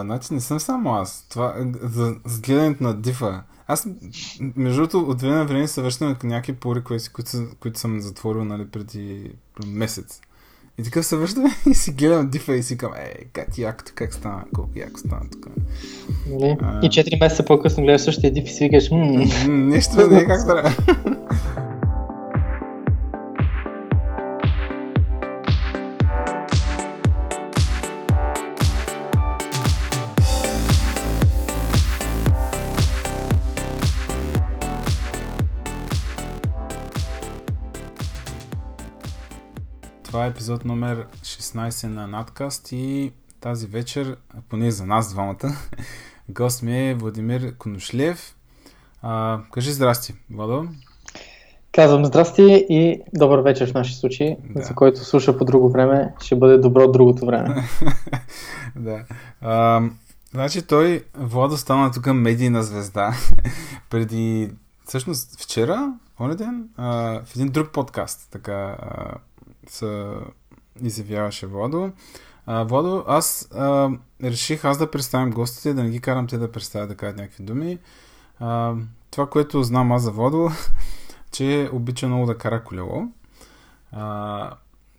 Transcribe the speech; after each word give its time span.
значи 0.00 0.34
не 0.34 0.40
съм 0.40 0.60
само 0.60 0.94
аз. 0.94 1.26
Това, 1.28 1.54
за, 1.82 2.14
за 2.24 2.40
гледането 2.40 2.82
на 2.82 2.94
дифа. 2.94 3.42
Аз, 3.66 3.86
между 4.56 4.76
другото, 4.76 5.10
от 5.10 5.20
време 5.20 5.36
на 5.36 5.44
време 5.44 5.68
се 5.68 5.82
връщам 5.82 6.14
към 6.14 6.30
някакви 6.30 6.52
по 6.52 6.74
които, 6.84 7.32
които 7.60 7.78
съм 7.78 8.00
затворил 8.00 8.44
нали, 8.44 8.66
преди 8.66 9.30
месец. 9.66 10.20
И 10.78 10.82
така 10.82 11.02
се 11.02 11.16
връщам 11.16 11.44
и 11.70 11.74
си 11.74 11.92
гледам 11.92 12.30
дифа 12.30 12.56
и 12.56 12.62
си 12.62 12.78
към, 12.78 12.92
ей, 12.94 13.24
как 13.32 13.58
якото, 13.58 13.92
как 13.94 14.14
стана, 14.14 14.44
колко 14.54 14.70
яко 14.76 14.98
стана 14.98 15.30
тук. 15.32 15.46
Нали? 16.26 16.56
И 16.82 16.88
4 16.88 17.20
месеца 17.20 17.44
по-късно 17.44 17.84
гледаш 17.84 18.02
същия 18.02 18.32
диф 18.32 18.44
и 18.44 18.52
си 18.52 18.64
викаш, 18.64 18.88
Нещо 19.48 20.10
не 20.10 20.18
е 20.18 20.26
как 20.26 20.46
трябва. 20.46 20.70
епизод 40.34 40.64
номер 40.64 41.06
16 41.22 41.86
на 41.86 42.06
Надкаст 42.06 42.72
и 42.72 43.12
тази 43.40 43.66
вечер, 43.66 44.16
поне 44.48 44.70
за 44.70 44.86
нас 44.86 45.12
двамата, 45.12 45.56
гост 46.28 46.62
ми 46.62 46.90
е 46.90 46.94
Владимир 46.94 47.56
Коношлев. 47.56 48.36
А, 49.02 49.40
кажи 49.52 49.72
здрасти, 49.72 50.14
Владо. 50.30 50.66
Казвам 51.72 52.04
здрасти 52.04 52.66
и 52.68 53.00
добър 53.14 53.38
вечер 53.38 53.70
в 53.70 53.74
наши 53.74 53.94
случаи, 53.94 54.36
да. 54.50 54.62
за 54.62 54.74
който 54.74 55.04
слуша 55.04 55.38
по 55.38 55.44
друго 55.44 55.68
време, 55.68 56.14
ще 56.22 56.36
бъде 56.36 56.58
добро 56.58 56.92
другото 56.92 57.26
време. 57.26 57.68
да. 58.76 59.04
А, 59.40 59.82
значи 60.32 60.62
той, 60.62 61.04
Владо 61.14 61.56
стана 61.56 61.92
тук 61.92 62.06
медийна 62.06 62.62
звезда 62.62 63.14
преди, 63.90 64.50
всъщност 64.84 65.42
вчера, 65.42 65.92
оня 66.20 66.34
ден, 66.34 66.68
а, 66.76 67.20
в 67.24 67.36
един 67.36 67.48
друг 67.48 67.72
подкаст, 67.72 68.28
така, 68.30 68.76
се 69.66 70.14
изявяваше 70.82 71.46
Владо. 71.46 71.92
А, 72.46 72.64
Владо, 72.64 73.04
аз 73.06 73.48
а, 73.54 73.90
реших 74.22 74.64
аз 74.64 74.78
да 74.78 74.90
представям 74.90 75.30
гостите, 75.30 75.74
да 75.74 75.82
не 75.82 75.90
ги 75.90 76.00
карам 76.00 76.26
те 76.26 76.38
да 76.38 76.52
представят 76.52 76.88
да 76.88 76.96
кажат 76.96 77.16
някакви 77.16 77.44
думи. 77.44 77.78
А, 78.40 78.74
това, 79.10 79.26
което 79.26 79.62
знам 79.62 79.92
аз 79.92 80.02
за 80.02 80.10
Владо, 80.10 80.50
че 81.32 81.70
обича 81.72 82.06
много 82.06 82.26
да 82.26 82.38
кара 82.38 82.64
колело. 82.64 83.08
А, 83.92 84.50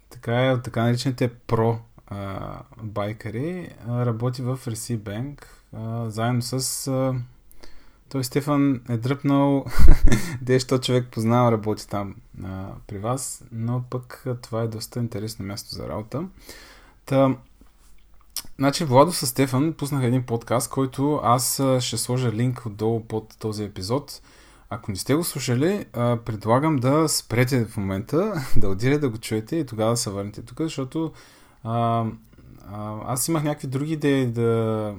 така 0.10 0.46
е, 0.46 0.62
така 0.62 0.84
наречените 0.84 1.28
про 1.28 1.80
а, 2.08 2.40
байкари. 2.84 3.70
А, 3.88 4.06
работи 4.06 4.42
в 4.42 4.60
Resi 4.66 4.98
Bank 4.98 5.46
а, 5.74 6.10
заедно 6.10 6.42
с 6.42 6.88
а, 6.88 7.16
той 8.10 8.24
Стефан 8.24 8.82
е 8.90 8.98
дръпнал, 8.98 9.66
дещо 10.42 10.80
човек 10.80 11.08
познава, 11.12 11.52
работи 11.52 11.90
там 11.90 12.16
а, 12.44 12.68
при 12.88 12.98
вас, 12.98 13.44
но 13.52 13.84
пък 13.90 14.26
това 14.42 14.62
е 14.62 14.68
доста 14.68 15.00
интересно 15.00 15.46
място 15.46 15.76
за 15.76 15.90
работа. 15.90 16.28
Та, 17.06 17.36
значи 18.58 18.86
Владо 18.86 19.12
с 19.12 19.28
Стефан 19.28 19.74
пуснах 19.74 20.04
един 20.04 20.24
подкаст, 20.24 20.70
който 20.70 21.20
аз 21.24 21.62
ще 21.80 21.98
сложа 21.98 22.32
линк 22.32 22.66
отдолу 22.66 23.04
под 23.04 23.36
този 23.40 23.64
епизод. 23.64 24.22
Ако 24.70 24.92
не 24.92 24.98
сте 24.98 25.16
го 25.16 25.24
слушали, 25.24 25.86
предлагам 26.26 26.76
да 26.76 27.10
спрете 27.10 27.66
в 27.66 27.78
момента, 27.78 28.46
да 28.58 28.70
отидете 28.70 29.00
да 29.00 29.10
го 29.10 29.18
чуете 29.18 29.56
и 29.56 29.66
тогава 29.66 29.92
да 29.92 29.98
се 29.98 30.10
върнете 30.10 30.42
тук, 30.42 30.62
защото 30.62 31.12
а, 31.64 32.06
а, 32.72 33.00
аз 33.06 33.28
имах 33.28 33.44
някакви 33.44 33.68
други 33.68 33.94
идеи 33.94 34.26
да 34.26 34.94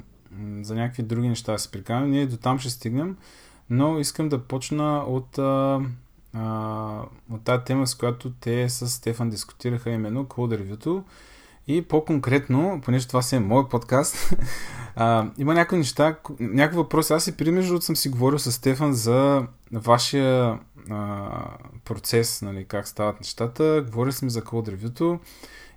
за 0.62 0.75
някакви 0.75 1.03
други 1.03 1.29
неща 1.29 1.53
да 1.53 1.59
се 1.59 1.70
приканим. 1.70 2.11
Ние 2.11 2.27
до 2.27 2.37
там 2.37 2.59
ще 2.59 2.70
стигнем, 2.70 3.17
но 3.70 3.98
искам 3.98 4.29
да 4.29 4.42
почна 4.42 4.98
от, 4.98 5.39
а, 5.39 5.81
а, 6.34 7.03
от 7.31 7.45
тази 7.45 7.64
тема, 7.64 7.86
с 7.86 7.95
която 7.95 8.33
те 8.33 8.69
с 8.69 8.89
Стефан 8.89 9.30
дискутираха 9.30 9.91
именно 9.91 10.25
Code 10.25 10.61
Review-то. 10.61 11.05
И 11.69 11.83
по-конкретно, 11.83 12.80
понеже 12.85 13.08
това 13.08 13.23
си 13.23 13.36
е 13.36 13.41
мой 13.41 13.69
подкаст, 13.69 14.35
а, 14.96 15.30
има 15.39 15.55
някои 15.55 15.79
неща, 15.79 16.17
някои 16.41 16.77
въпроси. 16.77 17.13
Аз 17.13 17.27
и 17.27 17.36
преди 17.36 17.51
между 17.51 17.80
съм 17.80 17.96
си 17.96 18.08
говорил 18.08 18.39
с 18.39 18.52
Стефан 18.52 18.92
за 18.92 19.46
вашия 19.73 20.58
а, 20.91 21.30
процес, 21.85 22.42
нали, 22.42 22.64
как 22.64 22.89
стават 22.89 23.20
нещата. 23.20 23.85
Говорили 23.86 24.13
сме 24.13 24.30
за 24.30 24.42
Code 24.42 24.77
Review-то. 24.77 25.20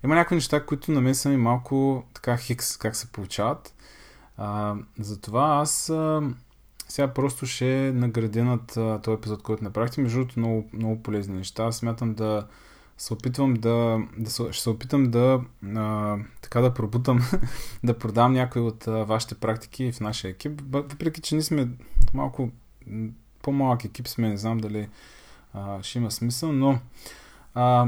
Има 0.04 0.14
някои 0.14 0.34
неща, 0.34 0.66
които 0.66 0.92
на 0.92 1.00
мен 1.00 1.14
са 1.14 1.28
ми 1.28 1.36
малко 1.36 2.04
така 2.14 2.36
хикс, 2.36 2.76
как 2.76 2.96
се 2.96 3.12
получават. 3.12 3.74
А, 4.42 4.74
затова 4.98 5.58
аз 5.62 5.90
а, 5.90 6.22
сега 6.88 7.14
просто 7.14 7.46
ще 7.46 7.92
наградя 7.94 8.44
над 8.44 8.78
този 9.02 9.14
епизод, 9.14 9.42
който 9.42 9.64
направихте. 9.64 10.00
Между 10.00 10.18
другото, 10.18 10.38
много, 10.38 10.68
много 10.72 11.02
полезни 11.02 11.36
неща. 11.36 11.64
Аз 11.64 11.76
смятам 11.76 12.14
да 12.14 12.46
се 12.98 13.14
опитвам 13.14 13.54
да, 13.54 13.98
да 14.18 14.30
ще 14.30 14.62
се 14.62 14.70
опитам 14.70 15.10
да 15.10 15.40
а, 15.76 16.16
така 16.42 16.60
да 16.60 16.74
пробутам, 16.74 17.20
да 17.84 17.98
продам 17.98 18.32
някои 18.32 18.62
от 18.62 18.88
а, 18.88 19.04
вашите 19.04 19.34
практики 19.34 19.92
в 19.92 20.00
нашия 20.00 20.30
екип. 20.30 20.62
Въпреки, 20.70 21.20
че 21.20 21.34
ние 21.34 21.42
сме 21.42 21.68
малко 22.14 22.50
по-малък 23.42 23.84
екип 23.84 24.08
сме, 24.08 24.28
не 24.28 24.36
знам 24.36 24.58
дали 24.58 24.88
а, 25.54 25.82
ще 25.82 25.98
има 25.98 26.10
смисъл, 26.10 26.52
но 26.52 26.78
а, 27.54 27.86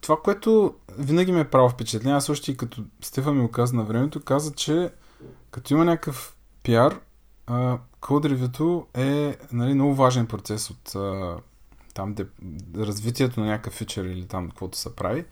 това, 0.00 0.16
което 0.24 0.74
винаги 0.98 1.32
ме 1.32 1.40
е 1.40 1.50
право 1.50 1.68
впечатление, 1.68 2.16
аз 2.16 2.28
още 2.28 2.50
и 2.50 2.56
като 2.56 2.84
Стефан 3.00 3.36
ми 3.36 3.42
го 3.42 3.50
каза 3.50 3.76
на 3.76 3.84
времето, 3.84 4.20
каза, 4.20 4.52
че 4.52 4.90
като 5.50 5.74
има 5.74 5.84
някакъв 5.84 6.36
пиар, 6.62 7.00
код 8.00 8.24
ревюто 8.24 8.86
е 8.94 9.36
нали, 9.52 9.74
много 9.74 9.94
важен 9.94 10.26
процес 10.26 10.70
от 10.70 10.94
а, 10.94 11.36
там 11.94 12.14
де, 12.14 12.26
развитието 12.76 13.40
на 13.40 13.46
някакъв 13.46 13.72
фичър 13.72 14.04
или 14.04 14.26
там 14.26 14.48
каквото 14.48 14.78
се 14.78 14.96
прави. 14.96 15.24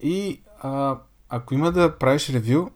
И 0.00 0.42
а, 0.60 0.98
ако 1.28 1.54
има 1.54 1.72
да 1.72 1.98
правиш 1.98 2.30
ревю, 2.30 2.70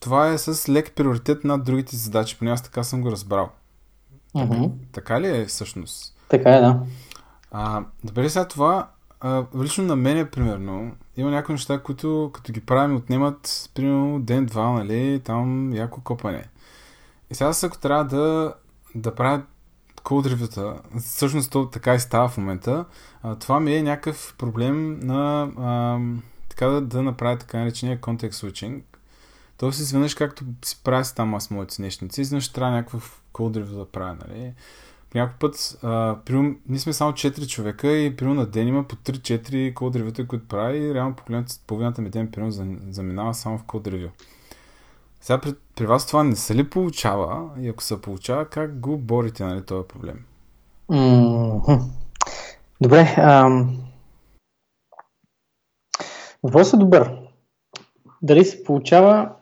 това 0.00 0.28
е 0.28 0.38
с 0.38 0.68
лек 0.68 0.92
приоритет 0.94 1.44
над 1.44 1.64
другите 1.64 1.96
задачи, 1.96 2.38
поне 2.38 2.50
аз 2.50 2.62
така 2.62 2.84
съм 2.84 3.00
го 3.02 3.10
разбрал. 3.10 3.50
Mm-hmm. 4.34 4.72
Така 4.92 5.20
ли 5.20 5.36
е 5.36 5.46
всъщност? 5.46 6.16
Така 6.28 6.50
е, 6.50 6.60
да. 6.60 6.80
А, 7.50 7.84
добре, 8.04 8.30
сега 8.30 8.48
това, 8.48 8.90
а, 9.20 9.44
лично 9.56 9.84
на 9.84 9.96
мен, 9.96 10.28
примерно, 10.32 10.96
има 11.16 11.30
някои 11.30 11.52
неща, 11.52 11.78
които 11.82 12.30
като 12.34 12.52
ги 12.52 12.60
правим 12.60 12.96
отнемат 12.96 13.70
примерно 13.74 14.20
ден-два, 14.20 14.72
нали, 14.72 15.20
там 15.24 15.72
яко 15.72 16.00
копане. 16.00 16.44
И 17.30 17.34
сега 17.34 17.52
ако 17.62 17.78
трябва 17.78 18.04
да, 18.04 18.54
да 18.94 19.14
правя 19.14 19.42
код 20.02 20.26
ревюта, 20.26 20.82
всъщност 21.00 21.50
то 21.50 21.70
така 21.70 21.94
и 21.94 22.00
става 22.00 22.28
в 22.28 22.38
момента, 22.38 22.84
а, 23.22 23.36
това 23.36 23.60
ми 23.60 23.74
е 23.74 23.82
някакъв 23.82 24.34
проблем 24.38 25.00
на 25.00 25.42
а, 25.58 25.98
така 26.48 26.66
да, 26.66 26.80
да 26.80 27.02
направя 27.02 27.38
така 27.38 27.58
наречения 27.58 28.00
контекст 28.00 28.42
switching. 28.42 28.82
Тоест 29.56 29.80
изведнъж 29.80 30.14
както 30.14 30.44
си 30.64 30.80
правя 30.84 31.04
си 31.04 31.14
там 31.14 31.34
аз 31.34 31.50
моите 31.50 31.82
нещници, 31.82 32.20
изведнъж 32.20 32.48
трябва 32.48 32.76
някакъв 32.76 33.22
код 33.32 33.56
ревю 33.56 33.76
да 33.76 33.90
правя, 33.90 34.16
нали 34.28 34.52
някой 35.14 35.38
път, 35.38 35.78
а, 35.82 36.16
прием, 36.24 36.58
ние 36.68 36.78
сме 36.78 36.92
само 36.92 37.12
4 37.12 37.46
човека 37.46 37.92
и 37.92 38.16
примерно 38.16 38.40
на 38.40 38.46
ден 38.46 38.68
има 38.68 38.84
по 38.84 38.96
3-4 38.96 39.74
код 39.74 39.96
ревюта, 39.96 40.26
които 40.26 40.48
прави 40.48 40.78
и 40.78 40.94
реално 40.94 41.16
погледнато 41.16 41.54
половината 41.66 42.02
ми 42.02 42.10
ден 42.10 42.30
примерно 42.30 42.76
заминава 42.90 43.34
само 43.34 43.58
в 43.58 43.64
код 43.64 43.86
ревю. 43.86 44.08
Сега 45.20 45.40
при, 45.40 45.54
при 45.76 45.86
вас 45.86 46.06
това 46.06 46.24
не 46.24 46.36
се 46.36 46.54
ли 46.54 46.70
получава 46.70 47.50
и 47.60 47.68
ако 47.68 47.82
се 47.82 48.00
получава, 48.00 48.44
как 48.44 48.80
го 48.80 48.98
борите, 48.98 49.44
нали, 49.44 49.64
този 49.64 49.88
проблем? 49.88 50.24
Mm-hmm. 50.90 51.82
Добре. 52.80 53.14
Ам... 53.18 53.78
Въпросът 56.42 56.74
е 56.74 56.76
добър. 56.76 57.16
Дали 58.22 58.44
се 58.44 58.64
получава? 58.64 59.32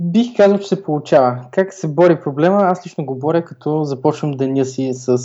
Бих 0.00 0.36
казал, 0.36 0.58
че 0.58 0.68
се 0.68 0.82
получава. 0.82 1.44
Как 1.50 1.74
се 1.74 1.88
бори 1.88 2.20
проблема? 2.20 2.56
Аз 2.56 2.86
лично 2.86 3.06
го 3.06 3.18
боря, 3.18 3.44
като 3.44 3.84
започвам 3.84 4.30
деня 4.30 4.64
си 4.64 4.90
с 4.94 5.18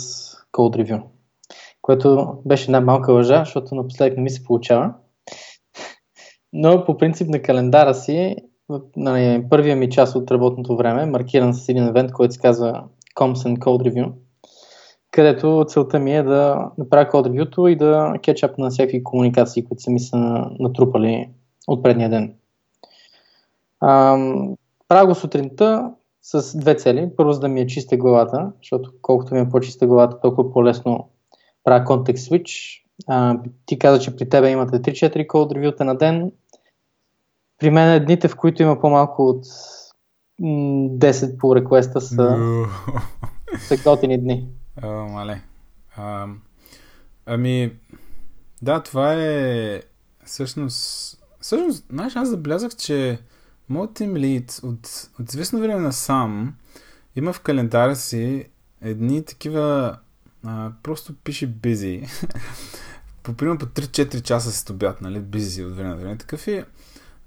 Code 0.52 0.76
Review, 0.76 1.02
което 1.82 2.38
беше 2.44 2.64
една 2.64 2.80
малка 2.80 3.12
лъжа, 3.12 3.38
защото 3.38 3.74
напоследък 3.74 4.16
не 4.16 4.22
ми 4.22 4.30
се 4.30 4.44
получава. 4.44 4.94
Но 6.52 6.84
по 6.84 6.96
принцип 6.98 7.28
на 7.28 7.42
календара 7.42 7.94
си, 7.94 8.36
на 8.96 9.42
първия 9.50 9.76
ми 9.76 9.90
час 9.90 10.14
от 10.14 10.30
работното 10.30 10.76
време, 10.76 11.06
маркиран 11.06 11.54
с 11.54 11.68
един 11.68 11.88
евент, 11.88 12.12
който 12.12 12.34
се 12.34 12.40
казва 12.40 12.84
Comms 13.16 13.34
and 13.34 13.58
Code 13.58 13.90
Review, 13.90 14.12
където 15.10 15.64
целта 15.68 15.98
ми 15.98 16.16
е 16.16 16.22
да 16.22 16.70
направя 16.78 17.10
Code 17.10 17.28
Review 17.28 17.68
и 17.68 17.76
да 17.76 18.14
кетчап 18.22 18.58
на 18.58 18.70
всякакви 18.70 19.04
комуникации, 19.04 19.64
които 19.64 19.82
са 19.82 19.90
ми 19.90 20.00
са 20.00 20.16
натрупали 20.58 21.28
от 21.66 21.82
предния 21.82 22.10
ден. 22.10 22.34
Го 24.90 25.14
сутринта 25.14 25.90
с 26.22 26.58
две 26.58 26.76
цели. 26.76 27.10
Първо, 27.16 27.32
за 27.32 27.40
да 27.40 27.48
ми 27.48 27.60
е 27.60 27.66
чиста 27.66 27.96
главата, 27.96 28.52
защото 28.62 28.92
колкото 29.02 29.34
ми 29.34 29.40
е 29.40 29.48
по-чиста 29.48 29.86
главата, 29.86 30.20
толкова 30.20 30.52
по-лесно 30.52 31.08
правя 31.64 31.84
контекст 31.84 32.30
switch. 32.30 32.80
А, 33.06 33.38
ти 33.66 33.78
каза, 33.78 34.00
че 34.00 34.16
при 34.16 34.28
тебе 34.28 34.50
имате 34.50 34.92
3-4 34.92 35.26
код 35.26 35.52
ревюта 35.52 35.84
на 35.84 35.94
ден. 35.94 36.32
При 37.58 37.70
мен 37.70 37.92
е 37.92 38.00
дните, 38.00 38.28
в 38.28 38.36
които 38.36 38.62
има 38.62 38.80
по-малко 38.80 39.28
от 39.28 39.44
10 40.40 41.38
по 41.38 41.56
реквеста 41.56 42.00
са, 42.00 42.38
са 43.58 43.76
готини 43.84 44.20
дни. 44.20 44.48
О, 44.82 44.88
мале. 44.88 45.42
А, 45.96 46.26
ами, 47.26 47.72
да, 48.62 48.82
това 48.82 49.14
е 49.14 49.80
всъщност... 50.24 51.16
Всъщност, 51.40 51.86
знаеш, 51.90 52.16
аз 52.16 52.28
забелязах, 52.28 52.76
че 52.76 53.18
моят 53.68 53.90
Team 53.90 54.64
от, 54.64 55.10
от 55.20 55.28
известно 55.28 55.60
време 55.60 55.80
на 55.80 55.92
сам 55.92 56.54
има 57.16 57.32
в 57.32 57.40
календара 57.40 57.96
си 57.96 58.44
едни 58.80 59.24
такива 59.24 59.96
а, 60.44 60.72
просто 60.82 61.14
пише 61.14 61.48
busy. 61.52 62.08
по 63.22 63.34
примерно 63.34 63.58
по 63.58 63.66
3-4 63.66 64.22
часа 64.22 64.52
се 64.52 64.72
обяд, 64.72 65.00
нали, 65.00 65.20
busy 65.20 65.66
от 65.66 65.76
време 65.76 65.88
на 65.88 65.96
време. 65.96 66.18
Такъв 66.18 66.48
е. 66.48 66.64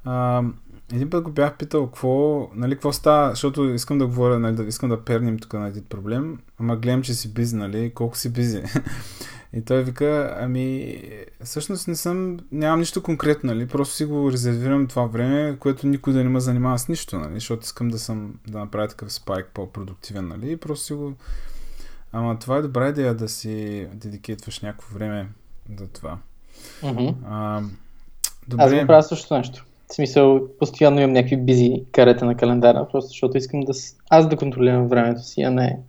А, 0.05 0.43
един 0.93 1.09
път 1.09 1.23
го 1.23 1.31
бях 1.31 1.57
питал 1.57 1.85
какво, 1.85 2.47
нали, 2.55 2.75
какво 2.75 2.93
става, 2.93 3.29
защото 3.29 3.63
искам 3.63 3.97
да 3.97 4.07
говоря, 4.07 4.39
нали, 4.39 4.55
да, 4.55 4.63
искам 4.63 4.89
да 4.89 5.03
пернем 5.03 5.39
тук 5.39 5.53
на 5.53 5.67
един 5.67 5.83
проблем, 5.83 6.39
ама 6.59 6.75
гледам, 6.75 7.01
че 7.01 7.13
си 7.13 7.33
бизи, 7.33 7.55
нали, 7.55 7.91
колко 7.95 8.17
си 8.17 8.33
бизи. 8.33 8.63
И 9.53 9.61
той 9.61 9.83
вика, 9.83 10.37
ами, 10.39 10.97
всъщност 11.43 11.87
не 11.87 11.95
съм, 11.95 12.39
нямам 12.51 12.79
нищо 12.79 13.03
конкретно, 13.03 13.53
нали, 13.53 13.67
просто 13.67 13.95
си 13.95 14.05
го 14.05 14.31
резервирам 14.31 14.87
това 14.87 15.05
време, 15.05 15.57
което 15.59 15.87
никой 15.87 16.13
да 16.13 16.23
не 16.23 16.29
ме 16.29 16.39
занимава 16.39 16.79
с 16.79 16.87
нищо, 16.87 17.19
нали, 17.19 17.33
защото 17.33 17.63
искам 17.63 17.87
да 17.87 17.99
съм, 17.99 18.33
да 18.47 18.59
направя 18.59 18.87
такъв 18.87 19.13
спайк 19.13 19.47
по-продуктивен, 19.53 20.27
нали, 20.27 20.51
и 20.51 20.57
просто 20.57 20.85
си 20.85 20.93
го... 20.93 21.13
Ама 22.11 22.39
това 22.39 22.57
е 22.57 22.61
добра 22.61 22.89
идея 22.89 23.15
да 23.15 23.29
си 23.29 23.87
дедикейтваш 23.93 24.59
някакво 24.59 24.93
време 24.93 25.27
за 25.79 25.87
това. 25.87 26.17
Mm-hmm. 26.83 27.13
А, 27.25 27.61
добре. 28.47 28.63
Аз 28.63 28.73
го 28.73 28.87
правя 28.87 29.03
също 29.03 29.37
нещо. 29.37 29.65
В 29.89 29.95
смисъл, 29.95 30.47
постоянно 30.59 30.99
имам 30.99 31.13
някакви 31.13 31.37
бизи 31.37 31.83
карета 31.91 32.25
на 32.25 32.37
календара, 32.37 32.87
просто 32.91 33.07
защото 33.07 33.37
искам 33.37 33.61
да 33.61 33.73
аз 34.09 34.29
да 34.29 34.37
контролирам 34.37 34.87
времето 34.87 35.23
си, 35.23 35.41
а 35.41 35.51
не 35.51 35.79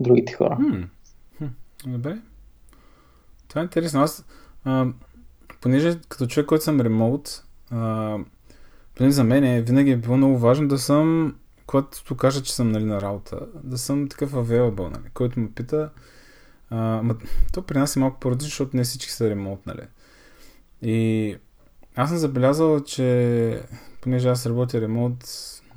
другите 0.00 0.32
хора. 0.32 0.56
Хм. 0.56 0.82
Хм. 1.38 1.46
Добре. 1.86 2.18
Това 3.52 3.60
е 3.60 3.64
интересно. 3.64 4.02
Аз, 4.02 4.24
а, 4.64 4.86
понеже 5.60 6.00
като 6.08 6.26
човек, 6.26 6.46
който 6.46 6.64
съм 6.64 6.80
ремоут, 6.80 7.44
а, 7.70 8.18
поне 8.94 9.10
за 9.10 9.24
мен 9.24 9.44
е, 9.44 9.62
винаги 9.62 9.90
е 9.90 9.96
било 9.96 10.16
много 10.16 10.38
важно 10.38 10.68
да 10.68 10.78
съм, 10.78 11.36
когато 11.66 12.16
кажа, 12.16 12.42
че 12.42 12.54
съм 12.54 12.72
нали, 12.72 12.84
на 12.84 13.00
работа, 13.00 13.40
да 13.64 13.78
съм 13.78 14.08
такъв 14.08 14.32
available, 14.32 14.90
нали, 14.90 15.10
който 15.14 15.40
ме 15.40 15.50
пита. 15.50 15.90
А, 16.70 16.76
ма, 17.02 17.16
то 17.52 17.62
при 17.62 17.78
нас 17.78 17.96
е 17.96 17.98
малко 17.98 18.20
по 18.20 18.36
защото 18.38 18.76
не 18.76 18.84
всички 18.84 19.12
са 19.12 19.30
ремоут, 19.30 19.66
нали. 19.66 19.86
И 20.82 21.36
аз 21.96 22.08
съм 22.08 22.18
забелязал, 22.18 22.80
че 22.80 23.62
понеже 24.00 24.28
аз 24.28 24.46
работя 24.46 24.80
ремонт, 24.80 25.24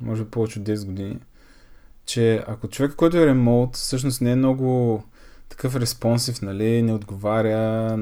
може 0.00 0.24
би 0.24 0.30
повече 0.30 0.60
от 0.60 0.66
10 0.66 0.86
години, 0.86 1.18
че 2.06 2.44
ако 2.46 2.68
човек, 2.68 2.94
който 2.94 3.16
е 3.16 3.26
ремонт, 3.26 3.76
всъщност 3.76 4.20
не 4.20 4.32
е 4.32 4.36
много 4.36 5.04
такъв 5.48 5.76
респонсив, 5.76 6.42
нали, 6.42 6.82
не 6.82 6.92
отговаря, 6.92 7.96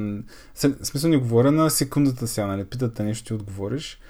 в 0.55 0.87
смисъл 0.87 1.11
не 1.11 1.17
говоря 1.17 1.53
на 1.53 1.71
секундата 1.71 2.29
сега, 2.29 2.47
нали, 2.47 2.65
питате 2.65 3.03
нещо, 3.03 3.27
ти 3.27 3.35
отговориш. 3.35 4.01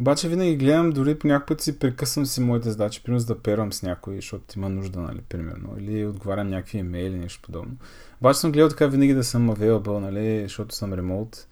Обаче 0.00 0.28
винаги 0.28 0.56
гледам, 0.56 0.90
дори 0.90 1.18
по 1.18 1.26
някакъв 1.26 1.46
път 1.46 1.60
си 1.60 1.78
прекъсвам 1.78 2.26
си 2.26 2.40
моите 2.40 2.70
задачи, 2.70 3.02
примерно 3.02 3.20
за 3.20 3.26
да 3.26 3.42
первам 3.42 3.72
с 3.72 3.82
някой, 3.82 4.16
защото 4.16 4.58
има 4.58 4.68
нужда, 4.68 5.00
нали, 5.00 5.20
примерно, 5.28 5.74
или 5.78 6.06
отговарям 6.06 6.48
някакви 6.48 6.78
имейли, 6.78 7.18
нещо 7.18 7.42
подобно. 7.42 7.76
Обаче 8.20 8.40
съм 8.40 8.52
гледал 8.52 8.68
така 8.68 8.86
винаги 8.86 9.14
да 9.14 9.24
съм 9.24 9.50
available, 9.50 9.98
нали, 9.98 10.42
защото 10.42 10.74
съм 10.74 10.92
ремонт 10.92 11.46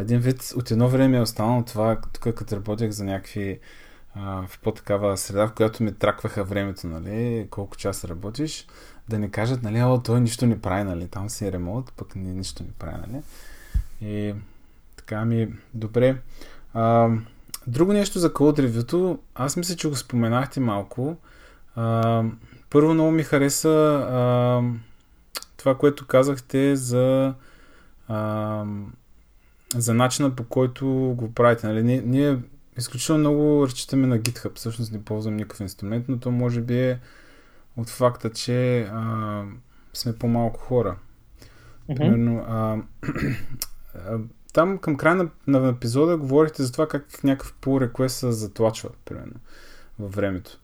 един 0.00 0.18
вид 0.18 0.52
от 0.56 0.70
едно 0.70 0.88
време 0.88 1.16
е 1.16 1.20
останало 1.20 1.64
това, 1.64 2.00
тук 2.12 2.34
като 2.34 2.56
работех 2.56 2.90
за 2.90 3.04
някакви 3.04 3.60
а, 4.14 4.46
в 4.46 4.60
по-такава 4.60 5.16
среда, 5.16 5.46
в 5.46 5.52
която 5.52 5.82
ми 5.82 5.92
тракваха 5.92 6.44
времето, 6.44 6.86
нали, 6.86 7.46
колко 7.50 7.76
часа 7.76 8.08
работиш, 8.08 8.66
да 9.08 9.18
не 9.18 9.30
кажат, 9.30 9.62
нали, 9.62 9.82
о, 9.82 10.02
той 10.02 10.20
нищо 10.20 10.46
не 10.46 10.60
прави, 10.60 10.84
нали, 10.84 11.08
там 11.08 11.30
си 11.30 11.46
е 11.46 11.52
ремонт, 11.52 11.92
пък 11.96 12.16
не, 12.16 12.34
нищо 12.34 12.62
не 12.62 12.70
прави, 12.78 12.96
нали. 13.08 13.22
И 14.00 14.34
така 14.96 15.24
ми, 15.24 15.48
добре. 15.74 16.16
А, 16.74 17.10
друго 17.66 17.92
нещо 17.92 18.18
за 18.18 18.32
Code 18.32 18.68
Review, 18.68 19.18
аз 19.34 19.56
мисля, 19.56 19.76
че 19.76 19.88
го 19.88 19.96
споменахте 19.96 20.60
малко. 20.60 21.16
А, 21.76 22.24
първо 22.70 22.94
много 22.94 23.10
ми 23.10 23.22
хареса 23.22 24.06
а, 24.10 24.62
това, 25.56 25.78
което 25.78 26.06
казахте 26.06 26.76
за 26.76 27.34
а, 28.08 28.64
за 29.76 29.94
начина 29.94 30.36
по 30.36 30.44
който 30.44 30.86
го 31.16 31.34
правите. 31.34 31.66
Нали? 31.66 31.82
Ние, 31.82 32.02
ние 32.06 32.38
изключително 32.78 33.20
много 33.20 33.66
разчитаме 33.66 34.06
на 34.06 34.18
GitHub, 34.18 34.54
всъщност 34.54 34.92
не 34.92 35.04
ползвам 35.04 35.36
никакъв 35.36 35.60
инструмент, 35.60 36.04
но 36.08 36.18
то 36.18 36.30
може 36.30 36.60
би 36.60 36.80
е 36.80 37.00
от 37.76 37.88
факта, 37.88 38.30
че 38.30 38.80
а, 38.82 39.42
сме 39.94 40.18
по-малко 40.18 40.60
хора. 40.60 40.96
Mm-hmm. 41.88 41.96
Примерно, 41.96 42.44
а, 42.48 42.78
а, 43.94 44.18
там 44.52 44.78
към 44.78 44.96
края 44.96 45.14
на, 45.14 45.28
на 45.46 45.68
епизода 45.68 46.16
говорихте 46.16 46.62
за 46.62 46.72
това 46.72 46.88
как 46.88 47.24
някакъв 47.24 47.54
pull 47.60 47.88
request 47.88 48.08
се 48.08 48.32
затлачва, 48.32 48.90
примерно, 49.04 49.34
във 49.98 50.14
времето. 50.14 50.60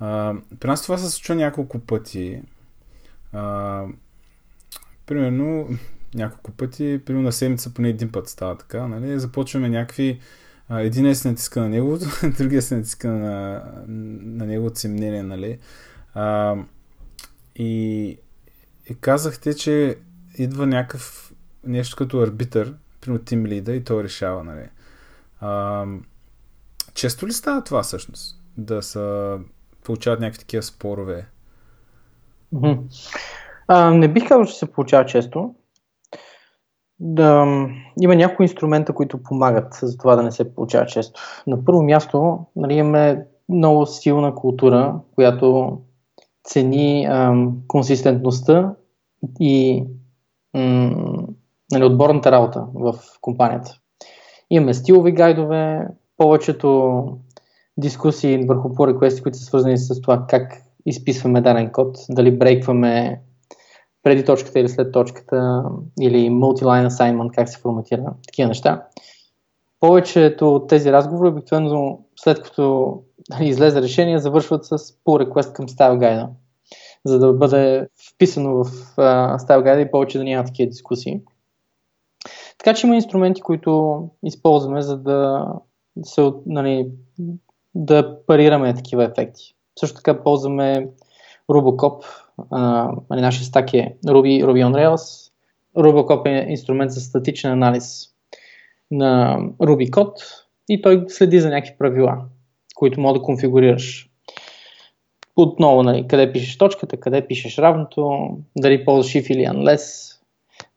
А, 0.00 0.34
при 0.60 0.68
нас 0.68 0.82
това 0.82 0.98
се 0.98 1.10
случва 1.10 1.34
няколко 1.34 1.78
пъти. 1.78 2.42
А, 3.32 3.84
примерно, 5.06 5.68
няколко 6.14 6.50
пъти, 6.50 7.00
примерно 7.06 7.24
на 7.24 7.32
седмица 7.32 7.74
поне 7.74 7.88
един 7.88 8.12
път 8.12 8.28
става 8.28 8.58
така, 8.58 8.86
нали? 8.86 9.20
Започваме 9.20 9.68
някакви 9.68 10.20
един 10.70 11.06
е 11.06 11.14
се 11.14 11.28
натиска 11.28 11.60
на 11.60 11.68
неговото, 11.68 12.06
другия 12.38 12.62
се 12.62 12.76
натиска 12.76 13.08
на, 13.08 13.62
на 13.86 14.46
неговото 14.46 14.78
си 14.78 14.88
мнение, 14.88 15.22
нали? 15.22 15.58
А, 16.16 16.56
и, 17.56 18.18
и 18.90 18.94
казахте, 19.00 19.54
че 19.54 19.98
идва 20.38 20.66
някакъв 20.66 21.32
нещо 21.64 21.96
като 21.96 22.20
арбитър, 22.20 22.74
примерно 23.00 23.24
тим 23.24 23.46
лида 23.46 23.72
и 23.72 23.84
той 23.84 24.02
решава, 24.02 24.44
нали? 24.44 24.68
А, 25.40 25.84
често 26.94 27.26
ли 27.26 27.32
става 27.32 27.64
това 27.64 27.82
всъщност? 27.82 28.42
Да 28.56 28.82
са 28.82 29.38
получават 29.84 30.20
някакви 30.20 30.38
такива 30.38 30.62
спорове? 30.62 31.26
А, 33.68 33.90
не 33.90 34.12
бих 34.12 34.28
казал, 34.28 34.44
че 34.44 34.58
се 34.58 34.72
получава 34.72 35.06
често 35.06 35.54
да, 37.00 37.46
има 38.00 38.16
някои 38.16 38.44
инструмента, 38.44 38.92
които 38.92 39.22
помагат 39.22 39.74
за 39.82 39.98
това 39.98 40.16
да 40.16 40.22
не 40.22 40.32
се 40.32 40.54
получава 40.54 40.86
често. 40.86 41.20
На 41.46 41.64
първо 41.64 41.82
място 41.82 42.38
нали, 42.56 42.74
имаме 42.74 43.26
много 43.48 43.86
силна 43.86 44.34
култура, 44.34 45.00
която 45.14 45.78
цени 46.46 47.04
ам, 47.04 47.56
консистентността 47.68 48.74
и 49.40 49.84
м, 50.54 51.26
нали, 51.72 51.84
отборната 51.84 52.32
работа 52.32 52.66
в 52.74 52.94
компанията. 53.20 53.78
Имаме 54.50 54.74
стилови 54.74 55.12
гайдове, 55.12 55.88
повечето 56.16 57.02
дискусии 57.76 58.46
върху 58.46 58.74
по 58.74 58.86
реквести, 58.86 59.22
които 59.22 59.38
са 59.38 59.44
свързани 59.44 59.78
с 59.78 60.00
това 60.00 60.26
как 60.28 60.62
изписваме 60.86 61.40
даден 61.40 61.72
код, 61.72 61.96
дали 62.10 62.38
брейкваме 62.38 63.20
преди 64.02 64.24
точката 64.24 64.60
или 64.60 64.68
след 64.68 64.92
точката, 64.92 65.64
или 66.00 66.30
multi-line 66.30 66.88
assignment, 66.88 67.34
как 67.34 67.48
се 67.48 67.58
форматира, 67.58 68.14
такива 68.26 68.48
неща. 68.48 68.86
Повечето 69.80 70.54
от 70.54 70.68
тези 70.68 70.92
разговори, 70.92 71.28
обикновено 71.28 71.98
след 72.16 72.42
като 72.42 72.94
излезе 73.40 73.82
решение, 73.82 74.18
завършват 74.18 74.64
с 74.64 74.78
pull 74.78 75.28
request 75.28 75.52
към 75.52 75.68
style 75.68 75.98
guide, 75.98 76.28
за 77.04 77.18
да 77.18 77.32
бъде 77.32 77.88
вписано 78.14 78.64
в 78.64 78.64
uh, 78.96 79.36
style 79.36 79.62
guide 79.62 79.88
и 79.88 79.90
повече 79.90 80.18
да 80.18 80.24
няма 80.24 80.44
такива 80.44 80.68
дискусии. 80.68 81.20
Така 82.58 82.74
че 82.74 82.86
има 82.86 82.96
инструменти, 82.96 83.40
които 83.40 84.02
използваме, 84.24 84.82
за 84.82 84.96
да, 84.96 85.46
се, 86.02 86.32
нали, 86.46 86.88
да 87.74 88.18
парираме 88.26 88.74
такива 88.74 89.04
ефекти. 89.04 89.54
Също 89.78 89.96
така 89.96 90.22
ползваме 90.22 90.88
Rubocop, 91.50 92.04
а, 92.50 92.92
нали, 93.10 93.20
нашия 93.20 93.44
стак 93.44 93.74
е 93.74 93.96
Ruby, 94.06 94.44
Ruby 94.44 94.66
on 94.66 94.72
Rails. 94.74 95.32
Rubocop 95.76 96.26
е 96.26 96.50
инструмент 96.50 96.90
за 96.90 97.00
статичен 97.00 97.52
анализ 97.52 98.08
на 98.90 99.38
Ruby 99.60 99.90
код 99.90 100.12
и 100.68 100.82
той 100.82 101.04
следи 101.08 101.40
за 101.40 101.48
някакви 101.48 101.78
правила, 101.78 102.24
които 102.76 103.00
може 103.00 103.14
да 103.14 103.22
конфигурираш. 103.22 104.10
Отново, 105.36 105.82
нали, 105.82 106.08
къде 106.08 106.32
пишеш 106.32 106.58
точката, 106.58 106.96
къде 106.96 107.26
пишеш 107.26 107.58
равното, 107.58 108.28
дали 108.58 108.84
ползваш 108.84 109.12
if 109.12 109.30
или 109.30 109.42
unless, 109.42 110.16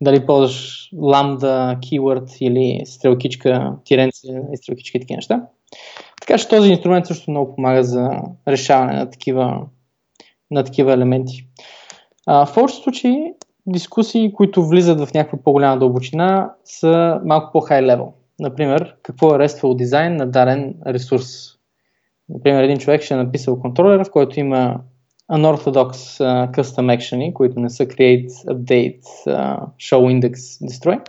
дали 0.02 0.26
ползваш 0.26 0.90
lambda, 0.94 1.78
keyword 1.78 2.38
или 2.42 2.86
стрелкичка, 2.86 3.74
тиренце 3.86 4.28
и 4.54 4.58
стрелкичка 4.58 4.98
и 4.98 5.02
такива 5.02 5.18
неща. 5.18 5.48
Така 6.22 6.38
че 6.38 6.48
този 6.48 6.72
инструмент 6.72 7.06
също 7.06 7.32
много 7.32 7.56
помага 7.56 7.84
за 7.84 8.10
решаване 8.48 8.94
на 8.94 9.10
такива 9.10 9.66
на 10.52 10.64
такива 10.64 10.94
елементи. 10.94 11.48
А, 12.26 12.46
в 12.46 12.54
повечето 12.54 12.84
случаи 12.84 13.34
дискусии, 13.68 14.34
които 14.34 14.68
влизат 14.68 15.00
в 15.00 15.14
някаква 15.14 15.40
по-голяма 15.44 15.80
дълбочина, 15.80 16.54
са 16.66 17.22
малко 17.26 17.52
по-хай 17.52 17.82
левел. 17.82 18.14
Например, 18.40 18.96
какво 19.04 19.36
е 19.36 19.38
RESTful 19.38 19.76
дизайн 19.76 20.16
на 20.16 20.32
даден 20.32 20.76
ресурс. 20.88 21.59
Например, 22.30 22.64
един 22.64 22.78
човек 22.78 23.02
ще 23.02 23.14
е 23.14 23.18
написал 23.18 23.60
контролер, 23.60 24.04
в 24.06 24.12
който 24.12 24.40
има 24.40 24.82
unorthodox 25.32 25.92
uh, 25.92 26.52
custom 26.52 26.98
action, 26.98 27.34
които 27.34 27.60
не 27.60 27.70
са 27.70 27.86
create, 27.86 28.30
update, 28.30 29.02
uh, 29.28 29.60
show 29.78 30.20
index, 30.20 30.34
destroy. 30.68 31.00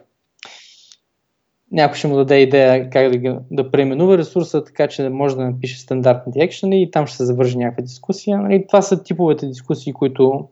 Някой 1.73 1.97
ще 1.97 2.09
му 2.09 2.17
даде 2.17 2.39
идея 2.39 2.91
как 2.91 3.21
да, 3.21 3.41
да 3.50 3.71
преименува 3.71 4.19
ресурса, 4.19 4.65
така 4.65 4.89
че 4.89 5.09
може 5.09 5.37
да 5.37 5.45
напише 5.45 5.81
стандартните 5.81 6.41
екшени 6.41 6.83
и 6.83 6.91
там 6.91 7.07
ще 7.07 7.17
се 7.17 7.25
завърши 7.25 7.59
някаква 7.59 7.83
дискусия. 7.83 8.39
Нали? 8.39 8.65
Това 8.69 8.83
са 8.83 9.03
типовете 9.03 9.47
дискусии, 9.47 9.93
които 9.93 10.49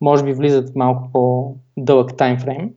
може 0.00 0.24
би 0.24 0.32
влизат 0.32 0.76
малко 0.76 1.08
по-дълъг 1.12 2.16
таймфрейм. 2.16 2.70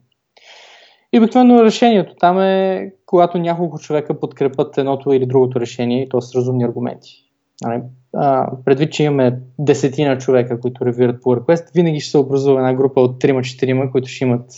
И 1.14 1.18
обикновено 1.18 1.64
решението 1.64 2.16
там 2.16 2.40
е, 2.42 2.92
когато 3.06 3.38
няколко 3.38 3.80
човека 3.80 4.20
подкрепят 4.20 4.78
едното 4.78 5.14
или 5.14 5.26
другото 5.26 5.60
решение, 5.60 6.10
то 6.10 6.22
с 6.22 6.36
разумни 6.36 6.64
аргументи. 6.64 7.25
Нали? 7.64 7.82
А, 8.14 8.52
предвид, 8.66 8.92
че 8.94 9.04
имаме 9.04 9.40
десетина 9.60 10.18
човека, 10.18 10.60
които 10.60 10.86
ревират 10.86 11.22
по 11.22 11.36
request, 11.36 11.74
винаги 11.74 12.00
ще 12.00 12.12
се 12.12 12.18
образува 12.18 12.60
една 12.60 12.74
група 12.74 13.02
от 13.02 13.24
3-4, 13.24 13.92
които 13.92 14.08
ще 14.08 14.24
имат 14.24 14.52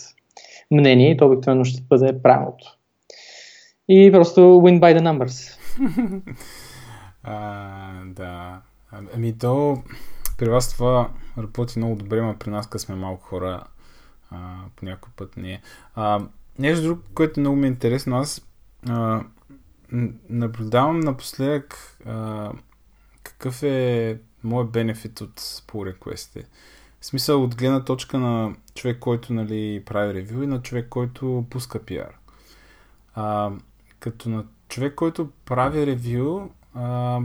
мнение 0.72 1.12
и 1.12 1.18
то 1.18 1.26
обикновено 1.26 1.64
ще 1.64 1.84
бъде 1.90 2.22
правилното. 2.22 2.78
И 3.90 4.12
просто 4.12 4.40
win 4.40 4.80
by 4.80 5.00
the 5.00 5.02
numbers. 5.02 5.60
а, 7.24 8.06
да. 8.06 8.62
Ами 9.16 9.38
то 9.38 9.78
при 10.38 10.50
вас 10.50 10.74
това 10.74 11.10
работи 11.38 11.80
много 11.80 11.96
добре, 11.96 12.22
но 12.22 12.36
при 12.40 12.50
нас, 12.50 12.68
къде 12.68 12.80
сме 12.80 12.96
малко 12.96 13.24
хора, 13.24 13.64
а, 14.32 14.56
по 14.76 14.86
някой 14.86 15.12
път 15.16 15.38
не 15.38 15.52
е. 15.52 15.62
А, 15.96 16.22
нещо 16.60 16.84
друго, 16.84 17.02
което 17.14 17.40
много 17.40 17.56
ми 17.56 17.68
е 17.68 17.70
интересно, 17.70 18.18
аз 18.18 18.48
а, 18.90 19.22
наблюдавам 20.30 21.00
напоследък 21.00 21.98
а, 22.06 22.52
какъв 23.38 23.64
е 23.64 24.20
моят 24.44 24.72
бенефит 24.72 25.22
от 25.22 25.40
pull 25.40 25.94
request 25.94 26.46
В 27.02 27.06
смисъл 27.06 27.44
от 27.44 27.56
гледна 27.56 27.84
точка 27.84 28.20
на 28.20 28.56
човек, 28.76 29.00
който 29.00 29.34
нали, 29.34 29.84
прави 29.86 30.14
ревю 30.14 30.44
и 30.44 30.48
на 30.48 30.62
човек, 30.62 30.88
който 30.90 31.46
пуска 31.50 31.80
PR. 31.80 32.10
А, 33.16 33.52
като 34.00 34.30
на 34.30 34.46
човек, 34.70 34.96
който 34.96 35.30
прави 35.46 35.86
ревю, 35.86 36.50
а, 36.74 37.20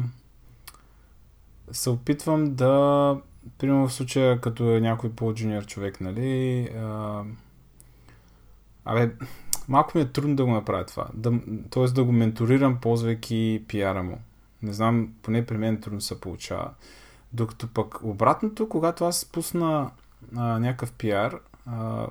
се 1.72 1.90
опитвам 1.90 2.54
да, 2.54 3.16
примерно 3.58 3.88
в 3.88 3.92
случая, 3.92 4.40
като 4.40 4.76
е 4.76 4.80
някой 4.80 5.10
по-джуниор 5.10 5.66
човек, 5.66 6.00
нали, 6.00 6.62
а, 6.76 7.22
абе, 8.84 9.10
малко 9.68 9.98
ми 9.98 10.02
е 10.02 10.08
трудно 10.08 10.36
да 10.36 10.44
го 10.44 10.50
направя 10.50 10.86
това. 10.86 11.06
Да, 11.14 11.32
тоест 11.70 11.94
да 11.94 12.04
го 12.04 12.12
менторирам, 12.12 12.80
ползвайки 12.80 13.64
пиара 13.68 14.02
му. 14.02 14.18
Не 14.62 14.72
знам, 14.72 15.14
поне 15.22 15.46
при 15.46 15.56
мен 15.56 15.80
трудно 15.80 16.00
се 16.00 16.20
получава. 16.20 16.70
Докато 17.32 17.68
пък 17.68 18.02
обратното, 18.02 18.68
когато 18.68 19.04
аз 19.04 19.24
пусна 19.24 19.90
а, 20.36 20.58
някакъв 20.58 20.92
пиар, 20.92 21.38
а, 21.66 22.06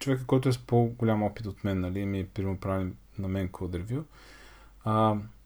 човека, 0.00 0.26
който 0.26 0.48
е 0.48 0.52
с 0.52 0.58
по-голям 0.58 1.22
опит 1.22 1.46
от 1.46 1.64
мен, 1.64 1.80
нали, 1.80 2.06
ми 2.06 2.26
примерно 2.26 2.56
прави 2.56 2.92
на 3.18 3.28
мен 3.28 3.48
код 3.48 3.74
ревю, 3.74 4.02
а, 4.84 4.92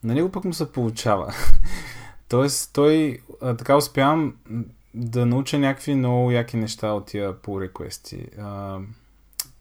на 0.04 0.14
него 0.14 0.32
пък 0.32 0.44
му 0.44 0.52
се 0.52 0.72
получава. 0.72 1.34
Тоест, 2.28 2.72
той 2.72 3.18
а, 3.42 3.56
така 3.56 3.76
успявам 3.76 4.36
да 4.94 5.26
науча 5.26 5.58
някакви 5.58 5.94
много 5.94 6.30
яки 6.30 6.56
неща 6.56 6.92
от 6.92 7.06
тия 7.06 7.42
по 7.42 7.60
реквести. 7.60 8.28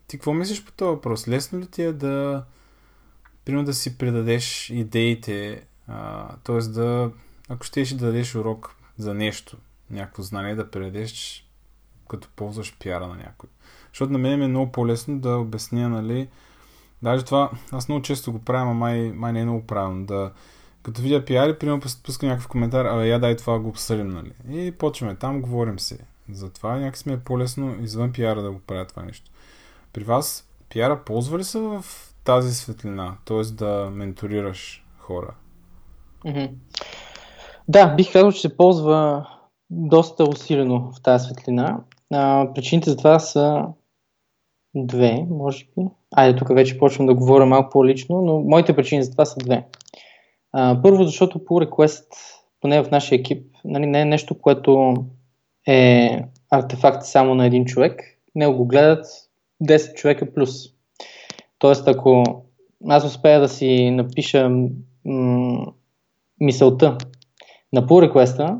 ти 0.08 0.17
какво 0.17 0.34
мислиш 0.34 0.65
по 0.65 0.72
този 0.72 0.89
въпрос? 0.89 1.27
Лесно 1.27 1.60
ли 1.60 1.67
ти 1.67 1.84
е 1.84 1.94
да, 1.94 2.46
примерно 3.46 3.65
да 3.65 3.74
си 3.74 3.98
предадеш 3.98 4.70
идеите, 4.70 5.63
т.е. 6.44 6.58
да, 6.58 7.12
ако 7.50 7.63
щеш 7.63 7.89
да 7.89 8.06
дадеш 8.06 8.36
урок 8.36 8.75
за 8.98 9.13
нещо, 9.13 9.58
някакво 9.89 10.24
знание 10.24 10.56
да 10.56 10.72
предадеш 10.72 11.48
като 12.10 12.27
ползваш 12.36 12.77
пиара 12.79 13.08
на 13.08 13.15
някой. 13.15 13.50
Защото 13.88 14.12
на 14.12 14.17
мен 14.17 14.41
е 14.41 14.48
много 14.48 14.72
по-лесно 14.72 15.20
да 15.20 15.38
обясня, 15.38 15.89
нали, 15.89 16.29
даже 17.01 17.25
това, 17.25 17.51
аз 17.72 17.88
много 17.89 18.01
често 18.01 18.32
го 18.32 18.39
правя, 18.39 18.72
а 18.72 18.74
май, 18.74 19.12
май 19.12 19.34
не 19.34 19.39
е 19.39 19.46
много 19.46 19.67
правилно, 19.67 20.06
да, 20.06 20.32
като 20.84 21.01
видя 21.01 21.25
пиари, 21.25 21.60
примерно 21.60 21.82
пуска 22.03 22.25
някакъв 22.25 22.48
коментар, 22.48 22.86
а 22.86 23.06
я 23.06 23.20
дай 23.20 23.38
това 23.38 23.60
го 23.60 23.70
обсъдим, 23.70 24.08
нали? 24.08 24.32
И 24.50 24.72
почваме 24.72 25.15
там, 25.15 25.41
говорим 25.41 25.79
си. 25.79 25.98
Затова 26.32 26.75
някакси 26.75 27.10
ми 27.10 27.15
е 27.15 27.20
по-лесно 27.20 27.82
извън 27.82 28.12
пиара 28.12 28.41
да 28.41 28.51
го 28.51 28.60
правя 28.60 28.86
това 28.86 29.03
нещо. 29.03 29.32
При 29.94 30.03
вас 30.03 30.48
пиара 30.70 31.03
ползва 31.06 31.39
ли 31.39 31.44
се 31.44 31.60
в 31.60 31.86
тази 32.24 32.56
светлина? 32.56 33.17
Т.е. 33.25 33.41
да 33.41 33.89
менторираш 33.94 34.86
хора? 34.98 35.34
Да, 37.67 37.88
бих 37.96 38.13
казал, 38.13 38.31
че 38.31 38.41
се 38.41 38.57
ползва 38.57 39.27
доста 39.69 40.24
усилено 40.24 40.91
в 40.91 41.01
тази 41.01 41.25
светлина. 41.25 41.79
А, 42.13 42.53
причините 42.53 42.89
за 42.89 42.98
това 42.98 43.19
са 43.19 43.63
две, 44.75 45.25
може 45.29 45.65
би. 45.65 45.86
Айде, 46.15 46.39
тук 46.39 46.53
вече 46.53 46.77
почвам 46.77 47.07
да 47.07 47.13
говоря 47.13 47.46
малко 47.46 47.69
по-лично, 47.69 48.22
но 48.22 48.39
моите 48.39 48.75
причини 48.75 49.03
за 49.03 49.12
това 49.12 49.25
са 49.25 49.39
две. 49.39 49.65
А, 50.53 50.81
първо, 50.84 51.03
защото 51.03 51.39
pull 51.39 51.69
request, 51.69 52.05
поне 52.62 52.84
в 52.84 52.91
нашия 52.91 53.15
екип, 53.15 53.46
нали, 53.65 53.86
не 53.86 54.01
е 54.01 54.05
нещо, 54.05 54.41
което 54.41 54.96
е 55.67 56.10
артефакт 56.50 57.05
само 57.05 57.36
на 57.36 57.46
един 57.46 57.65
човек. 57.65 58.01
Не 58.36 58.48
го 58.48 58.65
гледат 58.65 59.05
10 59.63 59.93
човека 59.93 60.34
плюс. 60.34 60.50
Тоест, 61.60 61.88
ако 61.88 62.24
аз 62.89 63.05
успея 63.05 63.39
да 63.39 63.50
си 63.50 63.91
напиша 63.91 64.51
м- 65.05 65.65
мисълта 66.39 66.98
на 67.74 67.88
pull 67.88 68.12
request 68.12 68.58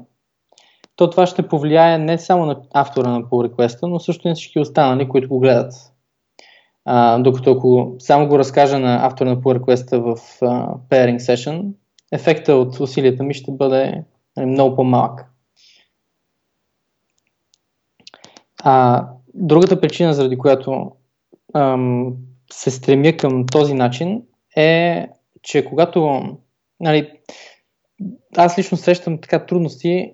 то 0.96 1.10
това 1.10 1.26
ще 1.26 1.48
повлияе 1.48 1.98
не 1.98 2.18
само 2.18 2.46
на 2.46 2.62
автора 2.74 3.10
на 3.10 3.24
pull 3.24 3.50
request 3.50 3.88
но 3.88 4.00
също 4.00 4.28
и 4.28 4.30
на 4.30 4.36
всички 4.36 4.60
останали, 4.60 5.10
които 5.10 5.30
го 5.30 5.40
гледат. 5.40 5.74
А, 6.86 7.20
докато 7.20 7.52
ако 7.52 7.96
само 8.00 8.28
го 8.28 8.40
разкажа 8.40 8.80
на 8.80 9.06
автора 9.06 9.30
на 9.30 9.38
pull 9.38 9.60
request 9.60 9.98
в 9.98 10.18
а, 10.42 10.76
pairing 10.90 11.18
session, 11.18 11.72
ефекта 12.12 12.56
от 12.56 12.80
усилията 12.80 13.24
ми 13.24 13.34
ще 13.34 13.52
бъде 13.52 14.04
нали, 14.38 14.46
много 14.46 14.76
по-малък. 14.76 15.26
А, 18.64 19.06
другата 19.34 19.82
причина, 19.82 20.14
заради 20.14 20.38
която 20.38 20.92
ам, 21.54 22.14
се 22.52 22.72
стремя 22.72 23.18
към 23.18 23.46
този 23.46 23.74
начин 23.74 24.24
е, 24.56 25.08
че 25.42 25.66
когато 25.66 26.22
нали, 26.80 27.12
аз 28.38 28.58
лично 28.58 28.78
срещам 28.78 29.22
така 29.22 29.46
трудности 29.46 30.14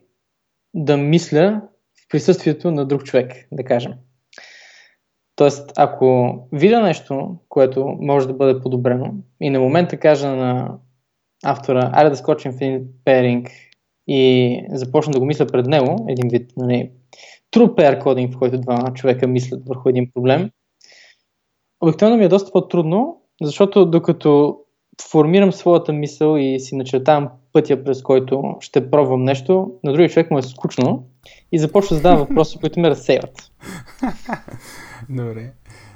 да 0.73 0.97
мисля 0.97 1.61
в 1.95 2.09
присъствието 2.09 2.71
на 2.71 2.85
друг 2.85 3.03
човек, 3.03 3.47
да 3.51 3.63
кажем. 3.63 3.93
Тоест, 5.35 5.71
ако 5.77 6.37
видя 6.51 6.81
нещо, 6.81 7.37
което 7.49 7.97
може 7.99 8.27
да 8.27 8.33
бъде 8.33 8.61
подобрено 8.61 9.13
и 9.41 9.49
на 9.49 9.59
момента 9.59 9.97
кажа 9.97 10.35
на 10.35 10.77
автора, 11.43 11.89
айде 11.93 12.09
да 12.09 12.15
скочим 12.15 12.51
в 12.51 12.61
един 12.61 12.87
пейринг 13.05 13.49
и 14.07 14.65
започна 14.69 15.13
да 15.13 15.19
го 15.19 15.25
мисля 15.25 15.47
пред 15.47 15.65
него, 15.65 16.05
един 16.09 16.29
вид, 16.29 16.51
нали, 16.57 16.91
true 17.55 17.75
pair 17.75 18.03
кодинг, 18.03 18.33
в 18.33 18.39
който 18.39 18.61
два 18.61 18.93
човека 18.93 19.27
мислят 19.27 19.67
върху 19.67 19.89
един 19.89 20.11
проблем, 20.13 20.49
обикновено 21.81 22.17
ми 22.17 22.25
е 22.25 22.29
доста 22.29 22.51
по-трудно, 22.51 23.21
защото 23.41 23.85
докато 23.85 24.59
формирам 25.11 25.51
своята 25.51 25.93
мисъл 25.93 26.37
и 26.37 26.59
си 26.59 26.75
начертавам 26.75 27.29
пътя, 27.53 27.83
през 27.83 28.01
който 28.01 28.55
ще 28.60 28.89
пробвам 28.89 29.24
нещо, 29.24 29.72
на 29.83 29.91
другия 29.91 30.10
човек 30.10 30.31
му 30.31 30.38
е 30.38 30.41
скучно 30.41 31.03
и 31.51 31.60
започва 31.60 31.93
да 31.93 31.98
задава 31.98 32.17
въпроси, 32.25 32.57
които 32.60 32.79
ме 32.79 32.89
разсейват. 32.89 33.51
Добре. 35.10 35.51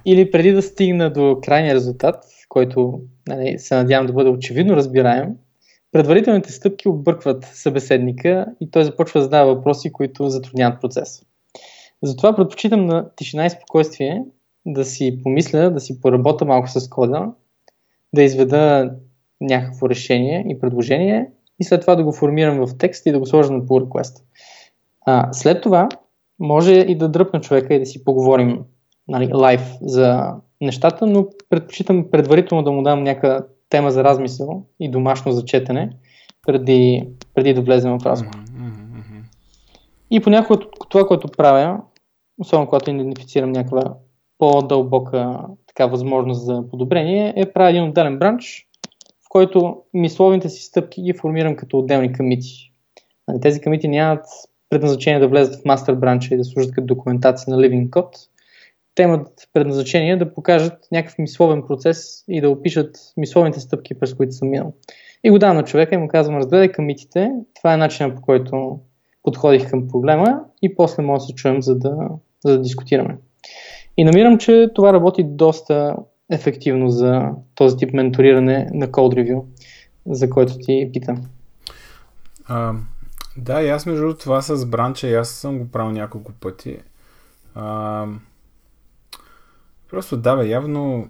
Или 0.05 0.31
преди 0.31 0.51
да 0.51 0.61
стигна 0.61 1.13
до 1.13 1.39
крайния 1.43 1.75
резултат, 1.75 2.23
който 2.49 3.01
нали, 3.27 3.59
се 3.59 3.75
надявам 3.75 4.07
да 4.07 4.13
бъде 4.13 4.29
очевидно 4.29 4.75
разбираем, 4.75 5.29
предварителните 5.91 6.51
стъпки 6.51 6.89
объркват 6.89 7.45
събеседника 7.45 8.45
и 8.61 8.71
той 8.71 8.83
започва 8.83 9.19
да 9.19 9.23
задава 9.23 9.55
въпроси, 9.55 9.91
които 9.91 10.29
затрудняват 10.29 10.81
процеса. 10.81 11.25
Затова 12.03 12.35
предпочитам 12.35 12.85
на 12.85 13.09
тишина 13.15 13.45
и 13.45 13.49
спокойствие 13.49 14.23
да 14.65 14.85
си 14.85 15.19
помисля, 15.23 15.71
да 15.71 15.79
си 15.79 16.01
поработя 16.01 16.45
малко 16.45 16.69
с 16.69 16.89
кода, 16.89 17.31
да 18.15 18.23
изведа 18.23 18.91
някакво 19.41 19.89
решение 19.89 20.45
и 20.49 20.59
предложение 20.59 21.31
и 21.59 21.63
след 21.63 21.81
това 21.81 21.95
да 21.95 22.03
го 22.03 22.11
формирам 22.11 22.67
в 22.67 22.77
текст 22.77 23.05
и 23.05 23.11
да 23.11 23.19
го 23.19 23.25
сложа 23.25 23.53
на 23.53 23.61
pull 23.61 23.85
request. 23.85 24.23
А, 25.05 25.33
след 25.33 25.63
това 25.63 25.89
може 26.39 26.73
и 26.73 26.95
да 26.95 27.09
дръпна 27.09 27.41
човека 27.41 27.73
и 27.73 27.79
да 27.79 27.85
си 27.85 28.03
поговорим 28.03 28.63
нали, 29.07 29.33
лайв 29.33 29.61
за 29.81 30.33
нещата, 30.61 31.05
но 31.05 31.27
предпочитам 31.49 32.11
предварително 32.11 32.63
да 32.63 32.71
му 32.71 32.83
дам 32.83 33.03
някаква 33.03 33.45
тема 33.69 33.91
за 33.91 34.03
размисъл 34.03 34.65
и 34.79 34.91
домашно 34.91 35.31
за 35.31 35.45
четене, 35.45 35.89
преди, 36.47 37.09
преди 37.33 37.53
да 37.53 37.61
влезем 37.61 37.99
в 37.99 38.05
разговор. 38.05 38.37
Mm-hmm. 38.37 39.23
И 40.11 40.19
понякога 40.19 40.59
това, 40.89 41.07
което 41.07 41.27
правя, 41.37 41.81
особено 42.39 42.67
когато 42.67 42.91
идентифицирам 42.91 43.51
някаква 43.51 43.93
по-дълбока 44.37 45.39
така 45.67 45.85
възможност 45.85 46.45
за 46.45 46.63
подобрение, 46.69 47.33
е 47.35 47.53
правя 47.53 47.69
един 47.69 47.83
отделен 47.83 48.19
бранч, 48.19 48.66
който 49.37 49.77
мисловните 49.93 50.49
си 50.49 50.63
стъпки 50.63 51.01
ги 51.01 51.13
формирам 51.13 51.55
като 51.55 51.79
отделни 51.79 52.13
камити. 52.13 52.71
Нали, 53.27 53.41
тези 53.41 53.61
камити 53.61 53.87
нямат 53.87 54.25
предназначение 54.69 55.19
да 55.19 55.27
влезат 55.27 55.61
в 55.61 55.65
мастер 55.65 55.95
бранча 55.95 56.33
и 56.33 56.37
да 56.37 56.43
служат 56.43 56.71
като 56.71 56.87
документация 56.87 57.55
на 57.55 57.61
Living 57.61 57.89
Code. 57.89 58.17
Те 58.95 59.03
имат 59.03 59.27
предназначение 59.53 60.17
да 60.17 60.33
покажат 60.33 60.73
някакъв 60.91 61.17
мисловен 61.17 61.63
процес 61.67 62.23
и 62.27 62.41
да 62.41 62.49
опишат 62.49 62.97
мисловните 63.17 63.59
стъпки, 63.59 63.99
през 63.99 64.13
които 64.13 64.31
съм 64.31 64.49
минал. 64.49 64.73
И 65.23 65.29
го 65.29 65.39
давам 65.39 65.57
на 65.57 65.63
човека 65.63 65.95
и 65.95 65.97
му 65.97 66.07
казвам, 66.07 66.37
разгледай 66.37 66.71
камитите, 66.71 67.31
това 67.55 67.73
е 67.73 67.77
начинът 67.77 68.15
по 68.15 68.21
който 68.21 68.79
подходих 69.23 69.69
към 69.69 69.87
проблема 69.87 70.39
и 70.61 70.75
после 70.75 71.03
може 71.03 71.19
да 71.19 71.25
се 71.25 71.33
чуем, 71.33 71.61
за 71.61 71.75
да, 71.75 71.95
за 72.45 72.51
да 72.51 72.61
дискутираме. 72.61 73.17
И 73.97 74.03
намирам, 74.03 74.37
че 74.37 74.69
това 74.75 74.93
работи 74.93 75.23
доста 75.23 75.95
ефективно 76.31 76.89
за 76.89 77.29
този 77.55 77.77
тип 77.77 77.93
менториране 77.93 78.67
на 78.73 78.87
Code 78.87 79.15
Review, 79.15 79.43
за 80.05 80.29
който 80.29 80.57
ти 80.57 80.89
питам. 80.93 81.25
А, 82.45 82.73
да, 83.37 83.61
и 83.61 83.69
аз 83.69 83.85
между 83.85 84.13
това 84.13 84.41
с 84.41 84.65
бранча, 84.65 85.07
и 85.07 85.15
аз 85.15 85.29
съм 85.29 85.59
го 85.59 85.71
правил 85.71 85.91
няколко 85.91 86.31
пъти. 86.31 86.77
А, 87.55 88.05
просто 89.89 90.17
да, 90.17 90.35
бе, 90.35 90.47
явно 90.47 91.09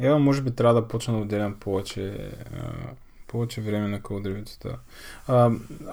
явно 0.00 0.24
може 0.24 0.42
би 0.42 0.50
трябва 0.50 0.80
да 0.80 0.88
почна 0.88 1.14
да 1.14 1.20
отделям 1.20 1.54
повече 1.54 2.30
а, 2.54 2.72
повече 3.26 3.60
време 3.60 3.88
на 3.88 4.02
кълдревицата. 4.02 4.78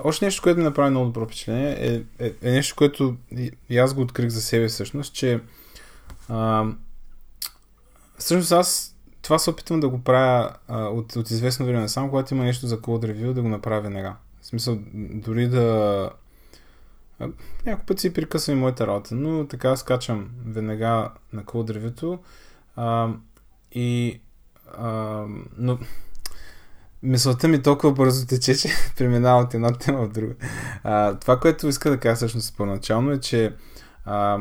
още 0.03 0.25
нещо, 0.25 0.41
което 0.43 0.58
ми 0.58 0.63
направи 0.63 0.89
много 0.89 1.05
добро 1.05 1.25
впечатление 1.25 1.77
е, 1.79 2.25
е, 2.25 2.34
е 2.41 2.51
нещо, 2.51 2.75
което 2.75 3.15
и 3.69 3.77
аз 3.77 3.93
го 3.93 4.01
открих 4.01 4.29
за 4.29 4.41
себе 4.41 4.67
всъщност, 4.67 5.13
че 5.13 5.39
а, 6.29 6.65
всъщност 8.19 8.51
аз 8.51 8.95
това 9.21 9.39
се 9.39 9.49
опитвам 9.49 9.79
да 9.79 9.89
го 9.89 10.03
правя 10.03 10.53
а, 10.67 10.83
от, 10.83 11.15
от 11.15 11.31
известно 11.31 11.65
време 11.65 11.89
само, 11.89 12.09
когато 12.09 12.33
има 12.33 12.43
нещо 12.43 12.67
за 12.67 12.77
Code 12.81 13.05
Review, 13.05 13.33
да 13.33 13.41
го 13.41 13.49
направя 13.49 13.81
веднага. 13.81 14.15
В 14.41 14.45
смисъл, 14.45 14.77
дори 14.93 15.47
да... 15.47 16.09
Някой 17.65 17.85
път 17.85 17.99
си 17.99 18.13
прикъсвам 18.13 18.57
и 18.57 18.59
моята 18.59 18.88
работа, 18.88 19.15
но 19.15 19.47
така 19.47 19.75
скачам 19.75 20.29
веднага 20.45 21.11
на 21.33 21.43
Code 21.43 21.71
Review-то 21.71 22.19
а, 22.75 23.09
и 23.71 24.21
а, 24.77 25.25
но 25.57 25.77
мисълта 27.03 27.47
ми 27.47 27.61
толкова 27.61 27.93
бързо 27.93 28.27
тече, 28.27 28.55
че 28.55 28.69
преминава 28.97 29.41
от 29.41 29.53
една 29.53 29.73
тема 29.73 30.05
в 30.05 30.11
друга. 30.11 30.33
А, 30.83 31.15
това, 31.15 31.39
което 31.39 31.67
иска 31.67 31.89
да 31.89 31.99
кажа 31.99 32.15
всъщност 32.15 32.57
първоначално 32.57 33.11
е, 33.11 33.19
че 33.19 33.55
а, 34.05 34.39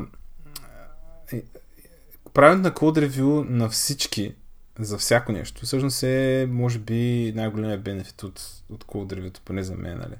правенето 2.35 2.68
на 2.68 2.75
Code 2.75 3.08
Review 3.08 3.49
на 3.49 3.68
всички, 3.68 4.35
за 4.78 4.99
всяко 4.99 5.32
нещо, 5.32 5.66
всъщност 5.66 6.02
е, 6.02 6.49
може 6.50 6.78
би, 6.78 7.32
най-големият 7.37 7.82
бенефит 7.82 8.23
от, 8.23 8.42
от 8.70 8.85
Code 8.85 9.14
Review, 9.14 9.40
поне 9.44 9.62
за 9.62 9.75
мен, 9.75 9.99
нали. 9.99 10.14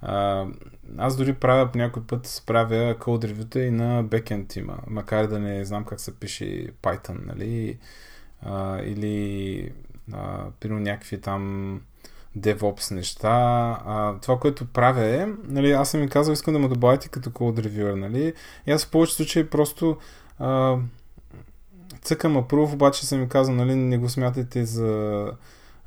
А, 0.00 0.46
аз 0.98 1.16
дори 1.16 1.34
правя 1.34 1.72
по 1.72 1.78
някой 1.78 2.02
път 2.02 2.42
правя 2.46 2.94
Code 2.94 3.32
Review 3.32 3.58
и 3.58 3.70
на 3.70 4.04
backend 4.04 4.48
тима, 4.48 4.78
макар 4.86 5.26
да 5.26 5.38
не 5.38 5.64
знам 5.64 5.84
как 5.84 6.00
се 6.00 6.20
пише 6.20 6.66
Python, 6.82 7.26
нали, 7.26 7.78
а, 8.42 8.80
или 8.82 9.72
а, 10.12 10.44
примерно 10.60 10.82
някакви 10.82 11.20
там 11.20 11.80
DevOps 12.38 12.94
неща. 12.94 13.30
А, 13.86 14.20
това, 14.20 14.38
което 14.38 14.66
правя 14.66 15.04
е, 15.04 15.26
нали, 15.44 15.72
аз 15.72 15.90
съм 15.90 16.00
ми 16.00 16.08
казал, 16.08 16.32
искам 16.32 16.54
да 16.54 16.60
ме 16.60 16.68
добавите 16.68 17.08
като 17.08 17.30
code 17.30 17.66
reviewer, 17.68 17.94
нали, 17.94 18.34
и 18.66 18.72
аз 18.72 18.84
в 18.84 18.90
повечето 18.90 19.16
случаи 19.16 19.46
просто 19.46 19.96
а, 20.38 20.76
цъкам 22.06 22.36
approve, 22.36 22.72
обаче 22.72 23.06
съм 23.06 23.20
ми 23.20 23.28
казал, 23.28 23.54
нали, 23.54 23.74
не 23.74 23.98
го 23.98 24.08
смятайте 24.08 24.64
за 24.64 25.32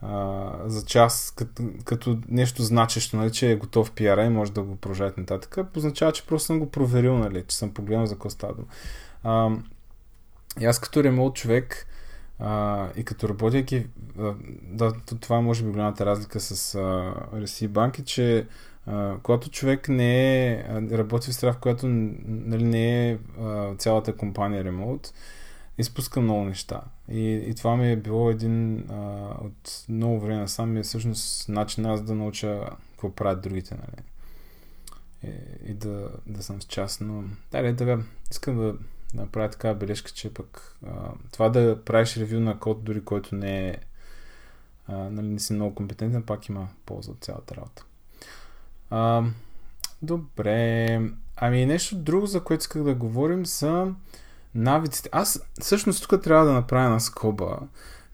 а, 0.01 0.51
за 0.65 0.85
час 0.85 1.33
като, 1.35 1.63
като 1.85 2.17
нещо 2.29 2.63
значещо, 2.63 3.17
нали, 3.17 3.31
че 3.31 3.51
е 3.51 3.55
готов 3.55 3.91
PR 3.91 4.25
и 4.25 4.29
може 4.29 4.51
да 4.51 4.63
го 4.63 4.75
продължавате 4.75 5.21
нататък, 5.21 5.57
означава, 5.77 6.11
че 6.11 6.27
просто 6.27 6.45
съм 6.45 6.59
го 6.59 6.71
проверил, 6.71 7.17
нали, 7.17 7.43
че 7.47 7.57
съм 7.57 7.73
погледнал 7.73 8.05
за 8.05 8.15
какво 8.15 8.29
става. 8.29 8.55
И 10.59 10.65
аз 10.65 10.79
като 10.79 11.03
ремонт 11.03 11.35
човек, 11.35 11.87
а, 12.39 12.87
и 12.95 13.03
като 13.03 13.29
работейки, 13.29 13.87
да, 14.63 14.93
това 15.21 15.41
може 15.41 15.63
би 15.63 15.71
голямата 15.71 16.05
разлика 16.05 16.39
с 16.39 16.75
а, 16.75 17.13
Реси 17.33 17.67
банки, 17.67 18.03
че 18.03 18.47
а, 18.85 19.15
когато 19.23 19.49
човек 19.49 19.89
не 19.89 20.51
е, 20.51 20.63
работи 20.91 21.31
в 21.31 21.33
страна, 21.33 21.53
в 21.53 21.59
която 21.59 21.87
нали, 21.87 22.63
не 22.63 23.09
е 23.09 23.17
а, 23.41 23.75
цялата 23.75 24.15
компания 24.15 24.63
ремонт, 24.63 25.13
изпуска 25.79 26.21
много 26.21 26.43
неща. 26.43 26.81
И, 27.11 27.33
и 27.33 27.55
това 27.55 27.77
ми 27.77 27.91
е 27.91 27.95
било 27.95 28.29
един 28.29 28.85
а, 28.91 29.33
от 29.41 29.85
много 29.89 30.19
време 30.19 30.47
сам 30.47 30.71
ми 30.71 30.79
е 30.79 30.83
всъщност 30.83 31.49
начин 31.49 31.85
аз 31.85 32.01
да 32.01 32.15
науча 32.15 32.69
какво 32.91 33.11
правят 33.11 33.41
другите. 33.41 33.75
Нали. 33.75 34.05
И, 35.23 35.71
и 35.71 35.73
да, 35.73 36.09
да 36.27 36.43
съм 36.43 36.61
с 36.61 36.65
част. 36.65 37.01
Но 37.01 37.23
да, 37.51 37.73
да, 37.73 38.03
искам 38.31 38.57
да 38.57 38.75
направя 39.13 39.49
така 39.49 39.73
бележка, 39.73 40.11
че 40.11 40.33
пък 40.33 40.77
а, 40.87 41.11
това 41.31 41.49
да 41.49 41.83
правиш 41.85 42.17
ревю 42.17 42.39
на 42.39 42.59
код, 42.59 42.83
дори 42.83 43.05
който 43.05 43.35
не 43.35 43.69
е 43.69 43.77
а, 44.87 44.95
нали, 44.97 45.27
не 45.27 45.39
си 45.39 45.53
много 45.53 45.75
компетентен, 45.75 46.23
пак 46.23 46.49
има 46.49 46.67
полза 46.85 47.11
от 47.11 47.23
цялата 47.23 47.55
работа. 47.55 47.85
А, 48.89 49.23
добре. 50.01 51.01
Ами 51.35 51.65
нещо 51.65 51.95
друго, 51.95 52.25
за 52.25 52.43
което 52.43 52.61
исках 52.61 52.83
да 52.83 52.95
говорим 52.95 53.45
са 53.45 53.93
навиците. 54.55 55.09
Аз 55.11 55.41
всъщност 55.61 56.09
тук 56.09 56.23
трябва 56.23 56.45
да 56.45 56.53
направя 56.53 56.85
една 56.85 56.99
скоба, 56.99 57.57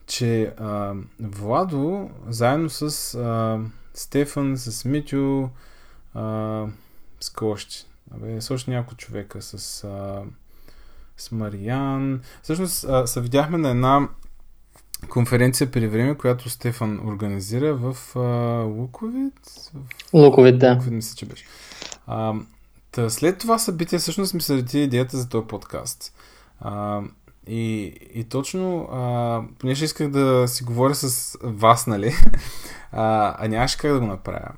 че 0.08 0.54
а, 0.58 0.94
Владо, 1.20 2.10
заедно 2.28 2.70
с 2.70 3.16
а, 3.16 3.60
Стефан, 3.94 4.58
с 4.58 4.86
Митю, 4.86 5.50
а, 6.14 6.66
с 7.20 7.30
Кощи, 7.30 7.86
Абе, 8.16 8.42
също 8.42 8.72
няколко 8.72 8.96
човека, 8.96 9.42
с 9.42 9.84
а, 9.84 10.24
с 11.18 11.32
Мариан. 11.32 12.22
Всъщност 12.44 12.86
се 13.06 13.22
видяхме 13.22 13.58
на 13.58 13.70
една 13.70 14.10
конференция 15.10 15.72
при 15.72 15.88
време, 15.88 16.16
която 16.16 16.50
Стефан 16.50 17.08
организира 17.08 17.76
в 17.76 18.16
а, 18.16 18.20
Луковит. 18.64 19.40
Луковит, 20.14 20.60
да. 20.60 20.72
Луковит, 20.72 20.94
мисля, 20.94 21.16
че 21.16 21.26
беше. 21.26 21.46
А, 22.08 22.34
та 22.96 23.10
след 23.10 23.38
това 23.38 23.60
събитие 23.60 24.00
всъщност 24.00 24.34
ми 24.34 24.42
се 24.42 24.58
роди 24.58 24.84
идеята 24.84 25.18
за 25.18 25.30
този 25.30 25.48
подкаст. 25.48 26.14
А, 26.60 27.02
и, 27.48 27.94
и 28.14 28.24
точно, 28.24 28.90
а, 28.92 29.42
понеже 29.60 29.86
исках 29.86 30.10
да 30.10 30.48
си 30.48 30.64
говоря 30.64 30.96
с 30.96 31.38
вас, 31.44 31.88
нали, 31.88 32.14
а, 32.92 33.36
а 33.46 33.48
нямаше 33.48 33.78
как 33.78 33.94
да 33.94 34.00
го 34.00 34.06
направя. 34.06 34.52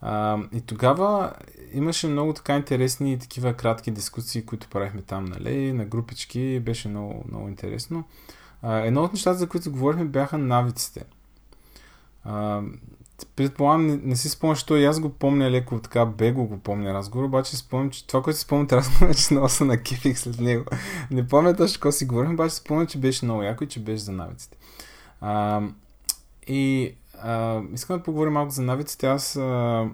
А, 0.00 0.38
и 0.52 0.60
тогава 0.60 1.32
имаше 1.72 2.06
много 2.06 2.32
така 2.32 2.56
интересни 2.56 3.18
такива 3.18 3.54
кратки 3.54 3.90
дискусии, 3.90 4.46
които 4.46 4.68
правихме 4.68 5.02
там, 5.02 5.24
нали, 5.24 5.72
на 5.72 5.84
групички, 5.84 6.60
беше 6.60 6.88
много, 6.88 7.24
много 7.28 7.48
интересно. 7.48 8.04
А, 8.62 8.78
едно 8.78 9.02
от 9.02 9.12
нещата, 9.12 9.38
за 9.38 9.48
които 9.48 9.72
говорихме, 9.72 10.04
бяха 10.04 10.38
навиците. 10.38 11.04
А, 12.24 12.62
предполагам, 13.26 13.86
не, 13.86 13.96
не 13.96 14.16
си 14.16 14.28
спомняш, 14.28 14.58
що 14.58 14.76
и 14.76 14.84
аз 14.84 15.00
го 15.00 15.08
помня 15.08 15.50
леко 15.50 15.80
така 15.80 16.06
бего 16.06 16.44
го 16.44 16.58
помня 16.58 16.94
разговор, 16.94 17.24
обаче 17.24 17.56
спомням, 17.56 17.90
че 17.90 18.06
това, 18.06 18.22
което 18.22 18.38
си 18.38 18.44
спомням 18.44 18.68
разговора, 18.72 19.14
че 19.14 19.34
много 19.34 19.48
се 19.48 19.64
накипих 19.64 20.18
след 20.18 20.40
него. 20.40 20.64
Не 21.10 21.28
помня 21.28 21.56
точно 21.56 21.74
какво 21.74 21.92
си 21.92 22.04
говорихме, 22.04 22.34
обаче 22.34 22.54
спомням, 22.54 22.86
че 22.86 22.98
беше 22.98 23.24
много 23.24 23.42
яко 23.42 23.64
и 23.64 23.68
че 23.68 23.80
беше 23.80 24.02
за 24.02 24.12
навиците. 24.12 24.56
А, 25.20 25.62
и 26.46 26.94
а, 27.22 27.62
искам 27.74 27.96
да 27.96 28.02
поговорим 28.02 28.32
малко 28.32 28.50
за 28.50 28.62
навиците. 28.62 29.06
Аз 29.06 29.36
а, 29.36 29.86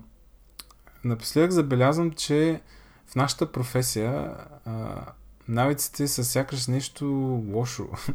напоследък 1.05 1.51
забелязвам, 1.51 2.11
че 2.11 2.61
в 3.07 3.15
нашата 3.15 3.53
професия 3.53 4.37
а, 4.65 5.05
навиците 5.49 6.09
са 6.09 6.25
сякаш 6.25 6.67
нещо 6.67 7.07
лошо. 7.53 7.89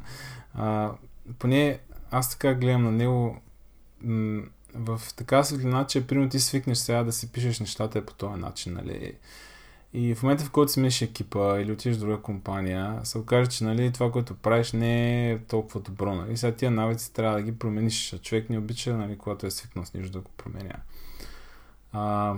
А, 0.53 0.91
поне 1.39 1.79
аз 2.11 2.29
така 2.29 2.53
гледам 2.53 2.83
на 2.83 2.91
него 2.91 3.41
в 4.79 5.01
така 5.15 5.43
светлина, 5.43 5.87
че 5.87 6.07
примерно 6.07 6.29
ти 6.29 6.39
свикнеш 6.39 6.77
сега 6.77 7.03
да 7.03 7.11
си 7.11 7.31
пишеш 7.31 7.59
нещата 7.59 8.05
по 8.05 8.13
този 8.13 8.41
начин, 8.41 8.73
нали? 8.73 9.13
И 9.93 10.15
в 10.15 10.23
момента, 10.23 10.45
в 10.45 10.51
който 10.51 10.71
смениш 10.71 11.01
екипа 11.01 11.59
или 11.59 11.71
отидеш 11.71 11.97
в 11.97 11.99
друга 11.99 12.21
компания, 12.21 12.99
се 13.03 13.17
окаже, 13.17 13.49
че 13.49 13.63
нали, 13.63 13.91
това, 13.91 14.11
което 14.11 14.35
правиш, 14.35 14.71
не 14.71 15.31
е 15.31 15.39
толкова 15.39 15.79
добро. 15.79 16.15
Нали? 16.15 16.37
Сега 16.37 16.55
тия 16.55 16.71
навици 16.71 17.13
трябва 17.13 17.35
да 17.35 17.41
ги 17.41 17.59
промениш. 17.59 18.15
Човек 18.21 18.49
не 18.49 18.57
обича, 18.57 18.97
нали, 18.97 19.17
когато 19.17 19.45
е 19.45 19.51
свикнал 19.51 19.85
с 19.85 19.93
нищо 19.93 20.11
да 20.11 20.19
го 20.19 20.31
променя. 20.37 20.75
А, 21.93 22.35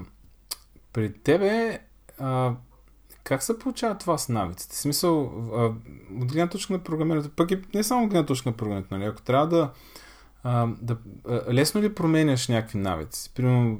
при 0.93 1.13
тебе, 1.13 1.79
а, 2.19 2.53
как 3.23 3.43
се 3.43 3.59
получава 3.59 3.97
това 3.97 4.17
с 4.17 4.29
навиците? 4.29 4.75
В 4.75 4.79
смисъл, 4.79 5.21
а, 5.55 5.63
от 6.21 6.31
гледна 6.31 6.49
точка 6.49 6.73
на 6.73 6.79
програмирането, 6.79 7.35
пък 7.35 7.51
и 7.51 7.61
не 7.73 7.83
само 7.83 8.03
от 8.03 8.09
гледна 8.09 8.25
точка 8.25 8.49
на 8.49 8.57
програмирането, 8.57 8.93
нали? 8.93 9.05
Ако 9.05 9.21
трябва 9.21 9.47
да, 9.47 9.71
а, 10.43 10.67
да 10.81 10.97
а, 11.27 11.53
лесно 11.53 11.81
ли 11.81 11.95
променяш 11.95 12.47
някакви 12.47 12.77
навици? 12.77 13.33
Примерно, 13.33 13.79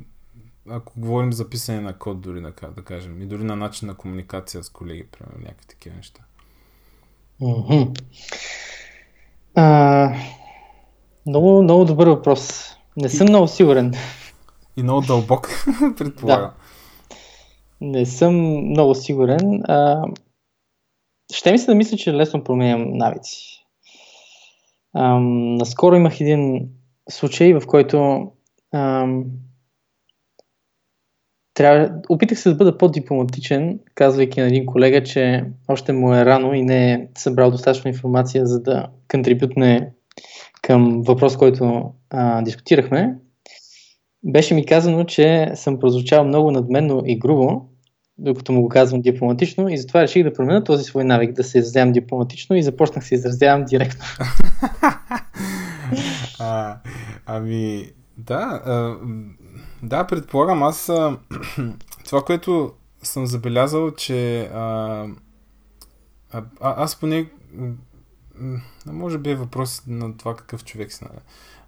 ако 0.69 1.00
говорим 1.00 1.34
за 1.34 1.50
писане 1.50 1.82
на 1.82 1.97
код, 1.97 2.21
дори 2.21 2.41
да, 2.41 2.52
да 2.76 2.84
кажем, 2.84 3.21
и 3.21 3.26
дори 3.26 3.43
на 3.43 3.56
начин 3.56 3.88
на 3.88 3.95
комуникация 3.95 4.63
с 4.63 4.69
колеги, 4.69 5.08
примерно, 5.12 5.39
някакви 5.41 5.67
такива 5.67 5.95
неща. 5.95 6.21
Mm-hmm. 7.41 8.02
А, 9.56 10.15
Много, 11.26 11.63
много 11.63 11.86
добър 11.86 12.08
въпрос. 12.08 12.71
Не 12.97 13.10
съм 13.10 13.28
много 13.28 13.47
сигурен. 13.47 13.93
И 14.78 14.84
много 14.84 15.02
дълбок, 15.02 15.50
предполагам. 15.97 16.52
Да. 16.52 17.88
Не 17.88 18.06
съм 18.06 18.36
много 18.69 18.95
сигурен. 18.95 19.62
А, 19.67 20.06
ще 21.34 21.52
ми 21.52 21.60
се 21.60 21.65
да 21.65 21.76
мисля, 21.76 21.97
че 21.97 22.13
лесно 22.13 22.43
променям 22.43 22.97
навици. 22.97 23.61
Ам, 24.95 25.56
наскоро 25.56 25.95
имах 25.95 26.21
един 26.21 26.69
случай, 27.10 27.54
в 27.54 27.62
който 27.67 28.27
ам, 28.73 29.25
трябва, 31.54 31.91
опитах 32.10 32.39
се 32.39 32.49
да 32.49 32.56
бъда 32.56 32.77
по-дипломатичен, 32.77 33.80
казвайки 33.95 34.39
на 34.39 34.47
един 34.47 34.65
колега, 34.65 35.04
че 35.04 35.43
още 35.67 35.93
му 35.93 36.13
е 36.13 36.25
рано 36.25 36.54
и 36.54 36.62
не 36.62 36.93
е 36.93 37.08
събрал 37.17 37.51
достатъчно 37.51 37.88
информация, 37.89 38.45
за 38.45 38.62
да 38.62 38.88
контрибютне 39.12 39.91
към 40.62 41.01
въпрос, 41.01 41.38
който 41.38 41.91
а, 42.10 42.41
дискутирахме. 42.41 43.15
Беше 44.23 44.54
ми 44.54 44.65
казано, 44.65 45.04
че 45.04 45.51
съм 45.56 45.80
прозвучал 45.80 46.23
много 46.23 46.51
надменно 46.51 47.04
и 47.06 47.19
грубо, 47.19 47.70
докато 48.21 48.51
му 48.51 48.62
го 48.62 48.69
казвам 48.69 49.01
дипломатично 49.01 49.69
и 49.69 49.77
затова 49.77 50.01
реших 50.01 50.23
да 50.23 50.34
променя 50.34 50.63
този 50.63 50.84
свой 50.84 51.03
навик 51.03 51.34
да 51.34 51.43
се 51.43 51.60
изразявам 51.60 51.91
дипломатично 51.91 52.55
и 52.55 52.63
започнах 52.63 53.07
се 53.07 53.15
изразявам 53.15 53.65
директно. 53.65 54.05
а, 56.39 56.77
ами, 57.25 57.91
да, 58.17 58.62
а, 58.65 58.95
да, 59.84 60.07
предполагам, 60.07 60.63
аз 60.63 60.89
а, 60.89 61.17
това, 62.05 62.21
което 62.21 62.73
съм 63.03 63.25
забелязал, 63.27 63.91
че 63.91 64.41
а, 64.41 65.05
а, 66.31 66.43
аз 66.60 66.95
поне 66.95 67.25
може 68.86 69.17
би 69.17 69.31
е 69.31 69.36
въпрос 69.36 69.84
на 69.88 70.17
това 70.17 70.36
какъв 70.36 70.63
човек 70.63 70.93
си? 70.93 71.05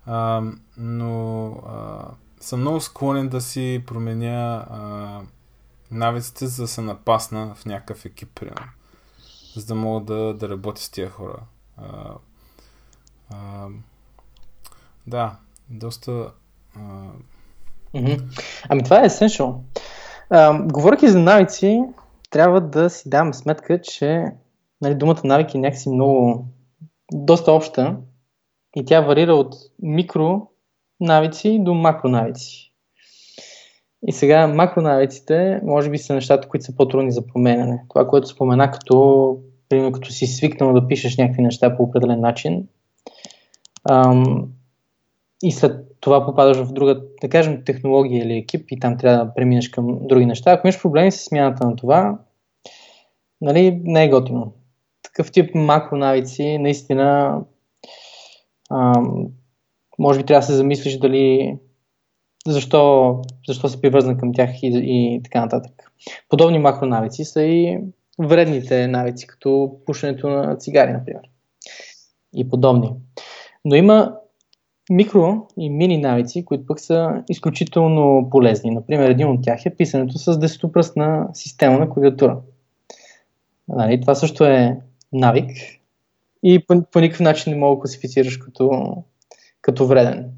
А, 0.05 0.41
но 0.77 1.47
а, 1.67 2.05
съм 2.39 2.59
много 2.59 2.81
склонен 2.81 3.29
да 3.29 3.41
си 3.41 3.83
променя 3.87 4.65
а, 4.69 5.21
навиците, 5.93 6.47
за 6.47 6.63
да 6.63 6.67
се 6.67 6.81
напасна 6.81 7.55
в 7.55 7.65
някакъв 7.65 8.05
екип, 8.05 8.29
примерно. 8.35 8.67
За 9.55 9.65
да 9.65 9.75
мога 9.75 10.05
да, 10.05 10.33
да 10.33 10.49
работя 10.49 10.81
с 10.81 10.89
тия 10.89 11.09
хора. 11.09 11.39
А, 11.77 12.13
а, 13.29 13.67
да, 15.07 15.35
доста. 15.69 16.31
А... 16.75 16.79
Mm-hmm. 17.95 18.23
Ами 18.69 18.83
това 18.83 19.03
е 19.03 19.09
essential. 19.09 19.55
говоряки 20.71 21.09
за 21.09 21.19
навици, 21.19 21.81
трябва 22.29 22.61
да 22.61 22.89
си 22.89 23.09
давам 23.09 23.33
сметка, 23.33 23.81
че 23.81 24.25
нали, 24.81 24.95
думата 24.95 25.21
навик 25.23 25.55
е 25.55 25.57
някакси 25.57 25.89
много 25.89 26.47
доста 27.13 27.51
обща 27.51 27.97
и 28.75 28.85
тя 28.85 29.01
варира 29.01 29.35
от 29.35 29.55
микро 29.81 30.47
навици 30.99 31.59
до 31.61 31.73
макро 31.73 32.09
навици. 32.09 32.72
И 34.07 34.11
сега 34.11 34.47
макронавиците, 34.47 35.61
може 35.63 35.89
би 35.89 35.97
са 35.97 36.13
нещата, 36.13 36.49
които 36.49 36.65
са 36.65 36.75
по-трудни 36.75 37.11
за 37.11 37.27
променяне. 37.27 37.83
Това, 37.89 38.07
което 38.07 38.27
спомена 38.27 38.71
като, 38.71 39.37
примерно, 39.69 39.91
като 39.91 40.11
си 40.11 40.27
свикнал 40.27 40.73
да 40.73 40.87
пишеш 40.87 41.17
някакви 41.17 41.41
неща 41.41 41.77
по 41.77 41.83
определен 41.83 42.19
начин, 42.19 42.67
ам, 43.89 44.47
и 45.43 45.51
след 45.51 45.85
това 45.99 46.25
попадаш 46.25 46.57
в 46.57 46.73
друга, 46.73 47.01
да 47.21 47.29
кажем, 47.29 47.63
технология 47.65 48.23
или 48.23 48.37
екип 48.37 48.65
и 48.71 48.79
там 48.79 48.97
трябва 48.97 49.25
да 49.25 49.33
преминеш 49.33 49.69
към 49.69 49.97
други 50.01 50.25
неща. 50.25 50.51
Ако 50.51 50.67
имаш 50.67 50.81
проблеми 50.81 51.11
с 51.11 51.23
смяната 51.23 51.67
на 51.67 51.75
това, 51.75 52.19
нали, 53.41 53.81
не 53.83 54.03
е 54.03 54.09
готино. 54.09 54.53
Такъв 55.03 55.31
тип 55.31 55.55
макронавици 55.55 56.57
наистина 56.57 57.39
ам, 58.71 59.27
може 59.99 60.19
би 60.19 60.25
трябва 60.25 60.39
да 60.39 60.45
се 60.45 60.53
замислиш 60.53 60.97
дали 60.97 61.57
защо, 62.47 63.21
защо 63.47 63.69
се 63.69 63.81
привързна 63.81 64.17
към 64.17 64.33
тях 64.33 64.63
и, 64.63 64.67
и 64.73 65.21
така 65.23 65.41
нататък. 65.41 65.91
Подобни 66.29 66.59
макронавици 66.59 67.25
са 67.25 67.43
и 67.43 67.79
вредните 68.19 68.87
навици, 68.87 69.27
като 69.27 69.77
пушенето 69.85 70.29
на 70.29 70.55
цигари, 70.55 70.93
например. 70.93 71.21
И 72.35 72.49
подобни. 72.49 72.93
Но 73.65 73.75
има 73.75 74.15
микро 74.91 75.47
и 75.57 75.69
мини 75.69 75.97
навици, 75.97 76.45
които 76.45 76.65
пък 76.65 76.79
са 76.79 77.23
изключително 77.29 78.27
полезни. 78.31 78.71
Например, 78.71 79.09
един 79.09 79.27
от 79.27 79.43
тях 79.43 79.65
е 79.65 79.75
писането 79.75 80.17
с 80.17 80.39
десетопръстна 80.39 81.27
система 81.33 81.79
на 81.79 81.89
клавиатура. 81.89 82.39
Нали, 83.67 84.01
това 84.01 84.15
също 84.15 84.45
е 84.45 84.79
навик 85.13 85.51
и 86.43 86.65
по, 86.67 86.83
по 86.91 86.99
никакъв 86.99 87.19
начин 87.19 87.53
не 87.53 87.59
мога 87.59 87.75
да 87.75 87.81
класифицираш 87.81 88.37
като, 88.37 88.95
като 89.61 89.87
вреден. 89.87 90.31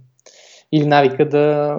Или 0.76 0.86
навика 0.86 1.30
да 1.30 1.78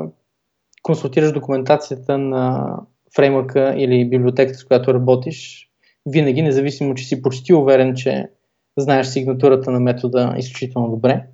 консултираш 0.83 1.33
документацията 1.33 2.19
на 2.19 2.73
фреймворка 3.17 3.75
или 3.77 4.09
библиотеката, 4.09 4.59
с 4.59 4.65
която 4.65 4.95
работиш, 4.95 5.69
винаги, 6.07 6.43
независимо, 6.43 6.95
че 6.95 7.05
си 7.05 7.23
почти 7.23 7.55
уверен, 7.55 7.95
че 7.95 8.29
знаеш 8.77 9.07
сигнатурата 9.07 9.71
на 9.71 9.81
метода 9.81 10.35
изключително 10.39 10.91
добре. 10.91 11.27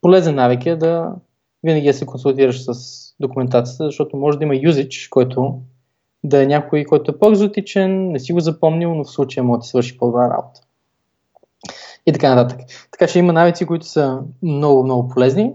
Полезен 0.00 0.34
навик 0.34 0.66
е 0.66 0.76
да 0.76 1.14
винаги 1.64 1.86
да 1.86 1.94
се 1.94 2.06
консултираш 2.06 2.64
с 2.64 2.74
документацията, 3.20 3.84
защото 3.84 4.16
може 4.16 4.38
да 4.38 4.44
има 4.44 4.56
юзич, 4.56 5.08
който 5.10 5.60
да 6.24 6.42
е 6.42 6.46
някой, 6.46 6.84
който 6.84 7.10
е 7.10 7.18
по-екзотичен, 7.18 8.12
не 8.12 8.18
си 8.18 8.32
го 8.32 8.40
запомнил, 8.40 8.94
но 8.94 9.04
в 9.04 9.10
случая 9.10 9.44
може 9.44 9.58
да 9.58 9.62
ти 9.62 9.68
свърши 9.68 9.98
по-добра 9.98 10.30
работа. 10.30 10.60
И 12.06 12.12
така 12.12 12.34
нататък. 12.34 12.60
Така 12.90 13.06
че 13.06 13.18
има 13.18 13.32
навици, 13.32 13.66
които 13.66 13.86
са 13.86 14.22
много, 14.42 14.84
много 14.84 15.08
полезни 15.08 15.52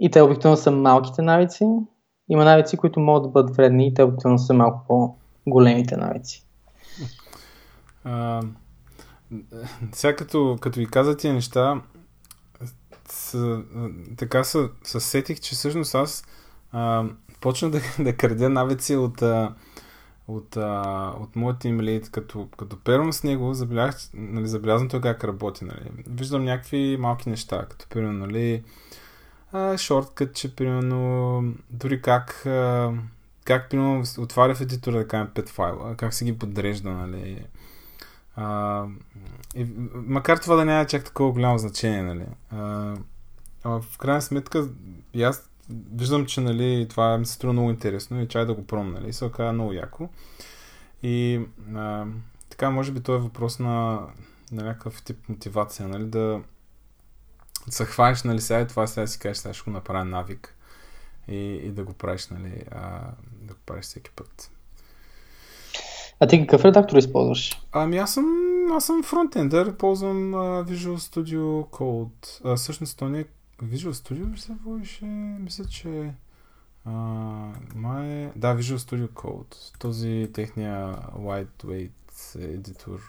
и 0.00 0.10
те 0.10 0.22
обикновено 0.22 0.56
са 0.56 0.70
малките 0.70 1.22
навици, 1.22 1.64
има 2.28 2.44
навици, 2.44 2.76
които 2.76 3.00
могат 3.00 3.22
да 3.22 3.28
бъдат 3.28 3.56
вредни 3.56 3.86
и 3.86 3.94
те 3.94 4.02
обикновено 4.02 4.38
са 4.38 4.54
малко 4.54 4.84
по-големите 4.88 5.96
навици. 5.96 6.46
А, 8.04 8.42
сега 9.92 10.16
като, 10.16 10.58
като 10.60 10.78
ви 10.78 10.86
каза 10.86 11.16
тия 11.16 11.34
неща, 11.34 11.82
с, 13.08 13.58
така 14.16 14.44
се 14.44 14.68
сетих, 14.82 15.40
че 15.40 15.54
всъщност 15.54 15.94
аз 15.94 16.24
а, 16.72 17.04
почна 17.40 17.70
да, 17.70 17.80
да 18.04 18.16
крадя 18.16 18.48
навици 18.48 18.96
от, 18.96 19.22
а, 19.22 19.54
от, 20.28 20.56
а, 20.56 21.12
от 21.20 21.36
моят 21.36 21.64
имлит, 21.64 22.10
като, 22.10 22.48
като 22.56 22.76
первам 22.84 23.12
с 23.12 23.22
него, 23.22 23.54
забелязах, 23.54 24.10
нали, 24.14 24.88
той 24.88 25.00
как 25.00 25.24
работи. 25.24 25.64
Нали. 25.64 25.90
Виждам 26.08 26.44
някакви 26.44 26.96
малки 27.00 27.28
неща, 27.28 27.66
като 27.70 27.86
примерно, 27.88 28.26
нали, 28.26 28.62
шорткът, 29.78 30.34
че 30.34 30.56
примерно 30.56 31.42
дори 31.70 32.02
как, 32.02 32.46
а, 32.46 32.92
как 33.44 33.70
примерно 33.70 34.04
отваря 34.18 34.54
в 34.54 34.60
едитора 34.60 34.96
да 34.96 35.08
кажем 35.08 35.28
5 35.34 35.48
файла, 35.48 35.96
как 35.96 36.14
се 36.14 36.24
ги 36.24 36.38
подрежда, 36.38 36.90
нали. 36.90 37.46
А, 38.36 38.84
и, 39.54 39.66
макар 39.94 40.36
това 40.36 40.56
да 40.56 40.64
няма 40.64 40.86
чак 40.86 41.04
такова 41.04 41.32
голямо 41.32 41.58
значение, 41.58 42.02
нали. 42.02 42.26
А, 42.50 42.94
а 43.64 43.80
в 43.80 43.98
крайна 43.98 44.22
сметка, 44.22 44.68
аз 45.22 45.48
виждам, 45.92 46.26
че 46.26 46.40
нали, 46.40 46.86
това 46.90 47.18
ми 47.18 47.26
се 47.26 47.32
струва 47.32 47.52
много 47.52 47.70
интересно 47.70 48.20
и 48.20 48.28
чай 48.28 48.46
да 48.46 48.54
го 48.54 48.66
пробвам, 48.66 48.92
нали, 48.92 49.12
се 49.12 49.24
оказа 49.24 49.52
много 49.52 49.72
яко. 49.72 50.08
И 51.02 51.40
а, 51.74 52.06
така, 52.50 52.70
може 52.70 52.92
би 52.92 53.00
това 53.00 53.18
е 53.18 53.20
въпрос 53.20 53.58
на, 53.58 54.00
на 54.52 54.64
някакъв 54.64 55.02
тип 55.02 55.28
мотивация, 55.28 55.88
нали, 55.88 56.04
да, 56.04 56.40
се 57.70 57.84
хванеш, 57.84 58.22
нали, 58.22 58.40
сега 58.40 58.60
и 58.60 58.66
това 58.66 58.86
сега 58.86 59.06
си 59.06 59.18
кажеш, 59.18 59.36
сега 59.36 59.54
ще 59.54 59.64
го 59.64 59.70
направя 59.70 60.04
навик 60.04 60.54
и, 61.28 61.36
и 61.36 61.70
да 61.70 61.84
го 61.84 61.92
правиш, 61.92 62.28
нали, 62.28 62.62
а, 62.70 63.00
да 63.42 63.54
го 63.54 63.60
правиш 63.66 63.84
всеки 63.84 64.10
път. 64.10 64.50
А 66.20 66.26
ти 66.26 66.40
какъв 66.40 66.64
редактор 66.64 66.96
използваш? 66.96 67.62
Ами 67.72 67.98
аз 67.98 68.14
съм, 68.14 68.26
аз 68.72 68.86
съм 68.86 69.02
фронтендър, 69.02 69.76
ползвам 69.76 70.32
uh, 70.32 70.70
Visual 70.70 70.96
Studio 70.96 71.68
Code. 71.70 72.40
А, 72.44 72.56
всъщност 72.56 72.98
то 72.98 73.08
не 73.08 73.20
е 73.20 73.24
Visual 73.62 73.92
Studio 73.92 74.36
се 74.36 74.52
водише, 74.64 75.04
мисля, 75.04 75.64
че 75.64 76.14
uh, 76.88 77.74
май... 77.74 78.32
Да, 78.36 78.56
Visual 78.56 78.76
Studio 78.76 79.08
Code. 79.08 79.78
Този 79.78 80.30
техния 80.32 80.96
lightweight 81.18 81.90
едитор, 82.38 83.00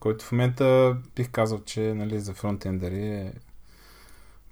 който 0.00 0.24
в 0.24 0.32
момента 0.32 0.96
бих 1.16 1.30
казал, 1.30 1.60
че 1.64 1.94
нали, 1.94 2.20
за 2.20 2.34
фронтендъри 2.34 3.08
е 3.08 3.32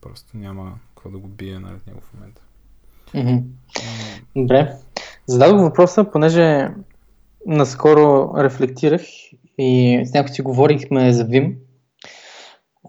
Просто 0.01 0.37
няма 0.37 0.79
какво 0.95 1.11
да 1.11 1.19
го 1.19 1.29
бие 1.29 1.59
нали, 1.59 1.75
него 1.87 2.01
в 2.01 2.15
момента. 2.15 2.43
Mm-hmm. 3.15 3.43
Добре. 4.37 4.77
Зададох 5.27 5.61
въпроса, 5.61 6.11
понеже 6.13 6.69
наскоро 7.47 8.35
рефлектирах 8.37 9.03
и 9.59 10.03
с 10.05 10.15
някой 10.15 10.35
си 10.35 10.43
говорихме 10.43 11.13
за 11.13 11.25
Vim. 11.27 11.57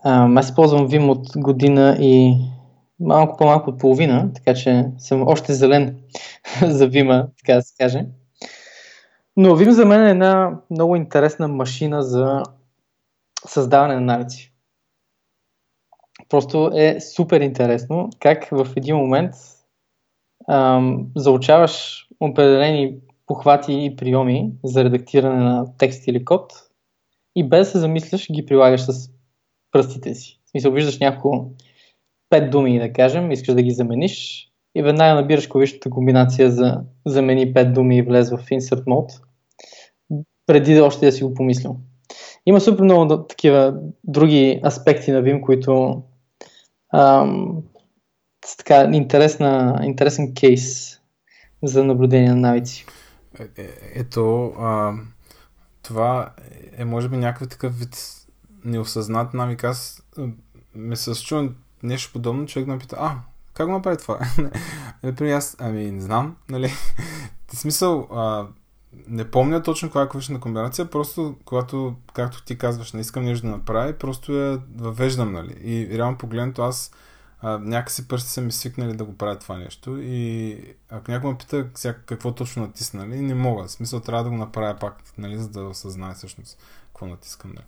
А, 0.04 0.40
аз 0.40 0.50
използвам 0.50 0.90
Vim 0.90 1.10
от 1.10 1.28
година 1.36 1.98
и 2.00 2.36
малко 3.00 3.38
по-малко 3.38 3.70
от 3.70 3.80
половина, 3.80 4.34
така 4.34 4.54
че 4.54 4.86
съм 4.98 5.28
още 5.28 5.54
зелен 5.54 6.00
за 6.62 6.90
Vim, 6.90 7.28
така 7.38 7.56
да 7.56 7.62
се 7.62 7.76
каже. 7.78 8.06
Но 9.38 9.50
Vim 9.50 9.70
за 9.70 9.86
мен 9.86 10.06
е 10.06 10.10
една 10.10 10.60
много 10.70 10.96
интересна 10.96 11.48
машина 11.48 12.04
за 12.04 12.44
създаване 13.46 13.96
на 13.96 14.02
навици. 14.02 14.54
Просто 16.30 16.72
е 16.76 17.00
супер 17.00 17.42
интересно 17.42 18.10
как 18.20 18.48
в 18.52 18.68
един 18.76 18.96
момент 18.96 19.34
ам, 20.50 21.08
заучаваш 21.16 22.08
определени 22.20 22.96
похвати 23.26 23.86
и 23.86 23.96
приеми 23.96 24.52
за 24.64 24.84
редактиране 24.84 25.44
на 25.44 25.66
текст 25.78 26.08
или 26.08 26.26
код 26.26 26.54
и 27.36 27.50
без 27.50 27.68
да 27.68 27.72
се 27.72 27.80
замисляш 27.80 28.28
ги 28.32 28.46
прилагаш 28.46 28.82
с 28.82 29.10
пръстите 29.72 30.16
си. 30.16 30.40
В 30.46 30.50
смисъл, 30.50 30.72
виждаш 30.72 31.00
няколко 31.00 31.52
пет 32.30 32.50
думи, 32.52 32.80
да 32.80 32.94
кажем, 32.94 33.32
искаш 33.32 33.56
да 33.56 33.62
ги 33.62 33.72
замениш 33.72 34.48
и 34.76 34.82
веднага 34.82 35.22
набираш 35.22 35.48
клавишната 35.48 35.90
комбинация 35.90 36.52
за 36.52 36.82
замени 37.06 37.54
пет 37.54 37.74
думи 37.74 37.98
и 37.98 38.02
влез 38.02 38.30
в 38.30 38.38
Insert 38.38 38.84
Mode, 38.84 39.22
преди 40.46 40.80
още 40.80 41.06
да 41.06 41.12
си 41.12 41.24
го 41.24 41.34
помислил. 41.34 41.76
Има 42.46 42.62
супер 42.62 42.84
много 42.84 43.26
такива 43.28 43.80
други 44.04 44.62
аспекти 44.66 45.12
на 45.12 45.22
Vim, 45.22 45.42
които 45.42 46.04
ам, 46.98 47.64
така 48.58 48.90
интересна, 48.94 49.80
интересен 49.84 50.34
кейс 50.34 50.98
за 51.64 51.84
наблюдение 51.84 52.30
на 52.30 52.36
навици. 52.36 52.86
Е, 53.40 53.62
е, 53.62 53.70
ето, 53.96 54.54
а, 54.60 54.94
това 55.84 56.32
е 56.78 56.86
може 56.86 57.10
би 57.10 57.18
някакъв 57.18 57.50
такъв 57.50 57.80
вид 57.80 57.98
неосъзнат 58.66 59.34
навик. 59.34 59.64
Аз 59.64 60.04
ме 60.76 60.96
се 60.96 61.26
чувам 61.26 61.56
нещо 61.84 62.14
подобно, 62.14 62.46
човек 62.46 62.68
ме 62.68 62.80
пита, 62.80 62.96
а, 63.00 63.16
как 63.54 63.68
го 63.68 63.72
направи 63.74 63.98
това? 63.98 64.20
Например, 65.04 65.34
аз, 65.34 65.56
ами, 65.60 65.92
не 65.92 66.02
знам, 66.02 66.36
нали? 66.50 66.72
В 67.48 67.58
смисъл, 67.58 68.08
а, 68.12 68.48
не 69.08 69.32
помня 69.32 69.64
точно 69.64 69.90
коя 69.92 70.10
е 70.30 70.34
на 70.34 70.40
комбинация, 70.40 70.90
просто 70.90 71.36
когато, 71.46 71.96
както 72.14 72.44
ти 72.44 72.58
казваш, 72.58 72.94
не 72.94 73.02
искам 73.02 73.24
нещо 73.24 73.48
да 73.48 73.52
направя, 73.52 73.94
просто 73.94 74.34
я 74.34 74.62
въвеждам, 74.76 75.34
нали? 75.34 75.56
И 75.64 75.98
реално 75.98 76.18
погледнато 76.18 76.62
аз 76.62 76.92
а, 77.42 77.58
някакси 77.58 78.08
пръсти 78.08 78.30
са 78.30 78.42
ми 78.42 78.52
свикнали 78.52 78.94
да 78.94 79.04
го 79.04 79.18
правя 79.18 79.40
това 79.40 79.58
нещо 79.58 79.98
и 80.02 80.58
ако 80.90 81.12
някой 81.12 81.32
ме 81.32 81.38
пита 81.38 81.68
сега, 81.76 81.94
какво 82.06 82.32
точно 82.32 82.64
натисна, 82.64 83.06
нали, 83.06 83.22
не 83.22 83.34
мога. 83.34 83.64
В 83.64 83.72
смисъл 83.72 84.00
трябва 84.00 84.24
да 84.24 84.30
го 84.30 84.38
направя 84.38 84.76
пак, 84.80 85.04
нали, 85.18 85.38
за 85.38 85.50
да 85.50 85.64
осъзнае 85.64 86.14
всъщност 86.14 86.60
какво 86.88 87.06
натискам. 87.06 87.52
Нали. 87.52 87.66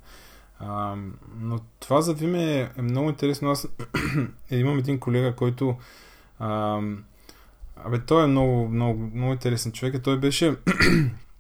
А, 0.60 0.96
но 1.38 1.60
това 1.80 2.02
за 2.02 2.16
Vim 2.16 2.38
е, 2.38 2.72
е 2.78 2.82
много 2.82 3.10
интересно. 3.10 3.50
Аз 3.50 3.68
имам 4.52 4.80
един 4.80 5.00
колега, 5.00 5.36
който 5.36 5.78
а, 6.40 6.82
Абе, 7.84 8.00
той 8.00 8.24
е 8.24 8.28
много, 8.28 8.68
много, 8.68 9.12
много 9.14 9.34
интересен 9.34 9.72
човек. 9.72 10.04
Той 10.04 10.20
беше, 10.20 10.58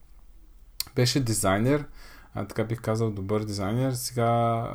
беше 0.96 1.20
дизайнер, 1.20 1.86
а, 2.34 2.46
така 2.46 2.64
бих 2.64 2.82
казал 2.82 3.12
добър 3.12 3.44
дизайнер. 3.44 3.92
Сега 3.92 4.66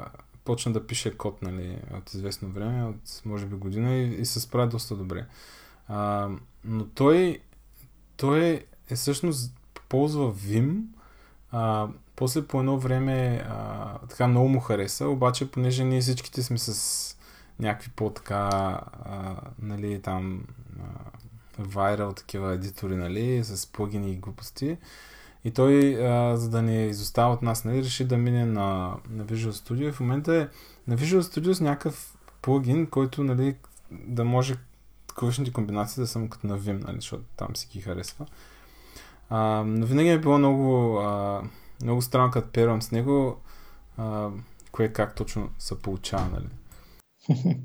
почна 0.44 0.72
да 0.72 0.86
пише 0.86 1.16
код, 1.16 1.42
нали, 1.42 1.78
от 1.98 2.14
известно 2.14 2.48
време, 2.48 2.84
от 2.84 3.22
може 3.24 3.46
би 3.46 3.56
година 3.56 3.94
и, 3.94 4.20
и 4.20 4.24
се 4.24 4.40
справя 4.40 4.66
доста 4.66 4.96
добре. 4.96 5.26
А, 5.88 6.28
но 6.64 6.86
той, 6.86 7.38
той 8.16 8.64
е 8.90 8.94
всъщност 8.94 9.54
ползва 9.88 10.34
Vim, 10.34 10.82
а, 11.52 11.88
после 12.16 12.46
по 12.46 12.58
едно 12.58 12.78
време 12.78 13.46
а, 13.48 13.98
така 13.98 14.26
много 14.26 14.48
му 14.48 14.60
хареса, 14.60 15.08
обаче 15.08 15.50
понеже 15.50 15.84
ние 15.84 16.00
всичките 16.00 16.42
сме 16.42 16.58
с 16.58 17.16
някакви 17.60 17.90
по-така, 17.96 18.80
а, 19.04 19.36
нали, 19.58 20.02
там 20.02 20.44
а, 20.80 20.84
вайрал 21.58 22.12
такива 22.12 22.52
едитори, 22.52 22.96
нали, 22.96 23.44
с 23.44 23.72
плагини 23.72 24.12
и 24.12 24.16
глупости. 24.16 24.76
И 25.44 25.50
той, 25.50 26.06
а, 26.06 26.36
за 26.36 26.50
да 26.50 26.62
не 26.62 26.86
изостава 26.86 27.34
от 27.34 27.42
нас, 27.42 27.64
нали, 27.64 27.84
реши 27.84 28.04
да 28.04 28.16
мине 28.16 28.44
на, 28.44 28.96
на 29.10 29.24
Visual 29.24 29.50
Studio. 29.50 29.88
И 29.88 29.92
в 29.92 30.00
момента 30.00 30.34
е 30.34 30.48
на 30.86 30.98
Visual 30.98 31.20
Studio 31.20 31.52
с 31.52 31.60
някакъв 31.60 32.16
плагин, 32.42 32.86
който 32.86 33.24
нали, 33.24 33.56
да 33.90 34.24
може 34.24 34.54
клавишните 35.14 35.52
комбинации 35.52 36.00
да 36.00 36.06
са 36.06 36.28
като 36.30 36.46
на 36.46 36.58
Vim, 36.58 36.84
нали, 36.84 36.96
защото 36.96 37.24
там 37.36 37.56
си 37.56 37.68
ги 37.72 37.80
харесва. 37.80 38.26
А, 39.30 39.64
но 39.66 39.86
винаги 39.86 40.08
е 40.08 40.18
било 40.18 40.38
много, 40.38 40.98
а, 40.98 41.42
много 41.82 42.02
странно, 42.02 42.30
като 42.30 42.48
первам 42.48 42.82
с 42.82 42.90
него, 42.90 43.40
а, 43.96 44.30
кое 44.72 44.92
как 44.92 45.14
точно 45.14 45.50
се 45.58 45.78
получава, 45.78 46.28
нали. 46.32 46.48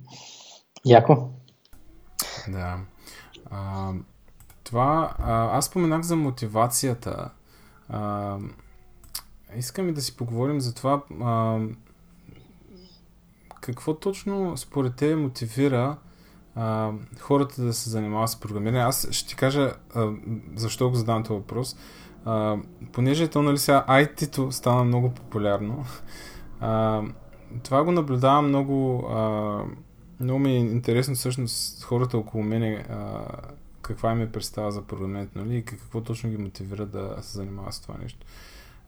Яко. 0.85 1.29
Да. 2.47 2.79
А, 3.51 3.91
това, 4.63 5.13
а, 5.19 5.57
аз 5.57 5.65
споменах 5.65 6.01
за 6.01 6.15
мотивацията. 6.15 7.29
А, 7.89 8.37
искам 9.55 9.89
и 9.89 9.93
да 9.93 10.01
си 10.01 10.17
поговорим 10.17 10.61
за 10.61 10.73
това 10.73 11.01
а, 11.21 11.59
какво 13.61 13.93
точно 13.93 14.57
според 14.57 14.95
те 14.95 15.15
мотивира 15.15 15.97
а, 16.55 16.91
хората 17.19 17.61
да 17.61 17.73
се 17.73 17.89
занимават 17.89 18.29
с 18.29 18.39
програмиране. 18.39 18.79
Аз 18.79 19.07
ще 19.11 19.29
ти 19.29 19.35
кажа 19.35 19.73
а, 19.95 20.11
защо 20.55 20.89
го 20.89 20.95
задавам 20.95 21.23
този 21.23 21.37
въпрос. 21.37 21.75
А, 22.25 22.57
понеже 22.91 23.27
то, 23.27 23.41
нали 23.41 23.57
сега, 23.57 23.85
IT-то 23.89 24.51
стана 24.51 24.83
много 24.83 25.09
популярно. 25.09 25.85
А, 26.59 27.01
това 27.63 27.83
го 27.83 27.91
наблюдавам 27.91 28.47
много 28.47 29.07
а, 29.09 29.63
много 30.19 30.39
ми 30.39 30.51
е 30.51 30.59
интересно 30.59 31.15
всъщност 31.15 31.83
хората 31.83 32.17
около 32.17 32.43
мене 32.43 32.85
а, 32.89 33.25
каква 33.81 34.11
им 34.11 34.21
е 34.21 34.31
представа 34.31 34.71
за 34.71 34.81
програмирането, 34.81 35.39
нали, 35.39 35.57
и 35.57 35.65
какво 35.65 36.01
точно 36.01 36.29
ги 36.29 36.37
мотивира 36.37 36.85
да 36.85 37.17
се 37.21 37.37
занимава 37.37 37.73
с 37.73 37.79
това 37.79 37.95
нещо. 38.01 38.25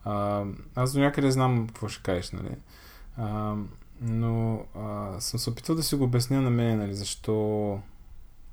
А, 0.04 0.44
аз 0.74 0.92
до 0.92 1.00
някъде 1.00 1.30
знам 1.30 1.66
какво 1.66 1.88
ще 1.88 2.02
кажеш, 2.02 2.30
нали. 2.30 2.56
А, 3.16 3.54
но 4.00 4.64
а, 4.74 5.20
съм 5.20 5.40
се 5.40 5.50
опитал 5.50 5.74
да 5.74 5.82
си 5.82 5.94
го 5.94 6.04
обясня 6.04 6.40
на 6.40 6.50
мен, 6.50 6.78
нали, 6.78 6.94
защо, 6.94 7.80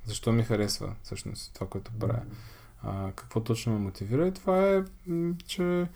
защо 0.05 0.31
ми 0.31 0.43
харесва 0.43 0.95
всъщност 1.03 1.53
това, 1.53 1.67
което 1.67 1.91
правя. 1.99 2.21
А, 2.83 3.11
какво 3.15 3.39
точно 3.39 3.73
ме 3.73 3.79
мотивира 3.79 4.27
и 4.27 4.33
това 4.33 4.69
е, 4.69 4.83
че 5.45 5.87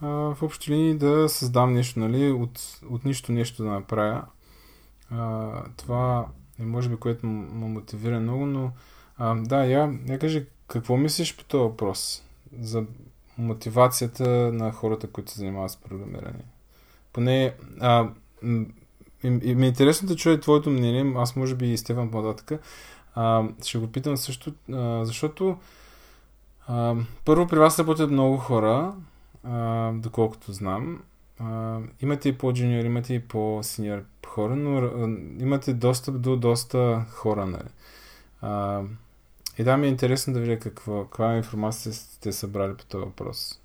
а, 0.00 0.06
в 0.08 0.38
общи 0.42 0.72
линии 0.72 0.94
да 0.94 1.28
създам 1.28 1.72
нещо, 1.72 2.00
нали, 2.00 2.30
от, 2.30 2.80
от 2.90 3.04
нищо 3.04 3.32
нещо 3.32 3.62
да 3.62 3.70
направя 3.70 4.24
а, 5.10 5.50
това 5.76 6.26
е 6.60 6.64
може 6.64 6.88
би 6.88 6.96
което 6.96 7.26
ме 7.26 7.68
мотивира 7.68 8.20
много, 8.20 8.46
но 8.46 8.70
а, 9.18 9.34
да, 9.34 9.64
я, 9.64 9.98
я 10.06 10.18
кажи 10.18 10.46
какво 10.68 10.96
мислиш 10.96 11.36
по 11.36 11.44
този 11.44 11.62
въпрос 11.62 12.22
за 12.60 12.84
мотивацията 13.38 14.28
на 14.52 14.72
хората, 14.72 15.06
които 15.06 15.30
се 15.30 15.38
занимават 15.38 15.70
с 15.70 15.76
програмиране? 15.76 16.40
Поне 17.12 17.54
а, 17.80 18.08
и, 19.24 19.26
и 19.42 19.54
ми 19.54 19.66
е 19.66 19.68
интересно 19.68 20.08
да 20.08 20.16
чуя 20.16 20.40
твоето 20.40 20.70
мнение, 20.70 21.12
аз 21.16 21.36
може 21.36 21.54
би 21.54 21.72
и 21.72 21.78
Стефан 21.78 22.10
по-нататък. 22.10 22.60
ще 23.64 23.78
го 23.78 23.86
питам 23.86 24.16
също, 24.16 24.52
а, 24.72 25.04
защото 25.04 25.58
а, 26.66 26.96
първо 27.24 27.46
при 27.46 27.58
вас 27.58 27.78
работят 27.78 28.10
много 28.10 28.36
хора, 28.36 28.94
а, 29.44 29.92
доколкото 29.92 30.52
знам. 30.52 31.02
Имате 32.02 32.28
и 32.28 32.38
по-джуниор, 32.38 32.84
имате 32.84 33.14
и 33.14 33.28
по-синьор 33.28 34.04
хора, 34.38 34.56
но 34.56 34.90
имате 35.40 35.72
достъп 35.72 36.20
до 36.20 36.36
доста 36.36 37.06
хора. 37.10 37.46
Нали? 37.46 37.68
А, 38.40 38.82
и 39.58 39.64
да, 39.64 39.76
ми 39.76 39.86
е 39.86 39.90
интересно 39.90 40.32
да 40.32 40.40
видя 40.40 40.58
какво, 40.58 41.02
каква 41.02 41.36
информация 41.36 41.92
сте 41.92 42.32
събрали 42.32 42.74
по 42.76 42.84
този 42.84 43.04
въпрос. 43.04 43.60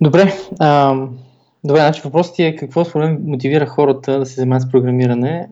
Добре. 0.00 0.32
А, 0.60 0.94
добре, 1.64 1.80
значи 1.80 2.00
въпросът 2.04 2.38
е 2.38 2.56
какво 2.56 2.84
според 2.84 3.20
мотивира 3.22 3.66
хората 3.66 4.18
да 4.18 4.26
се 4.26 4.34
занимават 4.34 4.62
с 4.62 4.70
програмиране. 4.70 5.48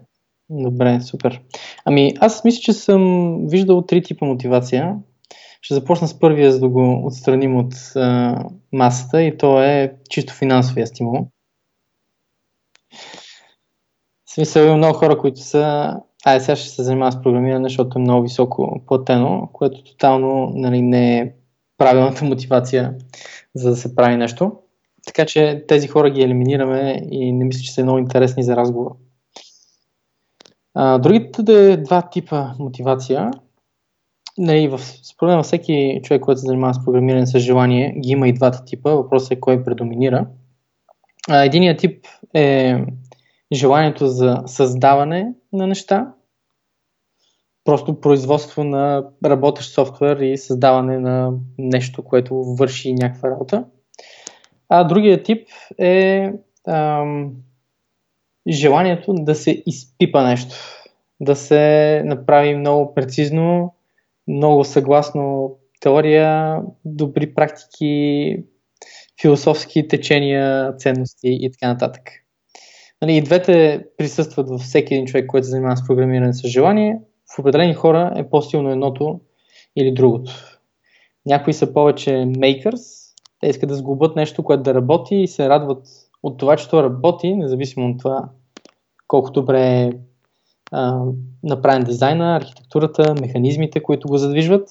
Добре, 0.50 1.00
супер. 1.00 1.42
Ами 1.84 2.14
аз 2.20 2.44
мисля, 2.44 2.60
че 2.60 2.72
съм 2.72 3.38
виждал 3.46 3.82
три 3.82 4.02
типа 4.02 4.26
мотивация. 4.26 4.96
Ще 5.64 5.74
започна 5.74 6.08
с 6.08 6.18
първия, 6.18 6.52
за 6.52 6.60
да 6.60 6.68
го 6.68 7.06
отстраним 7.06 7.56
от 7.56 7.74
а, 7.96 8.38
масата 8.72 9.22
и 9.22 9.38
то 9.38 9.62
е 9.62 9.94
чисто 10.10 10.34
финансовия 10.34 10.86
стимул. 10.86 11.28
В 14.26 14.34
смисъл 14.34 14.64
има 14.64 14.76
много 14.76 14.98
хора, 14.98 15.18
които 15.18 15.40
са 15.40 15.94
ай, 16.24 16.40
сега 16.40 16.56
ще 16.56 16.68
се 16.68 16.82
занимава 16.82 17.12
с 17.12 17.22
програмиране, 17.22 17.68
защото 17.68 17.98
е 17.98 18.02
много 18.02 18.22
високо 18.22 18.82
платено, 18.86 19.48
което 19.52 19.84
тотално 19.84 20.52
нали, 20.54 20.82
не 20.82 21.18
е 21.18 21.32
правилната 21.78 22.24
мотивация 22.24 22.94
за 23.54 23.70
да 23.70 23.76
се 23.76 23.94
прави 23.94 24.16
нещо. 24.16 24.52
Така 25.06 25.26
че 25.26 25.64
тези 25.68 25.88
хора 25.88 26.10
ги 26.10 26.22
елиминираме 26.22 27.02
и 27.10 27.32
не 27.32 27.44
мисля, 27.44 27.60
че 27.60 27.72
са 27.72 27.82
много 27.82 27.98
интересни 27.98 28.42
за 28.42 28.56
разговор. 28.56 28.96
А, 30.74 30.98
другите 30.98 31.76
два 31.76 32.02
типа 32.02 32.54
мотивация 32.58 33.30
нали, 34.38 34.68
в, 34.68 34.78
според 34.78 35.34
мен 35.34 35.42
всеки 35.42 36.00
човек, 36.02 36.22
който 36.22 36.40
се 36.40 36.46
занимава 36.46 36.74
с 36.74 36.84
програмиране 36.84 37.26
с 37.26 37.38
желание, 37.38 37.94
ги 38.00 38.10
има 38.10 38.28
и 38.28 38.32
двата 38.32 38.64
типа. 38.64 38.90
Въпросът 38.90 39.30
е 39.30 39.40
кой 39.40 39.64
предоминира. 39.64 40.26
Единият 41.30 41.78
тип 41.78 42.06
е 42.34 42.76
желанието 43.52 44.06
за 44.06 44.42
създаване 44.46 45.32
на 45.52 45.66
неща, 45.66 46.12
просто 47.64 48.00
производство 48.00 48.64
на 48.64 49.04
работещ 49.24 49.72
софтуер 49.72 50.16
и 50.16 50.38
създаване 50.38 50.98
на 50.98 51.32
нещо, 51.58 52.02
което 52.02 52.44
върши 52.44 52.92
някаква 52.92 53.30
работа. 53.30 53.64
А 54.68 54.84
другият 54.84 55.24
тип 55.24 55.48
е 55.78 56.32
ам, 56.68 57.32
желанието 58.48 59.14
да 59.14 59.34
се 59.34 59.62
изпипа 59.66 60.22
нещо, 60.22 60.54
да 61.20 61.36
се 61.36 62.02
направи 62.04 62.56
много 62.56 62.94
прецизно, 62.94 63.74
много 64.28 64.64
съгласно 64.64 65.56
теория, 65.80 66.62
добри 66.84 67.34
практики, 67.34 68.36
философски 69.22 69.88
течения, 69.88 70.76
ценности 70.76 71.38
и 71.40 71.50
така 71.52 71.68
нататък. 71.68 72.02
Нали, 73.02 73.16
и 73.16 73.22
двете 73.22 73.84
присъстват 73.98 74.48
във 74.48 74.60
всеки 74.60 74.94
един 74.94 75.06
човек, 75.06 75.26
който 75.26 75.44
се 75.44 75.50
занимава 75.50 75.76
с 75.76 75.86
програмиране 75.86 76.32
с 76.32 76.48
желание. 76.48 76.98
В 77.36 77.38
определени 77.38 77.74
хора 77.74 78.12
е 78.16 78.30
по-силно 78.30 78.70
едното 78.70 79.20
или 79.76 79.94
другото. 79.94 80.32
Някои 81.26 81.52
са 81.52 81.72
повече 81.72 82.10
makers, 82.10 83.14
те 83.40 83.46
искат 83.46 83.68
да 83.68 83.74
сглобят 83.74 84.16
нещо, 84.16 84.42
което 84.42 84.62
да 84.62 84.74
работи 84.74 85.16
и 85.16 85.28
се 85.28 85.48
радват 85.48 85.86
от 86.22 86.38
това, 86.38 86.56
че 86.56 86.68
то 86.68 86.82
работи, 86.82 87.34
независимо 87.34 87.90
от 87.90 87.98
това 87.98 88.28
колко 89.08 89.30
добре 89.30 89.60
е 89.60 89.92
направен 91.42 91.84
дизайна, 91.84 92.36
архитектурата, 92.36 93.14
механизмите, 93.20 93.82
които 93.82 94.08
го 94.08 94.18
задвижват. 94.18 94.68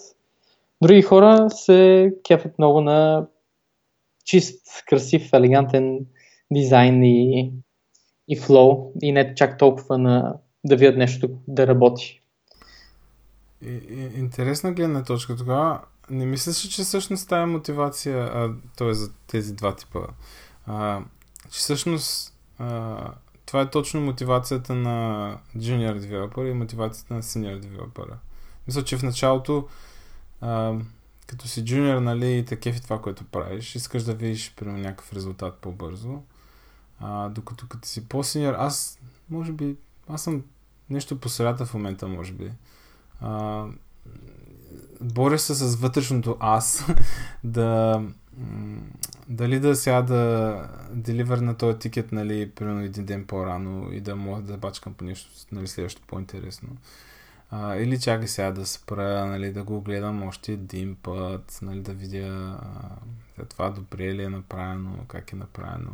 Други 0.82 1.02
хора 1.02 1.50
се 1.50 2.14
кефят 2.24 2.58
много 2.58 2.82
на 2.82 3.28
чист, 4.26 4.68
красив, 4.88 5.34
елегантен 5.34 6.00
дизайн 6.52 7.04
и, 7.04 7.52
и 8.28 8.38
флоу 8.38 8.92
и 9.02 9.12
не 9.12 9.36
чак 9.36 9.58
толкова 9.58 9.98
на 9.98 10.36
да 10.66 10.76
видят 10.76 10.98
нещо 10.98 11.30
да 11.48 11.68
работи. 11.68 12.22
Интересна 14.16 14.74
гледна 14.74 15.04
точка. 15.04 15.36
Тогава 15.36 15.82
не 16.10 16.26
мислиш, 16.26 16.58
че 16.58 16.84
всъщност 16.84 17.30
тази 17.30 17.52
мотивация, 17.52 18.18
а, 18.18 18.52
т.е. 18.78 18.94
за 18.94 19.12
тези 19.28 19.56
два 19.56 19.76
типа, 19.76 20.00
а, 20.66 21.00
че 21.52 21.60
всъщност 21.60 22.34
а, 22.60 22.98
това 23.54 23.62
е 23.62 23.70
точно 23.70 24.02
мотивацията 24.02 24.76
на 24.76 25.38
junior 25.58 26.00
developer 26.00 26.52
и 26.52 26.54
мотивацията 26.54 27.14
на 27.14 27.24
senior 27.24 27.62
developer. 27.62 28.14
Мисля, 28.68 28.84
че 28.84 28.98
в 28.98 29.04
началото 29.04 29.68
а, 30.42 30.74
като 31.28 31.48
си 31.48 31.66
джуниор, 31.66 32.02
нали, 32.02 32.38
и 32.38 32.46
такъв 32.46 32.78
и 32.78 32.82
това, 32.82 33.02
което 33.02 33.24
правиш, 33.24 33.76
искаш 33.76 34.04
да 34.04 34.14
видиш 34.14 34.54
примерно 34.56 34.78
някакъв 34.78 35.14
резултат 35.14 35.58
по-бързо. 35.58 36.22
А, 37.00 37.30
докато 37.30 37.68
като 37.68 37.88
си 37.88 38.08
по-синьор, 38.08 38.54
аз, 38.58 39.00
може 39.30 39.52
би, 39.52 39.76
аз 40.10 40.24
съм 40.24 40.44
нещо 40.90 41.20
по 41.20 41.30
средата 41.30 41.66
в 41.66 41.74
момента, 41.74 42.08
може 42.08 42.34
би. 42.34 42.52
А, 43.22 43.66
боря 45.02 45.40
се 45.40 45.54
с 45.54 45.76
вътрешното 45.76 46.38
аз 46.40 46.86
да 47.44 48.02
дали 49.28 49.60
да 49.60 49.76
сега 49.76 50.02
да 50.02 50.70
деливър 50.92 51.38
на 51.38 51.58
този 51.58 51.80
тикет, 51.80 52.12
нали, 52.12 52.50
примерно 52.50 52.82
един 52.82 53.06
ден 53.06 53.26
по-рано 53.26 53.94
и 53.94 54.02
да 54.02 54.16
мога 54.16 54.42
да 54.42 54.58
бачкам 54.58 54.94
по 54.94 55.06
нещо, 55.06 55.32
нали, 55.52 55.68
следващо 55.68 56.02
по-интересно. 56.08 56.70
А, 57.52 57.76
или 57.76 58.00
чакай 58.00 58.28
сега 58.28 58.52
да 58.52 58.66
спра, 58.66 59.26
нали, 59.26 59.54
да 59.54 59.64
го 59.64 59.82
гледам 59.82 60.24
още 60.24 60.52
един 60.52 60.96
път, 60.96 61.60
нали, 61.62 61.82
да 61.82 61.94
видя 61.94 62.60
а, 63.38 63.46
това 63.46 63.70
добре 63.70 64.14
ли 64.14 64.24
е 64.24 64.30
направено, 64.30 64.98
как 65.08 65.34
е 65.34 65.36
направено. 65.36 65.92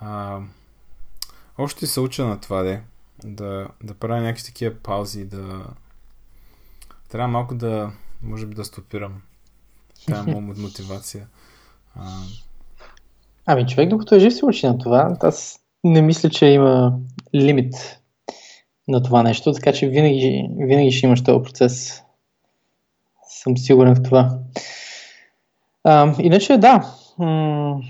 А, 0.00 0.40
още 1.58 1.86
се 1.86 2.00
уча 2.00 2.24
на 2.26 2.40
това, 2.40 2.62
де, 2.62 2.82
да, 3.24 3.68
да 3.82 3.94
правя 3.94 4.20
някакви 4.20 4.44
такива 4.44 4.74
паузи, 4.74 5.24
да 5.24 5.66
трябва 7.08 7.28
малко 7.28 7.54
да, 7.54 7.92
може 8.22 8.46
би 8.46 8.54
да 8.54 8.64
стопирам. 8.64 9.22
Това 10.06 10.18
е 10.18 10.22
моят 10.22 10.58
мотивация. 10.58 11.26
Ами 13.46 13.66
човек, 13.66 13.88
докато 13.88 14.14
е 14.14 14.20
жив, 14.20 14.34
се 14.34 14.46
учи 14.46 14.66
на 14.66 14.78
това. 14.78 15.16
Аз 15.20 15.60
не 15.84 16.02
мисля, 16.02 16.30
че 16.30 16.46
има 16.46 16.98
лимит 17.34 18.00
на 18.88 19.02
това 19.02 19.22
нещо, 19.22 19.52
така 19.52 19.72
че 19.72 19.88
винаги, 19.88 20.48
винаги 20.58 20.90
ще 20.90 21.06
имаш 21.06 21.24
този 21.24 21.42
процес. 21.42 22.02
Съм 23.28 23.56
сигурен 23.56 23.94
в 23.94 24.02
това. 24.02 24.38
А, 25.84 26.14
иначе 26.18 26.56
да, 26.56 26.94
м- 27.18 27.80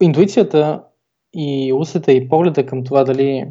интуицията 0.00 0.82
и 1.34 1.72
усета 1.72 2.12
и 2.12 2.28
погледа 2.28 2.66
към 2.66 2.84
това 2.84 3.04
дали 3.04 3.46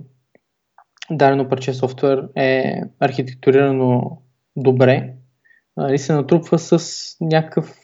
дадено 1.11 1.49
парче 1.49 1.73
софтуер 1.73 2.27
е 2.35 2.81
архитектурирано 2.99 4.17
добре, 4.55 5.13
нали, 5.77 5.97
се 5.97 6.13
натрупва 6.13 6.59
с 6.59 6.81
някакъв, 7.21 7.80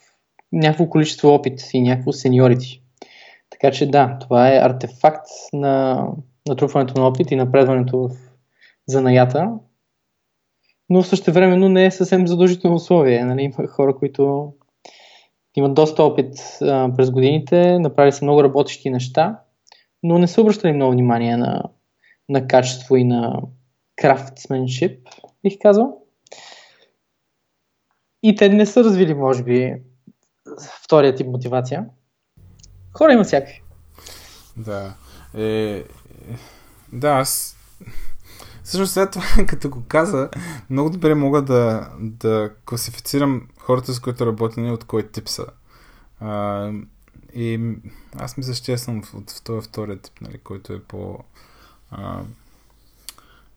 някакво 0.51 0.89
количество 0.89 1.29
опит 1.29 1.61
и 1.73 1.81
някакво 1.81 2.13
сеньорити. 2.13 2.81
Така 3.49 3.71
че 3.71 3.89
да, 3.89 4.17
това 4.19 4.53
е 4.53 4.57
артефакт 4.57 5.27
на 5.53 6.05
натрупването 6.47 7.01
на 7.01 7.07
опит 7.07 7.31
и 7.31 7.35
напредването 7.35 7.97
в 7.97 8.11
занаята, 8.87 9.51
но 10.89 11.03
също 11.03 11.31
времено 11.31 11.69
не 11.69 11.85
е 11.85 11.91
съвсем 11.91 12.27
задължително 12.27 12.75
условие. 12.75 13.25
Нали? 13.25 13.41
Има 13.41 13.67
хора, 13.67 13.95
които 13.95 14.53
имат 15.55 15.73
доста 15.73 16.03
опит 16.03 16.33
а, 16.61 16.93
през 16.97 17.11
годините, 17.11 17.79
направили 17.79 18.11
са 18.11 18.25
много 18.25 18.43
работещи 18.43 18.89
неща, 18.89 19.39
но 20.03 20.19
не 20.19 20.27
са 20.27 20.41
обръщали 20.41 20.73
много 20.73 20.91
внимание 20.91 21.37
на, 21.37 21.63
на 22.29 22.47
качество 22.47 22.95
и 22.95 23.03
на 23.03 23.41
крафтсменшип, 23.95 25.07
бих 25.43 25.57
казал. 25.61 26.01
И 28.23 28.35
те 28.35 28.49
не 28.49 28.65
са 28.65 28.83
развили, 28.83 29.13
може 29.13 29.43
би, 29.43 29.75
втория 30.83 31.15
тип 31.15 31.27
мотивация. 31.27 31.85
Хора 32.97 33.13
има 33.13 33.23
всякакви. 33.23 33.63
Да. 34.57 34.93
Е, 35.33 35.83
да, 36.93 37.09
аз 37.09 37.57
Всъщност 38.67 38.93
след 38.93 39.11
това, 39.11 39.25
като 39.47 39.69
го 39.69 39.83
каза, 39.87 40.29
много 40.69 40.89
добре 40.89 41.15
мога 41.15 41.41
да, 41.41 41.89
да 41.99 42.51
класифицирам 42.65 43.47
хората, 43.59 43.93
с 43.93 43.99
които 43.99 44.25
работя, 44.25 44.61
от 44.61 44.83
кой 44.83 45.07
тип 45.11 45.29
са. 45.29 45.45
А, 46.19 46.71
и 47.33 47.75
аз 48.15 48.37
мисля, 48.37 48.53
че 48.53 48.77
съм 48.77 49.03
от, 49.13 49.41
този 49.43 49.67
втория 49.67 49.97
тип, 49.97 50.21
нали, 50.21 50.37
който 50.37 50.73
е 50.73 50.79
по... 50.79 51.19
А, 51.91 52.21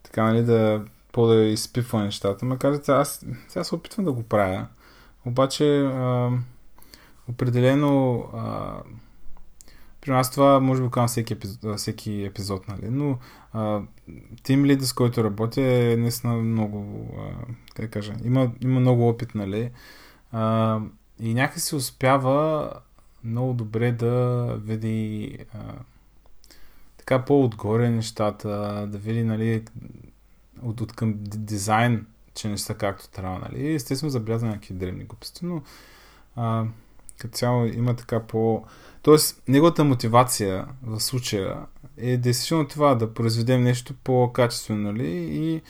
така, 0.02 0.22
нали, 0.22 0.42
да 0.42 0.84
по-да 1.12 1.44
изпипва 1.44 2.02
нещата. 2.02 2.44
Макар 2.44 2.82
че 2.82 2.90
аз 2.90 3.26
сега 3.48 3.64
се 3.64 3.74
опитвам 3.74 4.04
да 4.04 4.12
го 4.12 4.22
правя. 4.22 4.66
Обаче 5.26 5.80
а, 5.80 6.30
определено 7.28 8.24
а, 8.34 8.76
при 10.00 10.10
нас 10.10 10.30
това 10.30 10.60
може 10.60 10.82
би 10.82 10.90
казвам 10.90 11.08
всеки 11.08 11.32
епизод, 11.32 11.78
всеки 11.78 12.24
епизод 12.24 12.68
нали? 12.68 12.90
но 12.90 13.18
тим 14.42 14.64
лида, 14.64 14.86
с 14.86 14.92
който 14.92 15.24
работя 15.24 15.62
е 15.62 15.96
наистина 15.96 16.34
много, 16.34 17.08
а, 17.18 17.44
как 17.74 17.84
да 17.84 17.90
кажа, 17.90 18.14
има, 18.24 18.52
има 18.60 18.80
много 18.80 19.08
опит, 19.08 19.34
нали? 19.34 19.70
А, 20.32 20.80
и 21.20 21.34
някакси 21.34 21.74
успява 21.74 22.72
много 23.24 23.52
добре 23.52 23.92
да 23.92 24.44
види 24.64 25.38
а, 25.54 25.58
така 26.98 27.24
по-отгоре 27.24 27.90
нещата, 27.90 28.48
да 28.88 28.98
види, 28.98 29.22
нали, 29.22 29.64
от, 30.62 30.80
от 30.80 30.92
към 30.92 31.14
дизайн, 31.18 32.06
че 32.34 32.48
не 32.48 32.58
са 32.58 32.74
както 32.74 33.08
трябва, 33.08 33.38
нали? 33.38 33.74
Естествено 33.74 34.10
забелязва 34.10 34.48
някакви 34.48 34.74
древни 34.74 35.04
глупости, 35.04 35.46
но 35.46 35.62
а, 36.36 36.64
като 37.20 37.34
цяло 37.34 37.64
има 37.66 37.96
така 37.96 38.20
по... 38.20 38.64
Тоест, 39.02 39.42
неговата 39.48 39.84
мотивация 39.84 40.66
в 40.82 41.00
случая 41.00 41.66
е 41.96 42.16
действително 42.16 42.68
това 42.68 42.94
да 42.94 43.14
произведем 43.14 43.62
нещо 43.62 43.94
по-качествено, 44.04 44.92
нали? 44.92 45.08
И 45.32 45.62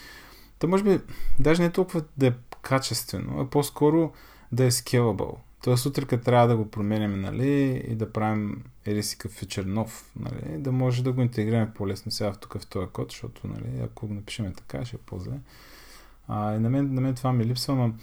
да 0.60 0.66
може 0.66 0.84
би, 0.84 1.00
даже 1.38 1.62
не 1.62 1.70
толкова 1.70 2.02
да 2.16 2.26
е 2.26 2.32
качествено, 2.62 3.40
а 3.40 3.50
по-скоро 3.50 4.12
да 4.52 4.64
е 4.64 4.70
scalable. 4.70 5.36
Тоест, 5.64 5.86
утре 5.86 6.04
като 6.04 6.24
трябва 6.24 6.48
да 6.48 6.56
го 6.56 6.70
променяме, 6.70 7.16
нали, 7.16 7.84
и 7.88 7.94
да 7.94 8.12
правим 8.12 8.64
еди 8.86 9.02
си 9.02 9.16
фичър 9.28 9.64
нов, 9.64 10.10
нали, 10.20 10.58
да 10.58 10.72
може 10.72 11.04
да 11.04 11.12
го 11.12 11.22
интегрираме 11.22 11.72
по-лесно 11.74 12.12
сега 12.12 12.32
в 12.32 12.38
тук 12.38 12.58
в 12.58 12.66
този 12.66 12.86
код, 12.86 13.10
защото, 13.10 13.46
нали, 13.46 13.82
ако 13.84 14.06
го 14.06 14.14
напишем 14.14 14.54
така, 14.54 14.84
ще 14.84 14.96
е 14.96 14.98
по-зле. 15.06 15.34
А, 16.28 16.56
и 16.56 16.58
на 16.58 16.70
мен, 16.70 16.94
на 16.94 17.00
мен 17.00 17.14
това 17.14 17.32
ми 17.32 17.44
липсва, 17.44 17.74
но 17.74 17.94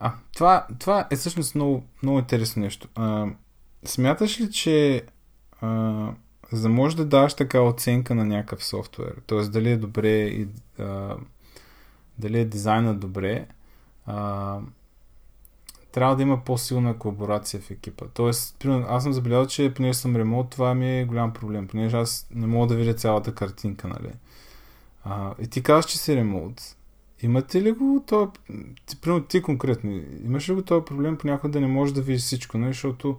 а, 0.00 0.12
това, 0.34 0.66
това 0.78 1.08
е 1.10 1.16
всъщност 1.16 1.54
много, 1.54 1.84
много 2.02 2.18
интересно 2.18 2.62
нещо. 2.62 2.88
А, 2.94 3.26
смяташ 3.84 4.40
ли, 4.40 4.50
че 4.50 5.02
а, 5.60 6.08
за 6.52 6.62
да 6.62 6.68
можеш 6.68 6.96
да 6.96 7.04
даваш 7.04 7.34
така 7.34 7.60
оценка 7.60 8.14
на 8.14 8.24
някакъв 8.24 8.64
софтуер, 8.64 9.14
т.е. 9.26 9.42
дали 9.42 9.70
е 9.70 9.76
добре 9.76 10.18
и 10.18 10.48
а, 10.78 11.16
дали 12.18 12.38
е 12.38 12.44
дизайнът 12.44 13.00
добре, 13.00 13.46
а, 14.06 14.58
трябва 15.92 16.16
да 16.16 16.22
има 16.22 16.44
по-силна 16.44 16.98
колаборация 16.98 17.60
в 17.60 17.70
екипа. 17.70 18.04
Тоест, 18.14 18.64
аз 18.88 19.02
съм 19.02 19.12
забелязал, 19.12 19.46
че 19.46 19.74
понеже 19.74 19.98
съм 19.98 20.16
ремонт, 20.16 20.50
това 20.50 20.74
ми 20.74 21.00
е 21.00 21.04
голям 21.04 21.32
проблем, 21.32 21.68
понеже 21.68 21.96
аз 21.96 22.26
не 22.34 22.46
мога 22.46 22.66
да 22.66 22.76
видя 22.76 22.94
цялата 22.94 23.34
картинка, 23.34 23.88
нали? 23.88 24.12
А, 25.04 25.34
и 25.40 25.46
ти 25.48 25.62
казваш, 25.62 25.86
че 25.86 25.98
си 25.98 26.16
ремонт. 26.16 26.76
Имате 27.22 27.62
ли 27.62 27.72
го 27.72 28.02
това, 28.06 28.30
ти, 28.86 29.00
примерно 29.00 29.24
ти 29.24 29.42
конкретно, 29.42 30.00
имаш 30.24 30.48
ли 30.48 30.54
го 30.54 30.62
този 30.62 30.84
проблем 30.84 31.18
понякога 31.18 31.52
да 31.52 31.60
не 31.60 31.66
можеш 31.66 31.94
да 31.94 32.02
видиш 32.02 32.22
всичко, 32.22 32.58
нали? 32.58 32.72
защото 32.72 33.16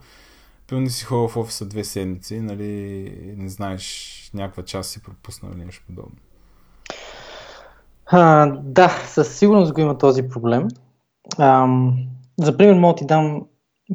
не 0.72 0.90
си 0.90 1.06
ходил 1.06 1.28
в 1.28 1.38
офиса 1.38 1.66
две 1.66 1.84
седмици, 1.84 2.40
нали, 2.40 3.34
не 3.38 3.50
знаеш 3.50 4.32
някаква 4.34 4.64
част 4.64 4.90
си 4.90 5.04
пропуснал 5.04 5.52
или 5.52 5.66
нещо 5.66 5.84
подобно. 5.88 6.16
А, 8.06 8.46
да, 8.64 8.90
със 8.90 9.38
сигурност 9.38 9.74
го 9.74 9.82
има 9.82 9.98
този 9.98 10.28
проблем. 10.28 10.68
А, 11.38 11.68
за 12.40 12.58
пример 12.58 12.74
мога 12.74 12.96
ти 12.96 13.06
дам 13.06 13.46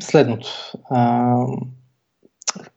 следното. 0.03 0.49
А, 0.91 1.35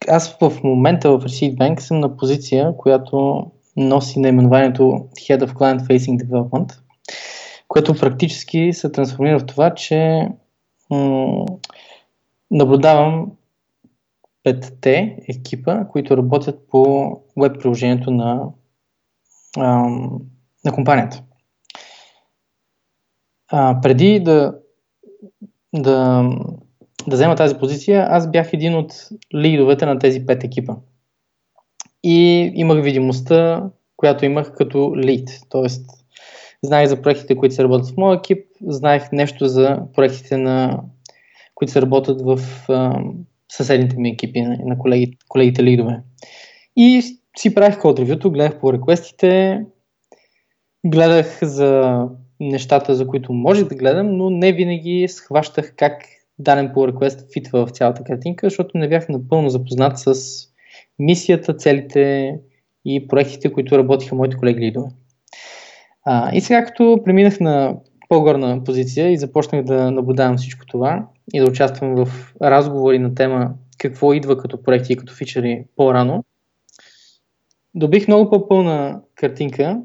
аз 0.07 0.37
в 0.41 0.63
момента 0.63 1.11
в 1.11 1.23
Receipt 1.23 1.57
Bank 1.57 1.79
съм 1.79 1.99
на 1.99 2.17
позиция, 2.17 2.77
която 2.77 3.45
носи 3.77 4.19
наименованието 4.19 4.83
Head 5.19 5.45
of 5.45 5.53
Client 5.53 5.79
Facing 5.79 6.25
Development, 6.25 6.79
което 7.69 7.93
практически 7.93 8.73
се 8.73 8.91
трансформира 8.91 9.39
в 9.39 9.45
това, 9.45 9.73
че 9.73 10.27
м- 10.89 11.45
наблюдавам 12.51 13.31
петте 14.43 15.17
екипа, 15.27 15.85
които 15.87 16.17
работят 16.17 16.67
по 16.69 17.11
веб 17.37 17.59
приложението 17.59 18.11
на, 18.11 18.49
на 20.65 20.73
компанията. 20.73 21.23
А, 23.51 23.81
преди 23.81 24.19
да, 24.19 24.55
да, 25.75 26.23
да 27.07 27.15
взема 27.15 27.35
тази 27.35 27.55
позиция, 27.55 28.07
аз 28.09 28.31
бях 28.31 28.53
един 28.53 28.75
от 28.75 28.93
лидовете 29.35 29.85
на 29.85 29.99
тези 29.99 30.25
пет 30.25 30.43
екипа. 30.43 30.75
И 32.03 32.51
имах 32.55 32.83
видимостта, 32.83 33.69
която 33.97 34.25
имах 34.25 34.53
като 34.53 34.93
лид. 34.97 35.29
Тоест, 35.49 35.98
знаех 36.65 36.89
за 36.89 37.01
проектите, 37.01 37.35
които 37.35 37.55
се 37.55 37.63
работят 37.63 37.89
в 37.89 37.97
моя 37.97 38.17
екип, 38.17 38.45
знаех 38.61 39.11
нещо 39.11 39.47
за 39.47 39.79
проектите, 39.95 40.37
на, 40.37 40.83
които 41.55 41.73
се 41.73 41.81
работят 41.81 42.21
в 42.21 42.39
а, 42.69 43.01
съседните 43.51 43.95
ми 43.97 44.09
екипи, 44.09 44.41
на 44.41 44.77
колегите, 44.77 45.17
колегите 45.27 45.63
лидове. 45.63 45.99
И 46.75 47.01
си 47.37 47.55
правих 47.55 47.79
код 47.79 47.99
ревюто, 47.99 48.31
гледах 48.31 48.59
по 48.59 48.73
реквестите, 48.73 49.61
гледах 50.85 51.39
за 51.41 52.03
нещата, 52.39 52.95
за 52.95 53.07
които 53.07 53.33
може 53.33 53.65
да 53.65 53.75
гледам, 53.75 54.17
но 54.17 54.29
не 54.29 54.53
винаги 54.53 55.07
схващах 55.09 55.73
как 55.75 56.03
даден 56.39 56.71
по 56.73 56.87
request 56.87 57.33
фитва 57.33 57.65
в 57.65 57.71
цялата 57.71 58.03
картинка, 58.03 58.45
защото 58.45 58.77
не 58.77 58.89
бях 58.89 59.09
напълно 59.09 59.49
запознат 59.49 59.99
с 59.99 60.13
мисията, 60.99 61.57
целите 61.57 62.35
и 62.85 63.07
проектите, 63.07 63.51
които 63.51 63.77
работиха 63.77 64.15
моите 64.15 64.37
колеги 64.37 64.59
лидове. 64.59 64.89
А, 66.05 66.35
и 66.35 66.41
сега 66.41 66.65
като 66.65 67.01
преминах 67.05 67.39
на 67.39 67.75
по-горна 68.09 68.63
позиция 68.63 69.11
и 69.11 69.17
започнах 69.17 69.63
да 69.63 69.91
наблюдавам 69.91 70.37
всичко 70.37 70.65
това 70.65 71.07
и 71.33 71.39
да 71.39 71.45
участвам 71.45 71.95
в 71.95 72.33
разговори 72.41 72.99
на 72.99 73.15
тема 73.15 73.53
какво 73.77 74.13
идва 74.13 74.37
като 74.37 74.63
проекти 74.63 74.93
и 74.93 74.97
като 74.97 75.13
фичери 75.13 75.65
по-рано, 75.75 76.23
добих 77.75 78.07
много 78.07 78.29
по-пълна 78.29 79.01
картинка 79.15 79.81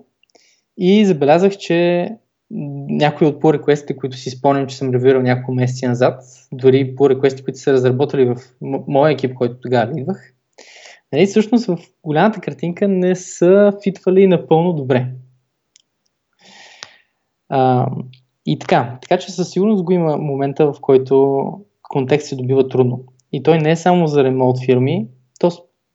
и 0.78 1.04
забелязах, 1.06 1.56
че 1.56 2.08
някои 2.50 3.26
от 3.26 3.42
request 3.42 3.96
които 3.96 4.16
си 4.16 4.30
спомням, 4.30 4.66
че 4.66 4.76
съм 4.76 4.90
ревюирал 4.90 5.22
няколко 5.22 5.54
месеци 5.54 5.86
назад, 5.86 6.22
дори 6.52 6.96
request 6.96 7.44
които 7.44 7.58
са 7.58 7.72
разработали 7.72 8.24
в 8.24 8.36
моя 8.88 9.12
екип, 9.12 9.34
който 9.34 9.60
тогава 9.60 10.00
идвах, 10.00 10.32
нали, 11.12 11.26
всъщност 11.26 11.66
в 11.66 11.78
голямата 12.02 12.40
картинка 12.40 12.88
не 12.88 13.14
са 13.14 13.72
фитвали 13.84 14.26
напълно 14.26 14.72
добре. 14.72 15.06
А, 17.48 17.90
и 18.46 18.58
така, 18.58 18.98
така 19.02 19.18
че 19.18 19.32
със 19.32 19.50
сигурност 19.50 19.84
го 19.84 19.92
има 19.92 20.16
момента, 20.16 20.72
в 20.72 20.80
който 20.80 21.44
контекст 21.82 22.28
се 22.28 22.36
добива 22.36 22.68
трудно. 22.68 23.04
И 23.32 23.42
той 23.42 23.58
не 23.58 23.70
е 23.70 23.76
само 23.76 24.06
за 24.06 24.24
ремонт 24.24 24.64
фирми, 24.64 25.08
то, 25.40 25.50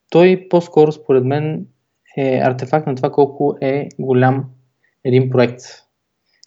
той 0.10 0.48
по-скоро 0.50 0.92
според 0.92 1.24
мен 1.26 1.68
е 2.18 2.40
артефакт 2.44 2.88
на 2.88 2.96
това 2.96 3.12
колко 3.12 3.58
е 3.62 3.90
голям 4.00 4.46
един 5.04 5.30
проект 5.30 5.62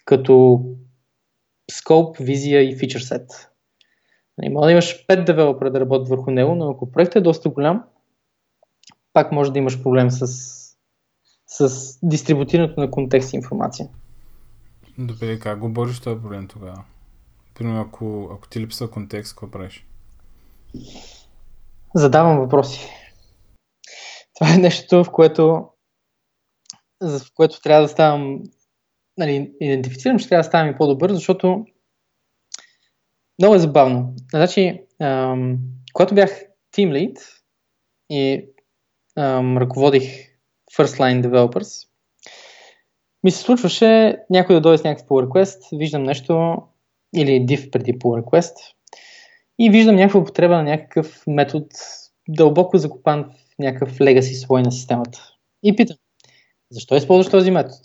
като 0.04 0.64
скоп, 1.70 2.16
визия 2.20 2.62
и 2.62 2.76
фичър 2.76 3.00
сет. 3.00 3.50
Нали, 4.38 4.48
може 4.48 4.66
да 4.66 4.72
имаш 4.72 5.06
5 5.06 5.24
девелопера 5.24 5.70
да 5.70 5.80
работят 5.80 6.08
върху 6.08 6.30
него, 6.30 6.54
но 6.54 6.70
ако 6.70 6.90
проектът 6.92 7.16
е 7.16 7.20
доста 7.20 7.48
голям, 7.48 7.84
пак 9.12 9.32
може 9.32 9.52
да 9.52 9.58
имаш 9.58 9.82
проблем 9.82 10.10
с, 10.10 10.26
с 11.46 11.98
дистрибутирането 12.02 12.80
на 12.80 12.90
контекст 12.90 13.32
и 13.32 13.36
информация. 13.36 13.88
Добре, 14.98 15.38
как 15.38 15.58
го 15.58 15.68
бориш 15.68 16.00
този 16.00 16.20
проблем 16.20 16.48
тогава? 16.48 16.84
Примерно, 17.54 17.80
ако, 17.80 18.30
ако 18.34 18.48
ти 18.48 18.60
липсва 18.60 18.90
контекст, 18.90 19.32
какво 19.32 19.50
правиш? 19.50 19.86
Задавам 21.94 22.38
въпроси. 22.38 22.88
Това 24.34 24.54
е 24.54 24.58
нещо, 24.58 25.04
в 25.04 25.10
което, 25.10 25.68
в 27.00 27.20
което 27.34 27.60
трябва 27.60 27.82
да 27.82 27.88
ставам 27.88 28.42
нали, 29.18 29.52
идентифицирам, 29.60 30.18
че 30.18 30.28
трябва 30.28 30.40
да 30.40 30.48
ставам 30.48 30.70
и 30.70 30.76
по-добър, 30.76 31.12
защото 31.12 31.64
много 33.38 33.54
е 33.54 33.58
забавно. 33.58 34.14
Значи, 34.30 34.82
ам, 35.00 35.58
когато 35.92 36.14
бях 36.14 36.30
Team 36.76 36.90
Lead 36.90 37.18
и 38.10 38.46
ам, 39.18 39.58
ръководих 39.58 40.02
First 40.76 40.98
Line 40.98 41.26
Developers, 41.26 41.88
ми 43.24 43.30
се 43.30 43.38
случваше 43.38 44.18
някой 44.30 44.54
да 44.54 44.60
дойде 44.60 44.78
с 44.78 44.84
някакъв 44.84 45.08
pull 45.08 45.26
request, 45.26 45.78
виждам 45.78 46.02
нещо, 46.02 46.56
или 47.16 47.30
div 47.30 47.70
преди 47.70 47.98
pull 47.98 48.22
request, 48.22 48.54
и 49.58 49.70
виждам 49.70 49.96
някаква 49.96 50.20
употреба 50.20 50.56
на 50.56 50.62
някакъв 50.62 51.22
метод, 51.26 51.66
дълбоко 52.28 52.78
закопан 52.78 53.24
в 53.24 53.58
някакъв 53.58 53.98
legacy 53.98 54.44
слой 54.44 54.62
на 54.62 54.72
системата. 54.72 55.18
И 55.62 55.76
питам, 55.76 55.96
защо 56.70 56.96
използваш 56.96 57.30
този 57.30 57.50
метод? 57.50 57.76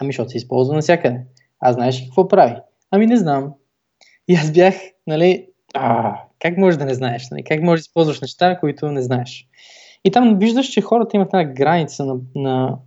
Ами, 0.00 0.08
защото 0.08 0.30
се 0.30 0.36
използва 0.36 0.74
навсякъде. 0.74 1.20
А 1.60 1.72
знаеш 1.72 2.00
ли 2.00 2.04
какво 2.04 2.28
прави? 2.28 2.56
Ами 2.90 3.06
не 3.06 3.16
знам. 3.16 3.54
И 4.28 4.34
аз 4.34 4.52
бях, 4.52 4.74
нали, 5.06 5.48
а, 5.74 6.14
как 6.38 6.56
можеш 6.58 6.78
да 6.78 6.84
не 6.84 6.94
знаеш? 6.94 7.30
Нали? 7.30 7.44
Как 7.44 7.62
можеш 7.62 7.82
да 7.82 7.88
използваш 7.88 8.20
неща, 8.20 8.58
които 8.60 8.90
не 8.90 9.02
знаеш? 9.02 9.48
И 10.04 10.10
там 10.10 10.38
виждаш, 10.38 10.66
че 10.66 10.80
хората 10.80 11.16
имат 11.16 11.28
една 11.34 11.44
граница 11.44 12.04
на, 12.04 12.16
на, 12.34 12.78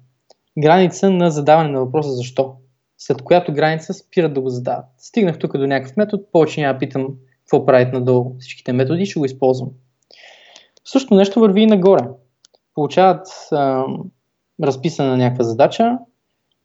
граница 0.58 1.10
на 1.10 1.32
задаване 1.32 1.70
на 1.70 1.80
въпроса 1.80 2.12
защо. 2.12 2.56
След 2.98 3.22
която 3.22 3.54
граница 3.54 3.94
спират 3.94 4.34
да 4.34 4.42
го 4.42 4.50
задават. 4.50 4.86
Стигнах 4.98 5.40
тук 5.40 5.58
до 5.58 5.68
някакъв 5.68 5.98
метод, 5.98 6.24
повече 6.32 6.62
няма 6.62 6.80
питам 6.80 7.08
какво 7.40 7.66
правят 7.66 7.94
надолу 7.94 8.36
всичките 8.40 8.74
методи, 8.74 9.06
ще 9.06 9.20
го 9.20 9.26
използвам. 9.26 9.70
Също 10.86 11.16
нещо 11.16 11.40
върви 11.40 11.62
и 11.62 11.66
нагоре. 11.66 12.04
Получават 12.76 13.28
а, 13.52 13.86
разписана 14.64 15.18
някаква 15.18 15.44
задача, 15.44 15.98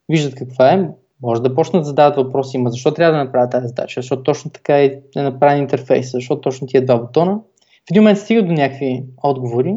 виждат 0.09 0.35
каква 0.35 0.73
е, 0.73 0.89
може 1.21 1.41
да 1.41 1.55
почнат 1.55 1.81
да 1.81 1.85
задават 1.85 2.15
въпроси, 2.15 2.57
има 2.57 2.69
защо 2.69 2.93
трябва 2.93 3.17
да 3.17 3.23
направя 3.23 3.49
тази 3.49 3.67
задача, 3.67 4.01
защото 4.01 4.23
точно 4.23 4.51
така 4.51 4.77
е, 4.77 4.99
е 5.15 5.21
направен 5.21 5.59
интерфейс, 5.59 6.11
защото 6.11 6.41
точно 6.41 6.67
тия 6.67 6.85
два 6.85 6.97
бутона. 6.97 7.39
В 7.87 7.91
един 7.91 8.01
момент 8.01 8.19
стигат 8.19 8.47
до 8.47 8.53
някакви 8.53 9.03
отговори 9.23 9.75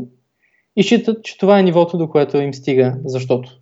и 0.77 0.83
считат, 0.83 1.25
че 1.25 1.39
това 1.39 1.59
е 1.59 1.63
нивото, 1.63 1.99
до 1.99 2.09
което 2.09 2.37
им 2.37 2.55
стига 2.55 2.97
защото. 3.05 3.61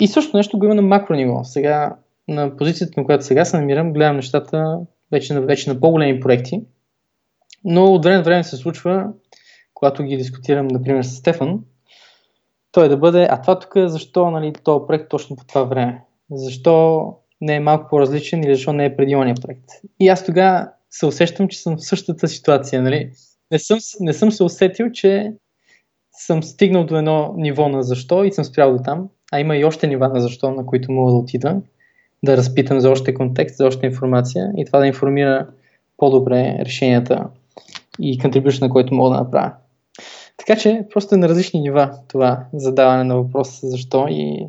И 0.00 0.08
също 0.08 0.36
нещо 0.36 0.58
го 0.58 0.64
има 0.64 0.74
на 0.74 0.82
макро 0.82 1.14
ниво. 1.14 1.44
Сега, 1.44 1.96
на 2.28 2.56
позицията, 2.56 3.00
на 3.00 3.06
която 3.06 3.24
сега 3.24 3.44
се 3.44 3.58
намирам, 3.58 3.92
гледам 3.92 4.16
нещата 4.16 4.78
вече 5.12 5.34
на, 5.34 5.40
вече 5.40 5.70
на 5.70 5.80
по-големи 5.80 6.20
проекти, 6.20 6.62
но 7.64 7.84
от 7.84 8.04
време 8.04 8.16
на 8.16 8.22
време 8.22 8.44
се 8.44 8.56
случва, 8.56 9.06
когато 9.74 10.02
ги 10.02 10.16
дискутирам, 10.16 10.66
например, 10.66 11.02
с 11.02 11.16
Стефан, 11.16 11.60
той 12.72 12.88
да 12.88 12.96
бъде, 12.96 13.28
а 13.30 13.40
това 13.40 13.58
тук 13.58 13.72
защо 13.76 14.30
нали, 14.30 14.52
този 14.64 14.86
проект 14.86 15.08
точно 15.08 15.36
по 15.36 15.44
това 15.44 15.62
време? 15.62 16.04
Защо 16.30 17.06
не 17.40 17.54
е 17.54 17.60
малко 17.60 17.88
по-различен 17.90 18.44
или 18.44 18.54
защо 18.54 18.72
не 18.72 18.84
е 18.84 18.96
преди 18.96 19.16
ония 19.16 19.34
проект? 19.42 19.64
И 20.00 20.08
аз 20.08 20.24
тогава 20.24 20.68
се 20.90 21.06
усещам, 21.06 21.48
че 21.48 21.58
съм 21.58 21.76
в 21.76 21.86
същата 21.86 22.28
ситуация. 22.28 22.82
Нали? 22.82 23.10
Не, 23.50 23.58
съм, 23.58 23.78
не 24.00 24.12
съм 24.12 24.32
се 24.32 24.44
усетил, 24.44 24.90
че 24.92 25.32
съм 26.12 26.42
стигнал 26.42 26.84
до 26.84 26.96
едно 26.96 27.34
ниво 27.36 27.68
на 27.68 27.82
защо 27.82 28.24
и 28.24 28.32
съм 28.32 28.44
спрял 28.44 28.76
до 28.76 28.82
там, 28.82 29.08
а 29.32 29.40
има 29.40 29.56
и 29.56 29.64
още 29.64 29.86
нива 29.86 30.08
на 30.08 30.20
защо, 30.20 30.50
на 30.50 30.66
които 30.66 30.92
мога 30.92 31.12
да 31.12 31.18
отида, 31.18 31.56
да 32.24 32.36
разпитам 32.36 32.80
за 32.80 32.90
още 32.90 33.14
контекст, 33.14 33.56
за 33.56 33.66
още 33.66 33.86
информация 33.86 34.52
и 34.56 34.64
това 34.64 34.78
да 34.78 34.86
информира 34.86 35.46
по-добре 35.96 36.56
решенията 36.60 37.28
и 38.00 38.18
контрибюшн, 38.18 38.64
на 38.64 38.70
който 38.70 38.94
мога 38.94 39.10
да 39.10 39.22
направя. 39.22 39.52
Така 40.36 40.56
че 40.56 40.86
просто 40.92 41.14
е 41.14 41.18
на 41.18 41.28
различни 41.28 41.60
нива 41.60 41.98
това 42.08 42.44
задаване 42.52 43.04
на 43.04 43.16
въпрос 43.16 43.60
защо 43.62 44.06
и, 44.10 44.46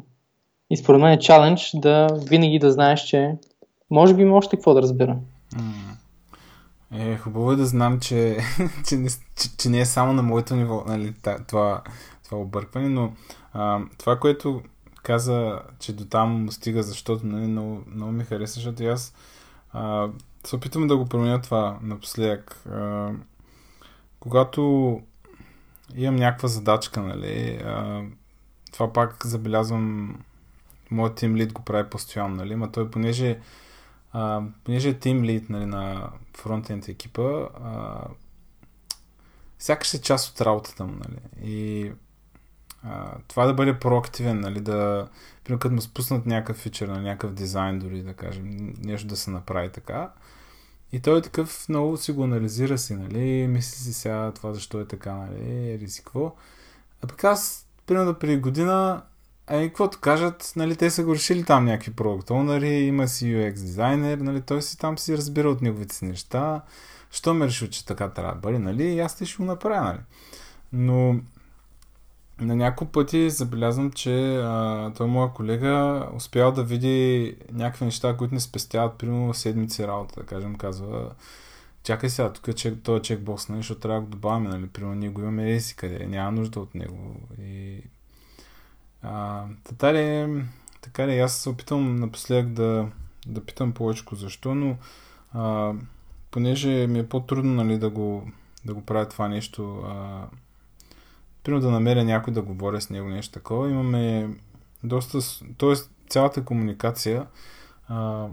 и 0.70 0.78
според 0.78 1.02
мен 1.02 1.12
е 1.12 1.20
чалендж 1.20 1.72
да 1.76 2.08
винаги 2.30 2.60
да 2.60 2.72
знаеш, 2.72 3.02
че 3.02 3.36
може 3.90 4.14
би 4.14 4.22
има 4.22 4.38
още 4.38 4.56
какво 4.56 4.74
да 4.74 4.82
разбира. 4.82 5.18
Е, 6.96 7.16
хубаво 7.16 7.52
е 7.52 7.56
да 7.56 7.66
знам, 7.66 8.00
че, 8.00 8.38
че, 8.88 8.96
не, 8.96 9.10
че, 9.10 9.58
че 9.58 9.70
не 9.70 9.80
е 9.80 9.86
само 9.86 10.14
на 10.14 10.24
моето 10.24 10.56
ниво 10.56 10.84
нали, 10.88 11.14
това, 11.48 11.82
това 12.26 12.38
объркване, 12.38 12.90
но 12.90 13.12
а, 13.58 13.82
това, 13.98 14.20
което 14.20 14.62
каза, 15.04 15.62
че 15.80 15.94
до 15.94 16.06
там 16.06 16.52
стига, 16.52 16.84
защото 16.84 17.26
нали, 17.26 17.48
много, 17.48 17.84
много 17.88 18.12
ми 18.12 18.24
хареса, 18.24 18.54
защото 18.54 18.84
аз 18.84 19.14
а, 19.72 20.10
се 20.44 20.56
опитвам 20.56 20.88
да 20.88 20.98
го 20.98 21.06
променя 21.06 21.42
това 21.42 21.80
напоследък. 21.82 22.64
А, 22.72 23.12
когато 24.20 24.62
имам 25.96 26.16
някаква 26.16 26.48
задачка, 26.48 27.02
нали, 27.02 27.62
а, 27.66 28.04
това 28.72 28.94
пак 28.94 29.26
забелязвам, 29.26 30.16
моят 30.92 31.16
тим 31.16 31.36
лид 31.36 31.54
го 31.54 31.62
прави 31.62 31.90
постоянно, 31.90 32.36
нали, 32.36 32.56
ма 32.56 32.72
той 32.72 32.92
понеже, 32.92 33.40
а, 34.12 34.42
понеже 34.64 34.90
е 34.90 35.00
тим 35.00 35.24
лид 35.24 35.50
нали, 35.50 35.66
на 35.66 36.10
фронтенд 36.38 36.88
екипа, 36.88 37.48
а, 37.64 38.02
сякаш 39.60 39.94
е 39.94 40.02
част 40.02 40.32
от 40.32 40.42
работата 40.42 40.84
му, 40.84 40.94
нали, 40.94 41.50
и 41.52 41.92
това 43.28 43.46
да 43.46 43.54
бъде 43.54 43.80
проактивен, 43.80 44.40
нали, 44.40 44.62
да, 44.62 45.08
примерно 45.44 45.60
като 45.60 45.76
му 45.76 45.82
спуснат 45.82 46.26
някакъв 46.26 46.58
фичър 46.58 46.88
на 46.88 47.02
някакъв 47.02 47.34
дизайн, 47.34 47.80
дори 47.80 48.02
да 48.02 48.14
кажем, 48.14 48.74
нещо 48.84 49.08
да 49.08 49.16
се 49.16 49.32
направи 49.32 49.70
така, 49.70 50.10
и 50.92 51.00
той 51.00 51.20
е 51.20 51.22
такъв 51.22 51.70
много 51.70 51.98
си 51.98 52.12
го 52.12 52.24
анализира 52.24 52.78
си, 52.78 52.96
нали, 52.96 53.48
мисли 53.48 53.78
си 53.78 53.94
сега 53.94 54.32
това 54.36 54.54
защо 54.54 54.80
е 54.80 54.86
така, 54.86 55.14
нали, 55.14 55.80
ризикво. 55.80 56.36
А 57.04 57.08
пък 57.08 57.24
аз, 57.24 57.68
примерно 57.86 58.14
преди 58.14 58.38
година, 58.38 59.02
ами, 59.48 59.68
каквото 59.68 60.00
кажат, 60.00 60.54
нали, 60.56 60.76
те 60.76 60.90
са 60.90 61.04
го 61.04 61.16
решили 61.16 61.44
там 61.44 61.66
някакви 61.66 61.94
продукт 61.94 62.30
онъри, 62.30 62.70
има 62.70 63.08
си 63.08 63.26
UX 63.26 63.52
дизайнер, 63.52 64.18
нали, 64.18 64.42
той 64.42 64.62
си 64.62 64.78
там 64.78 64.98
си 64.98 65.18
разбира 65.18 65.50
от 65.50 65.62
неговите 65.62 65.96
си 65.96 66.06
неща, 66.06 66.62
що 67.12 67.34
ме 67.34 67.46
решил, 67.46 67.68
че 67.68 67.86
така 67.86 68.10
трябва 68.10 68.34
да 68.34 68.40
бъде, 68.40 68.60
нали, 68.60 68.84
и 68.84 69.00
аз 69.00 69.24
ще 69.24 69.38
го 69.38 69.44
направя, 69.44 69.82
нали. 69.82 70.00
Но 70.74 71.20
на 72.40 72.56
няколко 72.56 72.92
пъти 72.92 73.30
забелязвам, 73.30 73.92
че 73.92 74.38
а, 74.38 74.92
той 74.98 75.08
моя 75.08 75.34
колега 75.34 76.08
успял 76.16 76.52
да 76.52 76.64
види 76.64 77.36
някакви 77.52 77.86
неща, 77.86 78.18
които 78.18 78.34
не 78.34 78.40
спестяват 78.40 78.98
примерно 78.98 79.34
седмици 79.34 79.88
работа, 79.88 80.20
да 80.20 80.26
кажем, 80.26 80.56
казва 80.56 81.12
чакай 81.84 82.10
сега, 82.10 82.34
тук 82.34 82.48
е 82.48 82.76
този 82.76 83.02
чекбокс, 83.02 83.50
нали, 83.50 83.60
защото 83.60 83.80
трябва 83.80 84.00
да 84.00 84.06
го 84.06 84.12
добавяме, 84.12 84.50
нали, 84.50 84.68
примерно 84.68 84.96
ние 84.96 85.10
го 85.10 85.22
имаме 85.22 85.52
еси 85.52 85.76
къде, 85.76 86.06
няма 86.06 86.32
нужда 86.32 86.60
от 86.60 86.76
него. 86.76 87.16
И, 87.42 87.82
а, 89.02 89.44
така 89.64 89.94
ли, 89.94 90.28
така 90.82 91.08
ли, 91.08 91.20
аз 91.20 91.36
се 91.36 91.50
опитвам 91.50 91.96
напоследък 91.96 92.50
да, 92.54 92.88
да 93.28 93.46
питам 93.46 93.72
повече 93.72 94.04
защо, 94.12 94.56
но 94.56 94.78
а, 95.34 95.74
понеже 96.32 96.88
ми 96.88 97.00
е 97.00 97.10
по-трудно 97.10 97.54
нали, 97.54 97.78
да, 97.78 97.90
го, 97.90 98.32
да 98.66 98.74
го 98.74 98.82
правя 98.82 99.10
това 99.10 99.28
нещо, 99.28 99.84
а, 99.86 100.26
примерно 101.48 101.66
да 101.68 101.72
намеря 101.72 102.04
някой 102.04 102.34
да 102.34 102.42
говоря 102.42 102.82
с 102.82 102.90
него 102.90 103.10
нещо 103.10 103.34
такова, 103.34 103.70
имаме 103.70 104.30
доста, 104.84 105.20
т.е. 105.58 105.74
цялата 106.10 106.46
комуникация, 106.46 107.28
а, 107.88 108.28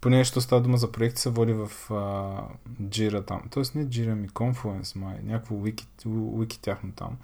поне 0.00 0.24
що 0.24 0.40
става 0.40 0.62
дума 0.62 0.76
за 0.76 0.92
проекти, 0.92 1.20
се 1.20 1.30
води 1.30 1.52
в 1.52 1.70
а, 1.90 1.94
Jira 2.82 3.26
там. 3.26 3.42
Тоест 3.50 3.74
не 3.74 3.86
Jira, 3.86 4.14
ми 4.14 4.28
Confluence, 4.28 4.96
май, 4.96 5.18
някакво 5.22 5.54
wiki, 5.54 5.86
wiki 6.06 6.60
тяхно 6.60 6.92
там. 6.92 7.16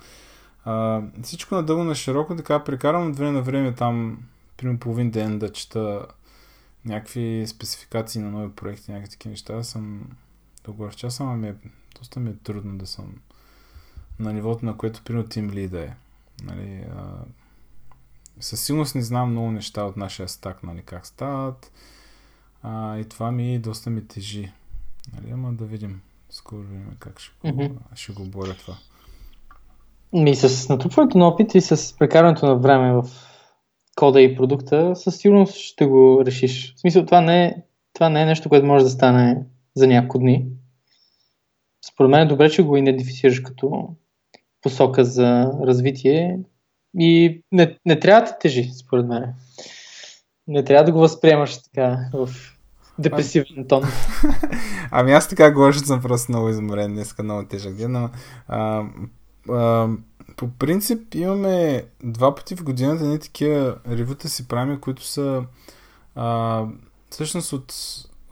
А, 0.65 1.03
всичко 1.23 1.55
надълго 1.55 1.85
на 1.85 1.95
широко, 1.95 2.37
така 2.37 2.65
прекарвам 2.65 3.11
от 3.11 3.17
време 3.17 3.33
на 3.33 3.43
време 3.43 3.75
там, 3.75 4.19
примерно 4.57 4.79
половин 4.79 5.11
ден 5.11 5.39
да 5.39 5.53
чета 5.53 6.07
някакви 6.85 7.45
спецификации 7.47 8.21
на 8.21 8.31
нови 8.31 8.53
проекти, 8.53 8.93
някакви 8.93 9.11
такива 9.11 9.31
неща. 9.31 9.63
Съм 9.63 10.03
договор 10.65 10.93
в 10.93 10.97
часа, 10.97 11.25
ами 11.25 11.49
е, 11.49 11.55
доста 11.99 12.21
ми 12.21 12.31
е 12.31 12.35
трудно 12.45 12.79
да 12.79 12.87
съм 12.87 13.15
на 14.23 14.33
нивото, 14.33 14.67
на 14.67 14.77
което 14.77 15.03
примерно 15.05 15.29
тим 15.29 15.51
лида 15.51 15.81
е. 15.81 15.91
Нали, 16.45 16.85
а, 16.97 17.03
със 18.41 18.65
сигурност 18.65 18.95
не 18.95 19.03
знам 19.03 19.31
много 19.31 19.51
неща 19.51 19.85
от 19.85 19.97
нашия 19.97 20.29
стак, 20.29 20.63
нали, 20.63 20.83
как 20.83 21.07
стават. 21.07 21.73
А, 22.63 22.99
и 22.99 23.05
това 23.05 23.33
ми 23.33 23.59
доста 23.59 23.91
ми 23.91 24.09
тежи. 24.09 24.53
Нали, 25.15 25.33
ама 25.33 25.53
да 25.53 25.65
видим 25.65 26.01
скоро 26.31 26.63
време 26.63 26.97
как 26.99 27.21
ще, 27.21 27.49
mm-hmm. 27.49 27.73
ще 27.95 28.13
го 28.13 28.25
боря 28.25 28.55
това. 28.55 28.77
И 30.15 30.35
с 30.35 30.69
натрупването 30.69 31.19
на 31.19 31.29
опит 31.29 31.55
и 31.55 31.61
с 31.61 31.99
прекарването 31.99 32.47
на 32.47 32.57
време 32.57 32.93
в 32.93 33.05
кода 33.97 34.21
и 34.21 34.37
продукта, 34.37 34.97
със 34.97 35.17
сигурност 35.17 35.55
ще 35.55 35.87
го 35.87 36.23
решиш. 36.27 36.75
В 36.77 36.81
смисъл, 36.81 37.07
това 37.07 37.21
не 37.21 37.45
е, 37.45 37.55
това 37.93 38.09
не 38.09 38.23
е 38.23 38.27
нещо, 38.27 38.49
което 38.49 38.67
може 38.67 38.85
да 38.85 38.91
стане 38.91 39.47
за 39.75 39.87
няколко 39.87 40.19
дни. 40.19 40.47
Според 41.93 42.11
мен 42.11 42.21
е 42.21 42.27
добре, 42.27 42.51
че 42.51 42.63
го 42.63 42.77
идентифицираш 42.77 43.41
като 43.41 43.89
посока 44.63 45.05
за 45.05 45.53
развитие 45.67 46.39
и 46.99 47.43
не, 47.53 47.79
не 47.87 48.01
трябва 48.01 48.31
да 48.31 48.39
тежи, 48.39 48.71
според 48.73 49.07
мен. 49.07 49.35
Не 50.47 50.65
трябва 50.65 50.85
да 50.85 50.93
го 50.93 50.99
възприемаш 50.99 51.63
така 51.63 51.99
в 52.13 52.29
депресивен 52.99 53.69
тон. 53.69 53.83
ами 54.91 55.13
аз 55.13 55.29
така 55.29 55.51
говоря, 55.51 55.75
съм 55.75 56.03
просто 56.03 56.33
много 56.33 56.49
изморен, 56.49 56.93
днеска 56.93 57.23
много 57.23 57.49
тежък 57.49 57.75
ден, 57.75 57.93
но 57.93 58.11
а, 58.49 58.85
а, 59.51 59.89
по 60.37 60.49
принцип 60.49 61.15
имаме 61.15 61.85
два 62.05 62.35
пъти 62.35 62.57
в 62.57 62.65
годината 62.65 63.05
ни 63.05 63.19
такива 63.19 63.77
ревюта 63.91 64.29
си 64.29 64.49
правим, 64.49 64.81
които 64.81 65.05
са 65.05 65.45
а, 66.15 66.65
всъщност 67.11 67.53
от, 67.53 67.75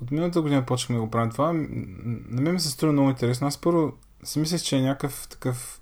от 0.03 0.11
миналата 0.11 0.43
година 0.43 0.67
почнахме 0.67 0.97
да 0.97 1.03
го 1.03 1.11
правим 1.11 1.31
това. 1.31 1.53
На 1.53 2.41
мен 2.41 2.55
ми 2.55 2.61
се 2.61 2.71
струва 2.71 2.93
много 2.93 3.11
интересно. 3.11 3.47
Аз 3.47 3.59
първо 3.59 3.93
си 4.25 4.39
мислех, 4.39 4.63
че 4.63 4.77
е 4.77 4.83
някакъв 4.83 5.29
такъв 5.31 5.80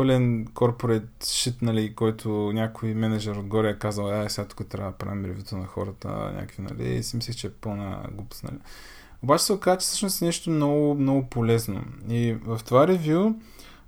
пълен 0.00 0.46
корпорат 0.54 1.26
шит, 1.26 1.62
нали, 1.62 1.94
който 1.94 2.52
някой 2.54 2.94
менеджер 2.94 3.36
отгоре 3.36 3.68
е 3.68 3.78
казал, 3.78 4.08
ай, 4.08 4.30
сега 4.30 4.48
тук 4.48 4.68
трябва 4.68 4.90
да 4.90 4.96
правим 4.96 5.24
ревюто 5.24 5.56
на 5.56 5.66
хората, 5.66 6.08
някакви, 6.08 6.62
нали, 6.62 6.94
и 6.94 7.02
си 7.02 7.16
мислих, 7.16 7.36
че 7.36 7.46
е 7.46 7.50
пълна 7.50 8.06
глупост, 8.12 8.44
нали. 8.44 8.56
Обаче 9.22 9.44
се 9.44 9.52
оказа, 9.52 9.80
че 9.80 9.86
всъщност 9.86 10.22
е 10.22 10.24
нещо 10.24 10.50
много, 10.50 10.94
много 10.94 11.26
полезно. 11.26 11.84
И 12.08 12.32
в 12.44 12.60
това 12.66 12.88
ревю 12.88 13.34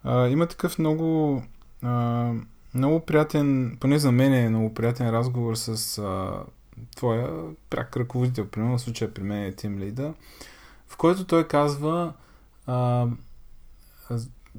а, 0.05 0.29
има 0.29 0.47
такъв 0.47 0.79
много, 0.79 1.43
а, 1.83 2.33
много 2.75 3.01
приятен, 3.01 3.77
поне 3.81 3.99
за 3.99 4.13
мен 4.13 4.35
е 4.35 4.49
много 4.49 4.75
приятен 4.75 5.11
разговор 5.11 5.55
с 5.55 5.99
а, 5.99 6.33
твоя 6.97 7.29
пряк 7.71 7.97
ръководител, 7.97 8.47
примерно 8.47 8.79
в 8.79 8.81
случая 8.81 9.15
при 9.15 9.23
мен 9.23 9.43
е 9.43 9.53
Тим 9.53 9.79
Лида, 9.79 10.15
в 10.89 10.97
който 10.97 11.25
той 11.25 11.49
казва 11.49 12.13
а, 12.67 13.07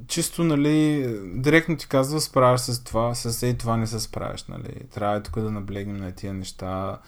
чисто, 0.08 0.44
нали, 0.44 1.08
директно 1.36 1.78
ти 1.78 1.88
казва, 1.88 2.22
справяш 2.22 2.62
с 2.62 2.84
това, 2.84 3.16
с 3.16 3.44
ей 3.44 3.58
това 3.58 3.78
не 3.78 3.88
се 3.88 4.00
справяш, 4.00 4.46
нали. 4.48 4.88
Трябва 4.94 5.24
тук 5.24 5.40
да 5.40 5.52
наблегнем 5.52 5.98
на 5.98 6.12
тия 6.12 6.34
неща. 6.34 7.00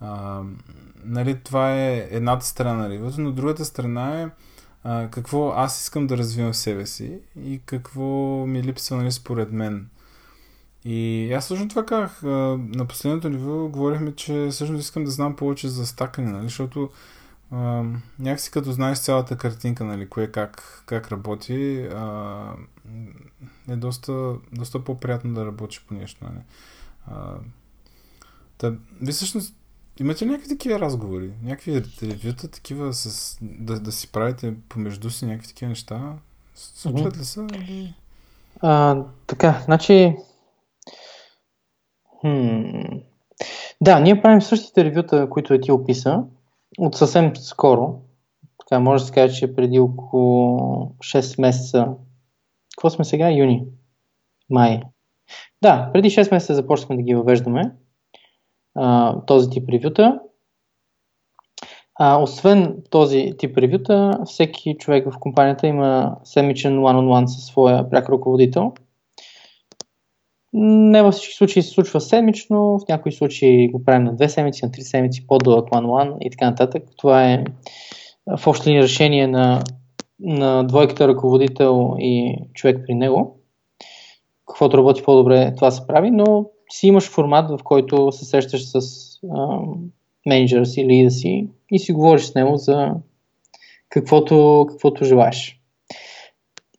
А, 0.00 0.42
нали, 1.04 1.40
това 1.44 1.72
е 1.74 2.08
едната 2.10 2.46
страна 2.46 2.74
на 2.74 2.88
ривото, 2.88 3.20
но 3.20 3.32
другата 3.32 3.64
страна 3.64 4.20
е 4.20 4.28
а, 4.82 5.08
какво 5.10 5.50
аз 5.50 5.82
искам 5.82 6.06
да 6.06 6.16
развивам 6.16 6.52
в 6.52 6.56
себе 6.56 6.86
си 6.86 7.18
и 7.44 7.60
какво 7.66 8.46
ми 8.46 8.62
липсва, 8.62 8.96
нали, 8.96 9.12
според 9.12 9.52
мен. 9.52 9.88
И 10.84 11.32
аз 11.32 11.44
всъщност 11.44 11.70
това 11.70 11.86
казах. 11.86 12.22
На 12.56 12.86
последното 12.88 13.28
ниво 13.28 13.68
говорихме, 13.68 14.14
че 14.14 14.48
всъщност 14.50 14.82
искам 14.82 15.04
да 15.04 15.10
знам 15.10 15.36
повече 15.36 15.68
за 15.68 15.86
стакане, 15.86 16.32
нали, 16.32 16.44
защото 16.44 16.90
а, 17.54 17.84
някакси 18.18 18.50
като 18.50 18.72
знаеш 18.72 18.98
цялата 18.98 19.36
картинка, 19.36 19.84
нали, 19.84 20.08
кое 20.08 20.26
как, 20.26 20.82
как 20.86 21.12
работи, 21.12 21.88
а, 21.94 22.42
е 23.68 23.76
доста, 23.76 24.34
доста 24.52 24.84
по-приятно 24.84 25.34
да 25.34 25.46
работиш 25.46 25.84
по 25.88 25.94
нещо. 25.94 26.24
Нали. 26.24 26.42
А, 27.06 27.34
та, 28.58 28.72
ви 29.02 29.12
всъщност 29.12 29.54
имате 30.00 30.24
ли 30.24 30.28
някакви 30.28 30.48
такива 30.48 30.80
разговори? 30.80 31.32
Някакви 31.42 31.82
ревюта 32.02 32.48
такива 32.48 32.94
с, 32.94 33.38
да, 33.42 33.80
да 33.80 33.92
си 33.92 34.12
правите 34.12 34.54
помежду 34.68 35.10
си 35.10 35.26
някакви 35.26 35.48
такива 35.48 35.68
неща? 35.68 36.12
Случват 36.54 37.18
ли 37.18 37.24
са? 37.24 37.46
Или... 37.54 37.94
А, 38.60 39.02
така, 39.26 39.62
значи... 39.64 40.16
Хм... 42.20 42.62
Да, 43.80 44.00
ние 44.00 44.22
правим 44.22 44.42
същите 44.42 44.84
ревюта, 44.84 45.30
които 45.30 45.54
е 45.54 45.60
ти 45.60 45.72
описа, 45.72 46.24
от 46.78 46.94
съвсем 46.94 47.36
скоро. 47.36 48.00
Така, 48.58 48.80
може 48.80 49.02
да 49.02 49.06
се 49.06 49.12
каже, 49.12 49.38
че 49.38 49.54
преди 49.54 49.78
около 49.78 50.58
6 50.98 51.40
месеца. 51.40 51.88
Какво 52.76 52.90
сме 52.90 53.04
сега? 53.04 53.30
Юни. 53.30 53.66
Май. 54.50 54.80
Да, 55.62 55.90
преди 55.92 56.10
6 56.10 56.30
месеца 56.32 56.54
започнахме 56.54 56.96
да 56.96 57.02
ги 57.02 57.14
въвеждаме 57.14 57.72
а, 58.74 59.20
този 59.26 59.50
тип 59.50 59.68
ревюта. 59.68 60.20
А, 61.94 62.22
освен 62.22 62.82
този 62.90 63.32
тип 63.38 63.58
ревюта, 63.58 64.18
всеки 64.24 64.76
човек 64.78 65.10
в 65.10 65.18
компанията 65.18 65.66
има 65.66 66.16
седмичен 66.24 66.78
one-on-one 66.78 67.26
със 67.26 67.44
своя 67.46 67.90
пряк 67.90 68.08
ръководител– 68.08 68.72
не 70.56 71.02
във 71.02 71.14
всички 71.14 71.34
случаи 71.34 71.62
се 71.62 71.70
случва 71.70 72.00
седмично, 72.00 72.78
в 72.78 72.88
някои 72.88 73.12
случаи 73.12 73.68
го 73.68 73.84
правим 73.84 74.04
на 74.04 74.14
две 74.14 74.28
седмици, 74.28 74.64
на 74.64 74.70
три 74.70 74.82
седмици, 74.82 75.26
по-дълъг 75.26 75.68
one-one 75.68 76.18
и 76.20 76.30
така 76.30 76.50
нататък. 76.50 76.82
Това 76.96 77.32
е 77.32 77.44
в 78.38 78.46
общи 78.46 78.82
решение 78.82 79.26
на, 79.26 79.62
на 80.20 80.62
двойката 80.62 81.08
ръководител 81.08 81.94
и 81.98 82.36
човек 82.54 82.80
при 82.86 82.94
него. 82.94 83.36
Каквото 84.48 84.78
работи 84.78 85.02
по-добре, 85.02 85.54
това 85.54 85.70
се 85.70 85.86
прави, 85.86 86.10
но 86.10 86.46
си 86.70 86.86
имаш 86.86 87.10
формат, 87.10 87.50
в 87.50 87.62
който 87.64 88.12
се 88.12 88.24
срещаш 88.24 88.62
с 88.64 88.80
менеджера 90.26 90.66
си, 90.66 90.86
лида 90.86 91.10
си 91.10 91.48
и 91.70 91.78
си 91.78 91.92
говориш 91.92 92.22
с 92.22 92.34
него 92.34 92.56
за 92.56 92.94
каквото, 93.88 94.66
каквото 94.68 95.04
желаеш. 95.04 95.60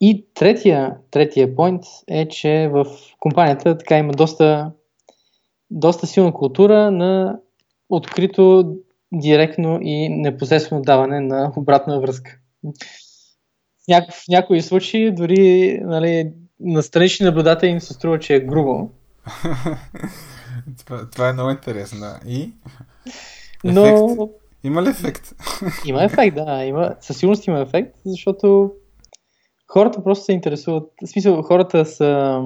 И 0.10 0.26
третия, 0.34 0.96
третия 1.12 1.56
point 1.56 1.86
е, 2.08 2.28
че 2.28 2.70
в 2.74 2.86
компанията 3.20 3.78
така 3.78 3.98
има 3.98 4.14
доста, 4.14 4.72
доста 5.70 6.08
силна 6.08 6.34
култура 6.34 6.92
на 6.92 7.40
открито, 7.90 8.76
директно 9.14 9.80
и 9.82 10.10
непосредствено 10.10 10.82
даване 10.82 11.20
на 11.20 11.54
обратна 11.56 12.00
връзка. 12.00 12.38
Няко, 13.88 14.12
в 14.12 14.24
някои 14.30 14.62
случаи 14.62 15.12
дори 15.12 15.80
нали, 15.84 16.32
на 16.60 16.84
странични 16.84 17.26
наблюдатели 17.26 17.70
им 17.70 17.82
се 17.82 17.94
струва, 17.94 18.20
че 18.20 18.36
е 18.36 18.40
грубо. 18.40 18.90
това, 20.86 21.10
това 21.10 21.30
е 21.30 21.34
много 21.34 21.50
интересно, 21.50 22.00
да. 22.00 22.20
И? 22.28 22.52
Но... 23.64 24.30
Има 24.64 24.84
ли 24.84 24.90
ефект? 24.90 25.34
има 25.86 26.04
ефект, 26.04 26.36
да. 26.36 26.66
Има, 26.66 26.96
със 27.02 27.18
сигурност 27.18 27.48
има 27.48 27.60
ефект, 27.60 27.96
защото 28.06 28.72
хората 29.76 30.04
просто 30.04 30.26
се 30.26 30.34
интересуват. 30.34 30.92
В 31.04 31.08
смисъл, 31.08 31.42
хората 31.42 31.86
са... 31.86 32.42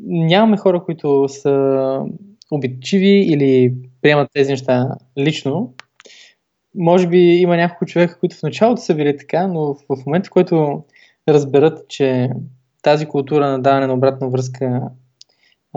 Нямаме 0.00 0.56
хора, 0.56 0.84
които 0.84 1.28
са 1.28 2.00
обидчиви 2.50 3.08
или 3.08 3.74
приемат 4.02 4.30
тези 4.34 4.50
неща 4.50 4.88
лично. 5.18 5.74
Може 6.74 7.08
би 7.08 7.18
има 7.18 7.56
няколко 7.56 7.86
човека, 7.86 8.18
които 8.20 8.36
в 8.36 8.42
началото 8.42 8.82
са 8.82 8.94
били 8.94 9.16
така, 9.16 9.46
но 9.46 9.74
в 9.74 10.06
момента, 10.06 10.26
в 10.26 10.30
който 10.30 10.84
разберат, 11.28 11.88
че 11.88 12.30
тази 12.82 13.06
култура 13.06 13.50
на 13.50 13.62
даване 13.62 13.86
на 13.86 13.94
обратна 13.94 14.28
връзка 14.28 14.82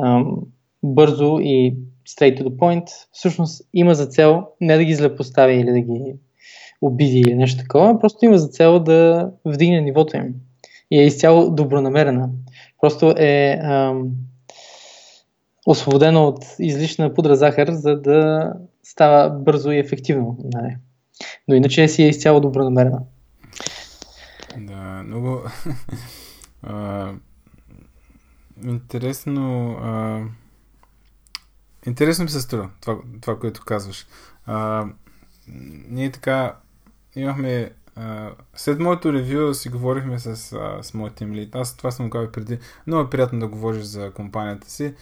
ам, 0.02 0.38
бързо 0.84 1.40
и 1.40 1.76
straight 2.10 2.40
to 2.40 2.44
the 2.44 2.56
point, 2.56 2.86
всъщност 3.12 3.68
има 3.74 3.96
за 3.96 4.06
цел 4.06 4.48
не 4.62 4.78
да 4.78 4.84
ги 4.84 4.96
злепостави 4.96 5.54
или 5.56 5.72
да 5.72 5.80
ги 5.80 6.16
обиди 6.82 7.20
или 7.20 7.36
нещо 7.36 7.62
такова, 7.62 8.00
просто 8.00 8.26
има 8.26 8.38
за 8.38 8.48
цел 8.48 8.80
да 8.80 9.32
вдигне 9.46 9.82
нивото 9.82 10.18
им. 10.18 10.34
И 10.92 11.00
е 11.00 11.06
изцяло 11.06 11.52
добронамерена. 11.52 12.30
Просто 12.82 13.14
е 13.18 13.60
ам, 13.64 14.12
освободено 15.66 16.28
от 16.28 16.46
излишна 16.60 17.14
пудра 17.14 17.36
захар, 17.36 17.72
за 17.72 18.02
да 18.02 18.54
става 18.84 19.30
бързо 19.30 19.72
и 19.72 19.80
ефективно. 19.80 20.38
Нали. 20.54 20.78
Но 21.48 21.56
иначе 21.56 21.88
си 21.88 22.04
е 22.04 22.10
изцяло 22.10 22.40
добронамерена. 22.40 23.00
Да, 24.58 25.04
много 25.06 25.42
а, 26.64 27.12
интересно 28.66 29.72
а, 29.82 30.22
интересно 31.88 32.24
ми 32.24 32.30
се 32.30 32.42
струва 32.42 32.70
това, 32.82 32.98
това 33.22 33.40
което 33.40 33.62
казваш. 33.66 34.08
А, 34.46 34.86
ние 35.90 36.12
така 36.12 36.56
имахме 37.22 37.72
а, 37.96 38.32
след 38.56 38.80
моето 38.80 39.14
ревю 39.14 39.54
си 39.54 39.70
говорихме 39.70 40.20
с, 40.20 40.54
а, 40.54 40.84
с 40.84 40.94
моят 40.94 41.16
тим 41.16 41.34
лид. 41.34 41.56
Аз 41.56 41.78
това 41.78 41.92
съм 41.92 42.10
казал 42.10 42.32
преди. 42.32 42.60
Много 42.88 43.08
е 43.08 43.10
приятно 43.10 43.40
да 43.40 43.48
говориш 43.48 43.84
за 43.84 44.12
компанията 44.12 44.70
си, 44.70 44.94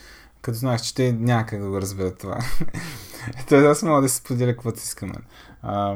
като 0.42 0.58
знаеш, 0.58 0.82
че 0.82 0.96
те 0.96 1.14
няма 1.14 1.46
как 1.46 1.62
да 1.62 1.70
го 1.70 1.82
разберат 1.82 2.18
това. 2.18 2.40
Ето, 3.40 3.56
аз 3.56 3.84
мога 3.84 4.02
да 4.02 4.10
си 4.10 4.16
споделя 4.16 4.52
каквото 4.52 4.78
искаме. 4.78 5.16
А, 5.62 5.96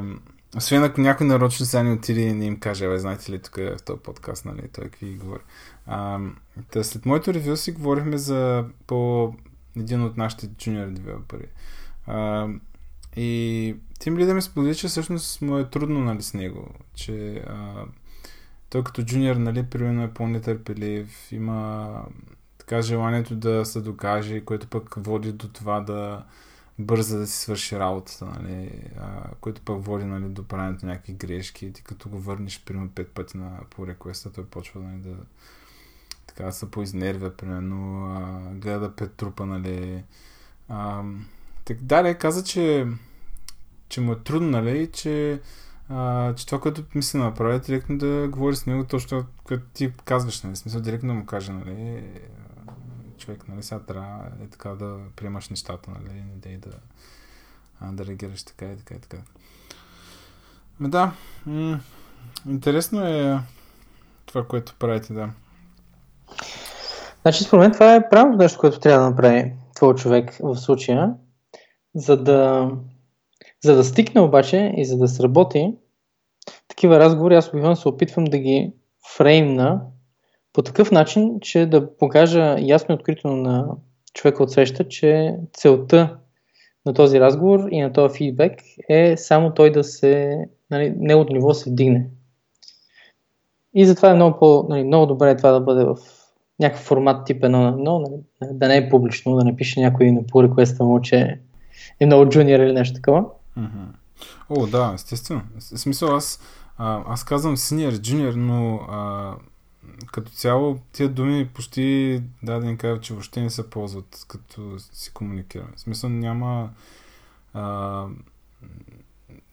освен 0.56 0.84
ако 0.84 1.00
някой 1.00 1.26
нарочно 1.26 1.66
сега 1.66 1.82
не 1.82 1.92
отиде 1.92 2.20
и 2.20 2.32
не 2.32 2.44
им 2.44 2.60
каже, 2.60 2.88
бе, 2.88 2.98
знаете 2.98 3.32
ли, 3.32 3.42
тук 3.42 3.56
е 3.56 3.76
в 3.76 3.82
този 3.82 4.00
подкаст, 4.00 4.44
нали, 4.44 4.68
той 4.72 4.84
какви 4.84 5.14
говори. 5.14 5.42
А, 5.86 6.18
да, 6.72 6.84
след 6.84 7.06
моето 7.06 7.34
ревю 7.34 7.56
си 7.56 7.72
говорихме 7.72 8.18
за 8.18 8.64
по 8.86 9.32
един 9.76 10.02
от 10.02 10.16
нашите 10.16 10.46
джуниор 10.46 10.86
девелопери. 10.86 11.46
А, 12.06 12.48
и 13.16 13.76
Тим 14.00 14.18
Лидер 14.18 14.34
ми 14.34 14.42
сподели, 14.42 14.74
че 14.74 14.88
всъщност 14.88 15.42
му 15.42 15.58
е 15.58 15.70
трудно 15.70 16.00
нали, 16.00 16.22
с 16.22 16.34
него, 16.34 16.68
че 16.94 17.44
а, 17.46 17.84
той 18.70 18.84
като 18.84 19.02
джуниор, 19.02 19.36
нали, 19.36 19.66
примерно 19.66 20.02
е 20.02 20.14
по-нетърпелив, 20.14 21.32
има 21.32 22.04
така 22.58 22.82
желанието 22.82 23.36
да 23.36 23.64
се 23.64 23.80
докаже, 23.80 24.44
което 24.44 24.68
пък 24.68 24.94
води 24.96 25.32
до 25.32 25.48
това 25.48 25.80
да 25.80 26.24
бърза 26.78 27.18
да 27.18 27.26
си 27.26 27.38
свърши 27.38 27.78
работата, 27.78 28.24
нали, 28.24 28.82
а, 28.98 29.30
което 29.40 29.62
пък 29.62 29.84
води 29.84 30.04
нали, 30.04 30.24
до 30.24 30.44
правенето 30.44 30.86
на 30.86 30.92
някакви 30.92 31.12
грешки. 31.12 31.72
Ти 31.72 31.82
като 31.82 32.08
го 32.08 32.18
върнеш, 32.18 32.62
примерно, 32.64 32.90
пет 32.90 33.08
пъти 33.08 33.36
на, 33.36 33.58
по 33.70 33.86
реквеста, 33.86 34.32
той 34.32 34.44
почва 34.44 34.80
нали, 34.80 35.00
да 35.00 35.16
така 36.26 36.44
да 36.44 36.52
се 36.52 36.70
поизнервя, 36.70 37.30
примерно, 37.30 38.06
а, 38.06 38.54
гледа 38.54 38.80
да 38.80 38.96
пет 38.96 39.14
трупа, 39.14 39.46
нали. 39.46 40.04
А, 40.68 41.02
так, 41.64 41.82
да, 41.82 42.18
каза, 42.18 42.44
че, 42.44 42.86
че 43.90 44.00
му 44.00 44.12
е 44.12 44.18
трудно, 44.18 44.50
нали, 44.50 44.90
че, 44.92 45.40
че 46.36 46.46
това, 46.46 46.60
което 46.60 46.84
мисли 46.94 47.18
да 47.18 47.24
направи, 47.24 47.56
е 47.56 47.58
директно 47.58 47.98
да 47.98 48.28
говори 48.28 48.56
с 48.56 48.66
него 48.66 48.84
точно, 48.84 49.24
което 49.44 49.64
ти 49.74 49.92
казваш, 50.04 50.42
нали, 50.42 50.56
смисъл 50.56 50.80
директно 50.80 51.08
да 51.08 51.14
му 51.14 51.26
каже, 51.26 51.52
нали, 51.52 52.04
човек, 53.18 53.48
нали, 53.48 53.62
сега 53.62 53.80
трябва 53.80 54.24
е 54.44 54.46
така 54.46 54.68
да 54.70 54.98
приемаш 55.16 55.48
нещата, 55.48 55.90
нали, 55.90 56.22
не 56.46 56.58
да, 56.58 56.70
а, 57.80 57.92
да 57.92 58.06
реагираш 58.06 58.42
така 58.42 58.72
и 58.72 58.76
така 58.76 58.94
и 58.94 58.98
така. 58.98 59.16
Ме 60.80 60.88
да, 60.88 61.12
м- 61.46 61.80
интересно 62.46 63.06
е 63.06 63.40
това, 64.26 64.46
което 64.46 64.74
правите, 64.78 65.12
да. 65.12 65.30
Значи, 67.22 67.44
според 67.44 67.60
мен 67.60 67.72
това 67.72 67.94
е 67.94 68.08
правилно 68.08 68.36
нещо, 68.36 68.58
което 68.58 68.80
трябва 68.80 69.04
да 69.04 69.10
направи 69.10 69.52
твой 69.74 69.94
човек 69.94 70.36
в 70.40 70.56
случая, 70.56 71.14
за 71.94 72.16
да, 72.16 72.70
за 73.64 73.76
да 73.76 73.84
стикне 73.84 74.20
обаче 74.20 74.72
и 74.76 74.84
за 74.84 74.98
да 74.98 75.08
сработи, 75.08 75.74
такива 76.68 76.98
разговори 76.98 77.34
аз 77.34 77.48
обикновено 77.48 77.76
се 77.76 77.88
опитвам 77.88 78.24
да 78.24 78.38
ги 78.38 78.72
фреймна 79.16 79.80
по 80.52 80.62
такъв 80.62 80.90
начин, 80.90 81.40
че 81.40 81.66
да 81.66 81.96
покажа 81.96 82.56
ясно 82.60 82.92
и 82.92 82.96
открито 82.96 83.28
на 83.28 83.66
човека 84.14 84.42
от 84.42 84.52
среща, 84.52 84.88
че 84.88 85.36
целта 85.52 86.16
на 86.86 86.94
този 86.94 87.20
разговор 87.20 87.68
и 87.70 87.80
на 87.80 87.92
този 87.92 88.16
фидбек 88.16 88.60
е 88.88 89.16
само 89.16 89.54
той 89.54 89.72
да 89.72 89.84
се, 89.84 90.38
нали, 90.70 90.94
неговото 90.96 91.32
ниво 91.32 91.54
се 91.54 91.70
вдигне. 91.70 92.06
И 93.74 93.86
затова 93.86 94.10
е 94.10 94.14
много, 94.14 94.38
по, 94.38 94.66
нали, 94.68 94.84
много 94.84 95.06
добре 95.06 95.36
това 95.36 95.52
да 95.52 95.60
бъде 95.60 95.84
в 95.84 95.96
някакъв 96.60 96.84
формат 96.84 97.26
тип 97.26 97.44
едно 97.44 97.60
на 97.62 97.68
едно, 97.68 97.98
нали, 97.98 98.52
да 98.52 98.68
не 98.68 98.76
е 98.76 98.88
публично, 98.88 99.36
да 99.36 99.44
напише 99.44 99.80
някой 99.80 100.12
на 100.12 100.26
по 100.26 100.42
реквеста 100.42 100.84
му, 100.84 101.00
че 101.00 101.40
е 102.00 102.06
много 102.06 102.28
джуниор 102.28 102.60
или 102.60 102.72
нещо 102.72 102.94
такова. 102.94 103.24
О, 104.48 104.66
да, 104.66 104.92
естествено. 104.94 105.42
В 105.56 105.78
смисъл, 105.78 106.16
аз, 106.16 106.40
а, 106.78 107.02
аз 107.06 107.24
казвам 107.24 107.56
senior, 107.56 107.96
junior, 107.96 108.34
но 108.34 108.76
а, 108.76 109.34
като 110.12 110.30
цяло 110.30 110.78
тия 110.92 111.08
думи 111.08 111.48
почти 111.54 112.22
да, 112.42 112.60
да 112.60 112.66
ни 112.66 112.76
кажа, 112.78 113.00
че 113.00 113.12
въобще 113.12 113.42
не 113.42 113.50
се 113.50 113.70
ползват 113.70 114.24
като 114.28 114.78
си 114.78 115.12
комуникираме. 115.12 115.70
В 115.76 115.80
смисъл 115.80 116.10
няма 116.10 116.70
а, 117.54 117.62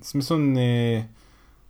в 0.02 0.06
смисъл 0.08 0.38
не 0.38 1.10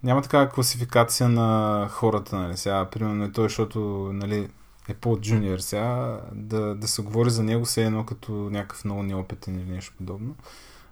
няма 0.04 0.22
такава 0.22 0.50
класификация 0.50 1.30
на 1.30 1.88
хората, 1.92 2.36
нали, 2.36 2.58
сега, 2.58 2.86
примерно 2.86 3.24
е 3.24 3.32
той, 3.32 3.46
защото, 3.46 3.80
нали, 4.14 4.50
е 4.88 4.94
по-джуниор 4.94 5.60
сега, 5.60 6.22
да, 6.32 6.76
да 6.76 6.88
се 6.88 7.02
говори 7.02 7.30
за 7.30 7.44
него 7.44 7.66
се 7.66 7.86
едно 7.86 8.06
като 8.06 8.32
някакъв 8.32 8.86
много 8.86 9.04
неопитен 9.04 9.60
или 9.60 9.72
нещо 9.72 9.94
подобно. 9.98 10.36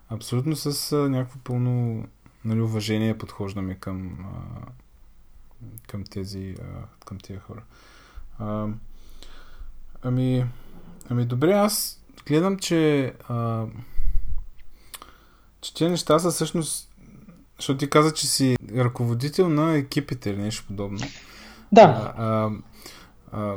Абсолютно 0.09 0.55
с 0.55 0.91
а, 0.91 1.09
някакво 1.09 1.39
пълно 1.39 2.05
нали, 2.45 2.61
уважение 2.61 3.17
подхождаме 3.17 3.75
към, 3.75 4.17
а, 4.19 4.65
към 5.87 6.03
тези, 6.03 6.55
а, 6.61 7.05
към 7.05 7.17
тези 7.17 7.39
хора. 7.39 7.63
А, 8.39 8.67
ами, 10.01 10.45
ами 11.09 11.25
добре, 11.25 11.51
аз 11.51 12.01
гледам, 12.27 12.57
че 12.57 13.13
а, 13.27 13.65
че 15.61 15.73
тези 15.73 15.91
неща 15.91 16.19
са 16.19 16.31
всъщност 16.31 16.95
защото 17.57 17.77
ти 17.77 17.89
каза, 17.89 18.13
че 18.13 18.27
си 18.27 18.57
ръководител 18.77 19.49
на 19.49 19.77
екипите 19.77 20.29
или 20.29 20.41
нещо 20.41 20.63
подобно. 20.67 20.99
Да. 21.71 22.13
А, 22.17 22.25
а, 22.25 22.51
а, 23.31 23.55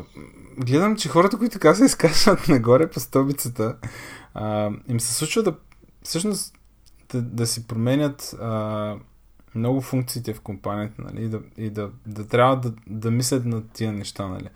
гледам, 0.58 0.96
че 0.96 1.08
хората, 1.08 1.38
които 1.38 1.52
така 1.52 1.74
се 1.74 1.84
изкачват 1.84 2.48
нагоре 2.48 2.90
по 2.90 3.00
стълбицата, 3.00 3.76
а, 4.34 4.70
им 4.88 5.00
се 5.00 5.14
случва 5.14 5.42
да 5.42 5.54
всъщност 6.02 6.58
да, 7.12 7.22
да 7.22 7.46
си 7.46 7.66
променят 7.66 8.34
а, 8.40 8.96
много 9.54 9.80
функциите 9.80 10.34
в 10.34 10.40
компанията, 10.40 11.02
нали, 11.02 11.24
и 11.24 11.28
да, 11.28 11.40
и 11.56 11.70
да, 11.70 11.90
да 12.06 12.28
трябва 12.28 12.60
да, 12.60 12.72
да 12.86 13.10
мислят 13.10 13.44
над 13.44 13.70
тия 13.72 13.92
неща, 13.92 14.28
нали. 14.28 14.48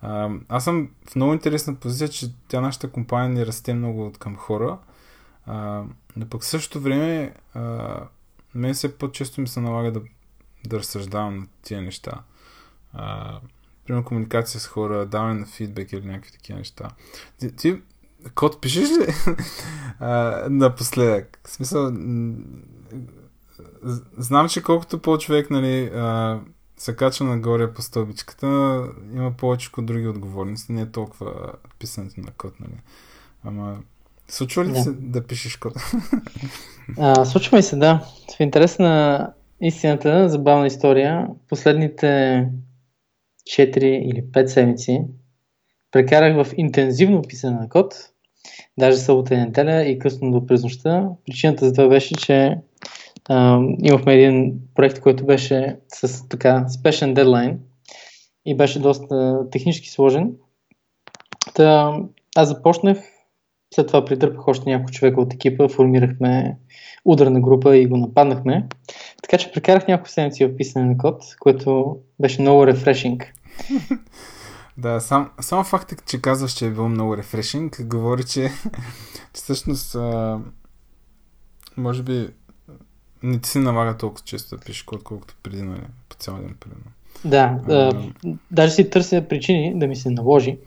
А, 0.00 0.30
аз 0.48 0.64
съм 0.64 0.90
в 1.10 1.16
много 1.16 1.32
интересна 1.32 1.74
позиция, 1.74 2.08
че 2.08 2.34
тя 2.48 2.60
нашата 2.60 2.90
компания 2.90 3.28
не 3.28 3.46
расте 3.46 3.74
много 3.74 4.06
от 4.06 4.18
към 4.18 4.36
хора, 4.36 4.78
а, 5.46 5.84
но 6.16 6.28
пък 6.28 6.42
в 6.42 6.46
същото 6.46 6.80
време 6.80 7.34
а, 7.54 7.98
мен 8.54 8.74
все 8.74 8.98
по-често 8.98 9.40
ми 9.40 9.48
се 9.48 9.60
налага 9.60 9.92
да, 9.92 10.00
да 10.66 10.78
разсъждавам 10.78 11.38
на 11.38 11.46
тия 11.62 11.82
неща. 11.82 12.22
Примерно 13.86 14.04
комуникация 14.04 14.60
с 14.60 14.66
хора, 14.66 15.06
даване 15.06 15.40
на 15.40 15.46
фидбек 15.46 15.92
или 15.92 16.06
някакви 16.06 16.32
такива 16.32 16.58
неща. 16.58 16.88
Ти, 17.38 17.56
ти 17.56 17.82
код 18.34 18.60
пишеш 18.60 18.88
ли 18.88 19.06
а, 20.00 20.42
напоследък? 20.50 21.40
В 21.44 21.50
смисъл, 21.50 21.92
знам, 24.18 24.48
че 24.48 24.62
колкото 24.62 25.02
по-човек 25.02 25.50
нали, 25.50 25.90
а, 25.94 26.40
се 26.76 26.96
качва 26.96 27.26
нагоре 27.26 27.74
по 27.74 27.82
стълбичката, 27.82 28.46
има 29.14 29.32
повече 29.38 29.70
от 29.78 29.86
други 29.86 30.08
отговорности, 30.08 30.72
не 30.72 30.80
е 30.80 30.90
толкова 30.90 31.52
писането 31.78 32.20
на 32.20 32.30
код, 32.30 32.60
нали? 32.60 32.80
Ама, 33.44 33.78
случва 34.28 34.64
ли 34.64 34.72
да. 34.72 34.82
се 34.82 34.92
да 34.92 35.26
пишеш 35.26 35.56
код? 35.56 35.72
А, 36.98 37.24
случва 37.24 37.56
ми 37.56 37.62
се, 37.62 37.76
да. 37.76 38.06
В 38.36 38.40
интерес 38.40 38.78
на 38.78 39.28
истината, 39.60 40.28
забавна 40.28 40.66
история, 40.66 41.28
последните 41.48 42.48
4 43.58 43.78
или 43.78 44.22
5 44.22 44.46
седмици 44.46 45.00
прекарах 45.90 46.44
в 46.44 46.52
интензивно 46.56 47.22
писане 47.22 47.56
на 47.56 47.68
код, 47.68 48.11
даже 48.78 48.96
събота 48.96 49.34
и 49.34 49.38
неделя 49.38 49.84
и 49.84 49.98
късно 49.98 50.30
до 50.32 50.46
през 50.46 50.62
нощта. 50.62 51.08
Причината 51.26 51.66
за 51.66 51.72
това 51.72 51.88
беше, 51.88 52.14
че 52.14 52.58
а, 53.28 53.60
имахме 53.82 54.14
един 54.14 54.54
проект, 54.74 55.00
който 55.00 55.26
беше 55.26 55.76
с 55.88 56.28
така 56.28 56.68
спешен 56.68 57.14
дедлайн 57.14 57.58
и 58.46 58.56
беше 58.56 58.78
доста 58.78 59.40
технически 59.50 59.90
сложен. 59.90 60.32
Та, 61.54 61.96
аз 62.36 62.48
започнах, 62.48 62.98
след 63.74 63.86
това 63.86 64.04
придърпах 64.04 64.48
още 64.48 64.70
няколко 64.70 64.92
човека 64.92 65.20
от 65.20 65.34
екипа, 65.34 65.68
формирахме 65.68 66.56
ударна 67.04 67.40
група 67.40 67.76
и 67.76 67.86
го 67.86 67.96
нападнахме. 67.96 68.66
Така 69.22 69.38
че 69.38 69.52
прекарах 69.52 69.88
няколко 69.88 70.10
седмици 70.10 70.46
в 70.46 70.56
писане 70.56 70.86
на 70.86 70.98
код, 70.98 71.22
което 71.40 71.96
беше 72.20 72.42
много 72.42 72.66
рефрешинг. 72.66 73.34
Да, 74.76 75.00
сам, 75.00 75.30
само 75.40 75.64
фактът, 75.64 76.06
че 76.06 76.22
казваш, 76.22 76.52
че 76.52 76.66
е 76.66 76.70
било 76.70 76.88
много 76.88 77.16
рефрешинг, 77.16 77.82
говори, 77.84 78.24
че, 78.24 78.42
че 78.42 78.50
всъщност 79.32 79.94
а, 79.94 80.38
може 81.76 82.02
би 82.02 82.28
не 83.22 83.38
ти 83.38 83.48
се 83.48 83.58
налага 83.58 83.96
толкова 83.96 84.24
често 84.24 84.56
да 84.56 84.64
пишеш 84.64 84.82
код, 84.82 85.02
колкото 85.02 85.34
преди, 85.42 85.62
нали, 85.62 85.82
по 86.08 86.16
цял 86.16 86.34
ден, 86.34 86.56
примерно. 86.60 86.84
Да, 87.24 87.60
а, 87.68 87.92
даже 88.50 88.72
си 88.72 88.90
търся 88.90 89.24
причини 89.28 89.78
да 89.78 89.86
ми 89.86 89.96
се 89.96 90.10
наложи. 90.10 90.58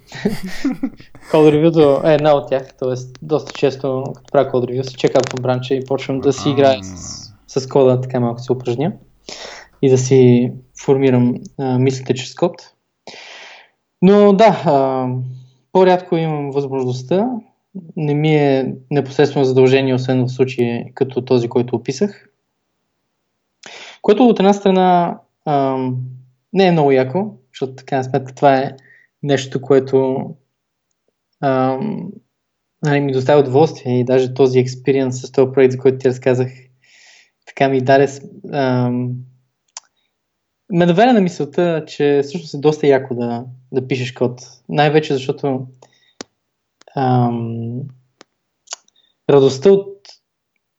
Code 1.31 1.69
Review 1.69 2.09
е 2.09 2.13
една 2.13 2.33
от 2.33 2.49
тях, 2.49 2.73
т.е. 2.79 2.93
доста 3.21 3.53
често, 3.53 4.03
като 4.15 4.31
правя 4.31 4.51
Code 4.51 4.71
Review, 4.71 4.83
се 4.83 5.37
в 5.37 5.41
бранча 5.41 5.73
и 5.73 5.85
почвам 5.85 6.19
да 6.19 6.33
си 6.33 6.49
играя 6.49 6.83
с, 6.83 7.33
с 7.47 7.67
кода, 7.67 8.01
така 8.01 8.19
малко 8.19 8.41
се 8.41 8.51
упражня 8.51 8.93
и 9.81 9.89
да 9.89 9.97
си 9.97 10.51
формирам 10.85 11.35
а, 11.57 11.79
мислите 11.79 12.13
чрез 12.13 12.35
код. 12.35 12.74
Но 14.01 14.33
да, 14.33 14.61
а, 14.65 15.07
по-рядко 15.71 16.17
имам 16.17 16.51
възможността. 16.51 17.29
Не 17.95 18.13
ми 18.13 18.35
е 18.35 18.75
непосредствено 18.91 19.45
задължение, 19.45 19.93
освен 19.93 20.25
в 20.25 20.31
случаи 20.31 20.91
като 20.93 21.21
този, 21.21 21.49
който 21.49 21.75
описах. 21.75 22.29
Което 24.01 24.27
от 24.27 24.39
една 24.39 24.53
страна 24.53 25.19
ам, 25.45 25.97
не 26.53 26.67
е 26.67 26.71
много 26.71 26.91
яко, 26.91 27.33
защото 27.53 27.75
така 27.75 28.03
сметка 28.03 28.35
това 28.35 28.57
е 28.57 28.71
нещо, 29.23 29.61
което 29.61 30.29
ам, 31.41 32.11
нали, 32.83 32.99
ми 32.99 33.11
доставя 33.11 33.39
удоволствие 33.39 33.99
и 33.99 34.05
даже 34.05 34.33
този 34.33 34.59
експириенс 34.59 35.21
с 35.21 35.31
този 35.31 35.51
проект, 35.51 35.71
за 35.71 35.77
който 35.77 35.97
ти 35.97 36.09
разказах, 36.09 36.51
така 37.45 37.69
ми 37.69 37.81
даде 37.81 38.07
ам, 38.53 39.15
ме 40.69 40.85
наведе 40.85 41.13
на 41.13 41.21
мисълта, 41.21 41.83
че 41.87 42.21
всъщност 42.23 42.53
е 42.53 42.57
доста 42.57 42.87
яко 42.87 43.15
да, 43.15 43.45
да 43.75 43.87
пишеш 43.87 44.11
код. 44.11 44.41
Най-вече 44.69 45.13
защото 45.13 45.67
ам, 46.97 47.81
радостта 49.29 49.71
от 49.71 49.95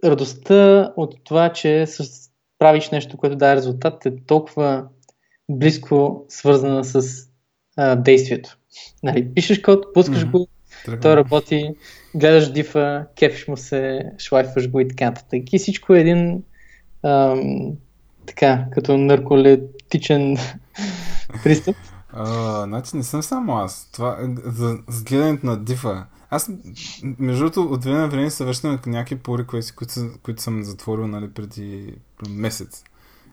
радостта 0.05 0.93
от 0.97 1.15
това, 1.25 1.53
че 1.53 1.87
правиш 2.59 2.91
нещо, 2.91 3.17
което 3.17 3.37
дава 3.37 3.57
резултат, 3.57 4.07
е 4.07 4.17
толкова 4.27 4.85
близко 5.49 6.25
свързана 6.29 6.85
с 6.85 7.27
а, 7.77 7.97
действието. 7.97 8.59
Нали, 9.03 9.35
пишеш 9.35 9.61
код, 9.61 9.95
пускаш 9.95 10.25
mm-hmm. 10.25 10.31
го, 10.31 10.49
Тръгна. 10.85 11.01
той 11.01 11.17
работи, 11.17 11.71
гледаш 12.15 12.53
дифа, 12.53 13.07
кефиш 13.17 13.49
му 13.49 13.57
се, 13.57 14.01
шлайфваш 14.19 14.71
го 14.71 14.81
и 14.81 14.89
така 14.89 15.05
нататък. 15.05 15.53
И 15.53 15.59
всичко 15.59 15.95
е 15.95 16.01
един 16.01 16.43
ам, 17.03 17.73
така, 18.27 18.67
като 18.71 18.97
нарколетичен 18.99 20.37
пристъп. 21.45 21.77
А, 22.17 22.65
значи 22.65 22.97
не 22.97 23.03
съм 23.03 23.23
само 23.23 23.57
аз. 23.57 23.89
Това, 23.93 24.19
за, 24.45 24.79
за 24.89 25.05
гледането 25.05 25.47
на 25.47 25.65
дифа. 25.65 26.07
Аз, 26.31 26.51
между 27.19 27.45
другото, 27.45 27.75
от 27.75 27.85
време 27.85 27.99
на 27.99 28.09
време 28.09 28.31
се 28.31 28.45
връщам 28.45 28.81
някакви 28.87 29.17
пори, 29.17 29.47
които, 29.47 29.65
които 30.23 30.43
съм 30.43 30.65
затворил 30.65 31.07
нали, 31.07 31.31
преди 31.31 31.95
месец. 32.29 32.85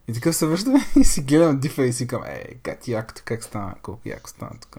И 0.08 0.14
така 0.14 0.34
се 0.34 0.46
връщам 0.46 0.86
и 1.00 1.04
си 1.04 1.22
гледам 1.22 1.60
дифа 1.60 1.86
и 1.86 1.94
си 1.94 2.08
казвам, 2.08 2.30
е, 2.30 2.44
как 2.64 2.88
якото, 2.88 3.22
как 3.26 3.44
стана, 3.44 3.76
колко 3.82 4.02
яко 4.06 4.30
стана 4.30 4.52
тук. 4.62 4.78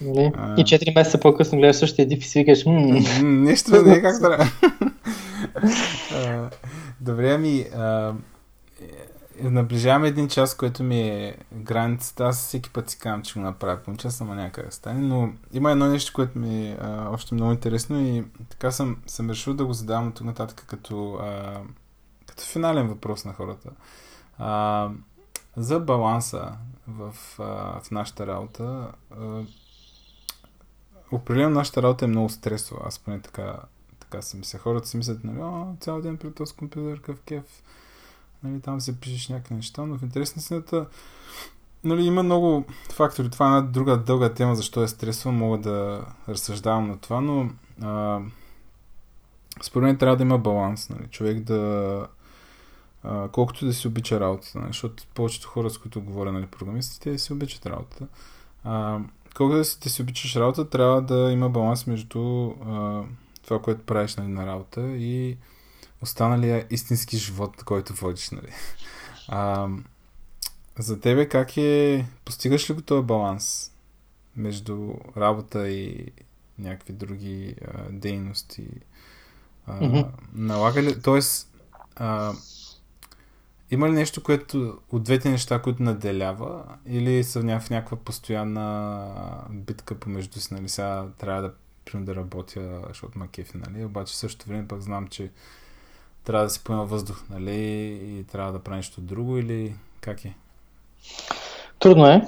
Нали? 0.00 0.32
И 0.56 0.64
4 0.64 0.94
месеца 0.94 1.20
по-късно 1.20 1.58
гледаш 1.58 1.76
същия 1.76 2.08
диф 2.08 2.24
и 2.24 2.28
си 2.28 2.38
викаш, 2.38 2.64
Нещо 3.22 3.82
не 3.82 3.94
е 3.94 4.02
как 4.02 4.20
трябва. 4.20 4.50
Добре, 7.00 7.30
ами, 7.30 7.64
наближаваме 9.42 10.08
един 10.08 10.28
час, 10.28 10.56
което 10.56 10.82
ми 10.82 11.00
е 11.00 11.36
границата. 11.52 12.24
Аз 12.24 12.38
всеки 12.38 12.70
път 12.70 12.90
си 12.90 12.98
казвам, 12.98 13.22
че 13.22 13.34
го 13.34 13.40
направя 13.40 13.78
по 13.82 13.96
час, 13.96 14.20
ама 14.20 14.34
някъде 14.34 14.70
стане. 14.70 15.00
Но 15.00 15.32
има 15.52 15.70
едно 15.70 15.86
нещо, 15.86 16.12
което 16.14 16.38
ми 16.38 16.68
е 16.68 16.78
а, 16.80 17.08
още 17.10 17.34
много 17.34 17.52
интересно 17.52 18.00
и 18.00 18.24
така 18.50 18.70
съм, 18.70 18.96
съм 19.06 19.30
решил 19.30 19.54
да 19.54 19.66
го 19.66 19.72
задавам 19.72 20.08
от 20.08 20.14
тук 20.14 20.26
нататък 20.26 20.64
като, 20.66 21.14
а, 21.14 21.60
като 22.26 22.42
финален 22.42 22.88
въпрос 22.88 23.24
на 23.24 23.32
хората. 23.32 23.70
А, 24.38 24.90
за 25.56 25.80
баланса 25.80 26.52
в, 26.88 27.14
а, 27.38 27.80
в 27.80 27.90
нашата 27.90 28.26
работа. 28.26 28.92
А, 29.10 29.42
определено 31.12 31.50
нашата 31.50 31.82
работа 31.82 32.04
е 32.04 32.08
много 32.08 32.28
стресова. 32.28 32.80
Аз 32.86 32.98
поне 32.98 33.20
така, 33.20 33.56
така 34.00 34.22
си 34.22 34.36
мисля. 34.36 34.58
Хората 34.58 34.88
си 34.88 34.96
мислят, 34.96 35.24
нали, 35.24 35.64
цял 35.80 36.00
ден 36.00 36.16
пред 36.16 36.34
този 36.34 36.54
компютър, 36.54 37.00
къв 37.00 37.20
кеф 37.20 37.62
нали, 38.42 38.60
там 38.60 38.80
се 38.80 39.00
пишеш 39.00 39.28
някакви 39.28 39.54
неща, 39.54 39.86
но 39.86 39.98
в 39.98 40.02
интерес 40.02 40.36
на 40.36 40.42
сината, 40.42 40.86
нали, 41.84 42.04
има 42.04 42.22
много 42.22 42.64
фактори. 42.92 43.30
Това 43.30 43.46
е 43.46 43.48
една 43.48 43.70
друга 43.70 43.96
дълга 43.96 44.34
тема, 44.34 44.56
защо 44.56 44.82
е 44.82 44.88
стресово, 44.88 45.32
мога 45.32 45.58
да 45.58 46.06
разсъждавам 46.28 46.88
на 46.88 46.98
това, 46.98 47.20
но 47.20 47.50
а, 47.82 48.20
според 49.62 49.86
мен 49.86 49.98
трябва 49.98 50.16
да 50.16 50.22
има 50.22 50.38
баланс, 50.38 50.90
нали, 50.90 51.06
човек 51.10 51.40
да 51.40 52.06
а, 53.02 53.28
колкото 53.28 53.66
да 53.66 53.72
си 53.72 53.88
обича 53.88 54.20
работата, 54.20 54.58
нали, 54.58 54.68
защото 54.68 55.04
повечето 55.14 55.48
хора, 55.48 55.70
с 55.70 55.78
които 55.78 56.00
говоря, 56.00 56.32
нали, 56.32 56.46
програмистите, 56.46 57.18
си 57.18 57.32
обичат 57.32 57.66
работата. 57.66 58.06
А, 58.64 58.98
колкото 59.36 59.56
да 59.56 59.64
си, 59.64 59.80
да 59.80 59.90
си 59.90 60.02
обичаш 60.02 60.36
работа, 60.36 60.70
трябва 60.70 61.02
да 61.02 61.32
има 61.32 61.50
баланс 61.50 61.86
между 61.86 62.50
а, 62.66 63.02
това, 63.44 63.62
което 63.62 63.86
правиш 63.86 64.16
нали, 64.16 64.28
на 64.28 64.46
работа 64.46 64.80
и 64.80 65.36
останалия 66.02 66.66
истински 66.70 67.16
живот, 67.16 67.64
който 67.64 67.94
водиш, 67.94 68.30
нали? 68.30 68.52
А, 69.28 69.68
за 70.78 71.00
тебе 71.00 71.28
как 71.28 71.56
е, 71.56 72.06
постигаш 72.24 72.70
ли 72.70 72.74
го 72.74 72.82
този 72.82 73.06
баланс 73.06 73.72
между 74.36 74.94
работа 75.16 75.68
и 75.68 76.12
някакви 76.58 76.92
други 76.92 77.54
а, 77.66 77.90
дейности? 77.90 78.68
А, 79.66 79.80
mm-hmm. 79.80 80.08
Налага 80.32 80.82
ли, 80.82 81.02
т.е. 81.02 81.20
има 83.70 83.88
ли 83.88 83.92
нещо, 83.92 84.22
което 84.22 84.78
от 84.90 85.02
двете 85.02 85.30
неща, 85.30 85.62
които 85.62 85.82
наделява 85.82 86.64
или 86.86 87.24
са 87.24 87.40
в 87.40 87.70
някаква 87.70 87.96
постоянна 87.96 89.46
битка 89.50 89.94
помежду 89.94 90.40
си, 90.40 90.54
нали? 90.54 90.68
Сега 90.68 91.06
трябва 91.18 91.42
да, 91.42 92.00
да 92.00 92.14
работя, 92.14 92.82
защото 92.88 93.18
ма 93.18 93.28
кефи, 93.28 93.56
нали? 93.56 93.84
Обаче 93.84 94.18
също 94.18 94.48
време 94.48 94.68
пък 94.68 94.80
знам, 94.80 95.08
че 95.08 95.30
трябва 96.28 96.44
да 96.44 96.50
си 96.50 96.64
поема 96.64 96.84
въздух, 96.84 97.24
нали? 97.30 97.56
И 98.18 98.24
трябва 98.32 98.52
да 98.52 98.58
прави 98.58 98.76
нещо 98.76 99.00
друго 99.00 99.38
или 99.38 99.74
как 100.00 100.24
е? 100.24 100.34
Трудно 101.78 102.06
е. 102.06 102.22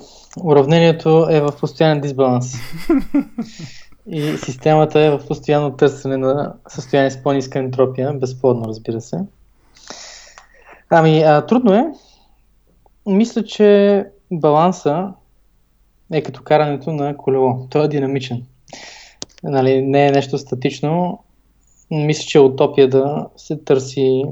Уравнението 0.45 1.27
е 1.31 1.41
в 1.41 1.53
постоянен 1.61 2.01
дисбаланс. 2.01 2.55
И 4.07 4.37
системата 4.37 5.01
е 5.01 5.11
в 5.11 5.27
постоянно 5.27 5.77
търсене 5.77 6.17
на 6.17 6.55
състояние 6.69 7.11
с 7.11 7.23
по-ниска 7.23 7.59
ентропия, 7.59 8.13
безплодно, 8.13 8.69
разбира 8.69 9.01
се. 9.01 9.19
Ами, 10.91 11.23
а, 11.23 11.47
трудно 11.47 11.75
е. 11.75 11.85
Мисля, 13.07 13.45
че 13.45 14.07
баланса 14.33 15.13
е 16.13 16.23
като 16.23 16.43
карането 16.43 16.93
на 16.93 17.17
колело. 17.17 17.67
Той 17.71 17.85
е 17.85 17.89
динамичен. 17.89 18.47
Нали, 19.43 19.83
не 19.83 20.07
е 20.07 20.11
нещо 20.11 20.39
статично, 20.39 21.19
мисля, 21.91 22.22
че 22.22 22.38
е 22.38 22.41
утопия 22.41 22.88
да 22.88 23.28
се 23.36 23.57
търси 23.57 24.24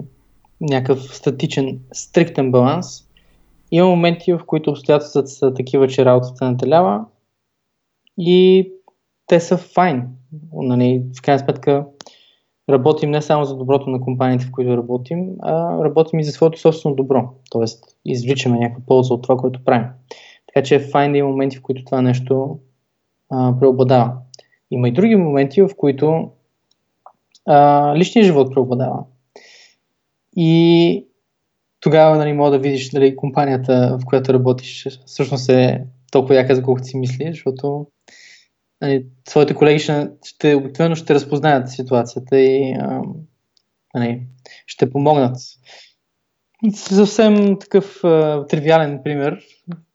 някакъв 0.60 1.16
статичен, 1.16 1.80
стриктен 1.92 2.50
баланс. 2.50 2.86
Има 3.70 3.88
моменти, 3.88 4.32
в 4.32 4.40
които 4.46 4.70
обстоятелствата 4.70 5.28
са 5.28 5.54
такива, 5.54 5.88
че 5.88 6.04
работата 6.04 6.56
телява 6.56 7.04
и 8.18 8.70
те 9.26 9.40
са 9.40 9.56
файн. 9.56 10.08
Нали, 10.52 11.02
в 11.18 11.22
крайна 11.22 11.38
сметка, 11.38 11.86
работим 12.70 13.10
не 13.10 13.22
само 13.22 13.44
за 13.44 13.56
доброто 13.56 13.90
на 13.90 14.00
компаниите, 14.00 14.44
в 14.44 14.50
които 14.50 14.76
работим, 14.76 15.28
а 15.42 15.84
работим 15.84 16.20
и 16.20 16.24
за 16.24 16.32
своето 16.32 16.60
собствено 16.60 16.96
добро. 16.96 17.28
Тоест, 17.50 17.84
извличаме 18.04 18.58
някаква 18.58 18.84
полза 18.86 19.14
от 19.14 19.22
това, 19.22 19.36
което 19.36 19.64
правим. 19.64 19.88
Така 20.46 20.64
че 20.64 20.74
е 20.74 20.80
файн 20.80 21.12
да 21.12 21.18
има 21.18 21.28
моменти, 21.28 21.56
в 21.58 21.62
които 21.62 21.84
това 21.84 22.02
нещо 22.02 22.58
а, 23.30 23.54
преобладава. 23.60 24.12
Има 24.70 24.88
и 24.88 24.92
други 24.92 25.16
моменти, 25.16 25.62
в 25.62 25.70
които 25.76 26.30
а, 27.48 27.94
личният 27.96 28.26
живот 28.26 28.54
преобладава. 28.54 29.04
И 30.36 31.06
тогава 31.80 32.16
нали, 32.16 32.32
мога 32.32 32.50
да 32.50 32.58
видиш 32.58 32.90
дали 32.90 33.16
компанията, 33.16 33.98
в 34.02 34.04
която 34.06 34.34
работиш, 34.34 34.86
всъщност 35.06 35.48
е 35.48 35.84
толкова 36.10 36.34
яка, 36.34 36.54
за 36.54 36.62
колкото 36.62 36.86
си 36.86 36.96
мислиш, 36.96 37.30
защото 37.30 37.86
нали, 38.80 39.06
своите 39.28 39.54
колеги 39.54 39.78
ще, 39.78 40.10
ще 40.24 40.54
обикновено 40.54 40.96
ще 40.96 41.14
разпознаят 41.14 41.70
ситуацията 41.70 42.40
и 42.40 42.72
а, 42.72 43.02
нали, 43.94 44.22
ще 44.66 44.90
помогнат. 44.90 45.36
Съвсем 46.74 47.58
такъв 47.58 48.04
а, 48.04 48.46
тривиален 48.46 49.00
пример, 49.04 49.40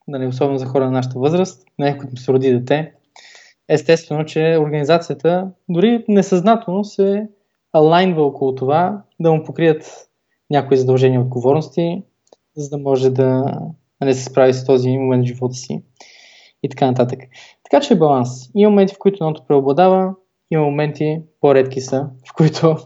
нали, 0.08 0.28
особено 0.28 0.58
за 0.58 0.66
хора 0.66 0.86
на 0.86 0.92
нашата 0.92 1.20
възраст, 1.20 1.68
някой, 1.80 2.08
който 2.08 2.22
се 2.22 2.34
роди 2.34 2.52
дете, 2.52 2.94
естествено, 3.68 4.26
че 4.26 4.58
организацията 4.60 5.52
дори 5.70 6.06
несъзнателно 6.08 6.84
се 6.84 7.28
алайнва 7.74 8.24
около 8.24 8.56
това 8.56 9.02
да 9.20 9.32
му 9.32 9.44
покрият 9.44 10.10
някои 10.50 10.78
задължения 10.78 11.18
и 11.18 11.22
отговорности, 11.22 12.04
за 12.56 12.70
да 12.70 12.78
може 12.78 13.10
да 13.10 13.46
не 14.02 14.14
се 14.14 14.24
справи 14.24 14.54
с 14.54 14.66
този 14.66 14.98
момент 14.98 15.26
в 15.26 15.28
живота 15.28 15.56
си 15.56 15.82
и 16.64 16.70
така 16.70 16.86
нататък. 16.86 17.20
Така 17.64 17.82
че 17.82 17.94
е 17.94 17.98
баланс. 17.98 18.30
Има 18.56 18.70
моменти, 18.70 18.96
в 18.96 19.00
които 19.00 19.24
едното 19.24 19.46
преобладава, 19.48 20.16
има 20.52 20.64
моменти, 20.64 21.22
по-редки 21.42 21.82
са, 21.82 22.10
в 22.30 22.34
които 22.34 22.78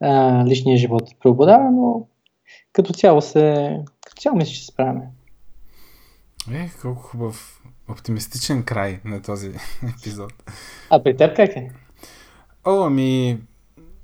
а, 0.00 0.44
личният 0.46 0.80
живот 0.80 1.10
преобладава, 1.20 1.70
но 1.70 2.06
като 2.72 2.92
цяло 2.92 3.22
се, 3.22 3.76
като 4.06 4.20
цяло 4.22 4.36
мисля, 4.36 4.52
че 4.52 4.60
се 4.60 4.66
справяме. 4.66 5.10
Е, 6.52 6.70
колко 6.82 7.02
хубав 7.02 7.62
оптимистичен 7.88 8.62
край 8.62 9.00
на 9.04 9.22
този 9.22 9.48
епизод. 9.98 10.32
А 10.90 11.02
при 11.02 11.16
теб 11.16 11.36
как 11.36 11.56
е? 11.56 11.70
О, 12.64 12.84
ами, 12.84 13.38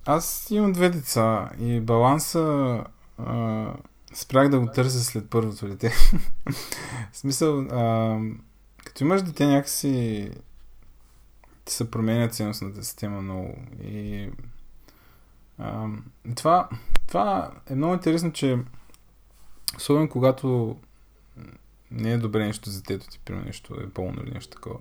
аз 0.07 0.51
имам 0.51 0.73
две 0.73 0.89
деца 0.89 1.51
и 1.61 1.81
баланса 1.81 2.85
а, 3.19 3.67
спрях 4.15 4.49
да 4.49 4.61
го 4.61 4.67
търся 4.67 5.05
след 5.05 5.31
първото 5.31 5.69
дете. 5.69 5.91
В 7.13 7.17
смисъл, 7.17 7.61
а, 7.61 8.19
като 8.85 9.05
имаш 9.05 9.23
дете 9.23 9.47
някакси 9.47 10.31
ти 11.65 11.73
се 11.73 11.91
променя 11.91 12.29
ценностната 12.29 12.85
система 12.85 13.23
много. 13.23 13.55
И 13.85 14.31
а, 15.59 15.87
това, 16.37 16.69
това 17.07 17.51
е 17.71 17.75
много 17.75 17.95
интересно, 17.95 18.33
че 18.33 18.59
особено 19.77 20.09
когато 20.09 20.77
не 21.91 22.13
е 22.13 22.19
добре 22.19 22.47
нещо 22.47 22.71
за 22.71 22.83
детето 22.83 23.09
ти, 23.11 23.19
примерно 23.25 23.47
нещо 23.47 23.75
е 23.81 23.87
болно 23.87 24.23
или 24.23 24.31
нещо 24.31 24.57
такова. 24.57 24.79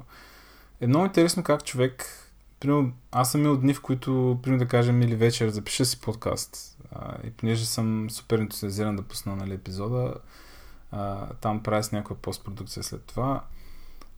Е 0.81 0.87
много 0.87 1.05
интересно 1.05 1.43
как 1.43 1.65
човек, 1.65 2.20
примерно, 2.61 2.93
аз 3.11 3.31
съм 3.31 3.41
имал 3.41 3.57
дни, 3.57 3.73
в 3.73 3.81
които, 3.81 4.39
примерно 4.43 4.63
да 4.63 4.67
кажем, 4.67 5.01
или 5.01 5.15
вечер 5.15 5.49
запиша 5.49 5.85
си 5.85 6.01
подкаст. 6.01 6.77
А, 6.91 7.17
и 7.27 7.31
понеже 7.31 7.65
съм 7.65 8.09
супер 8.09 8.39
ентусиазиран 8.39 8.95
да 8.95 9.03
пусна 9.03 9.35
нали, 9.35 9.53
епизода, 9.53 10.13
а, 10.91 11.33
там 11.33 11.63
правя 11.63 11.83
с 11.83 11.91
някаква 11.91 12.15
постпродукция 12.15 12.83
след 12.83 13.03
това. 13.05 13.43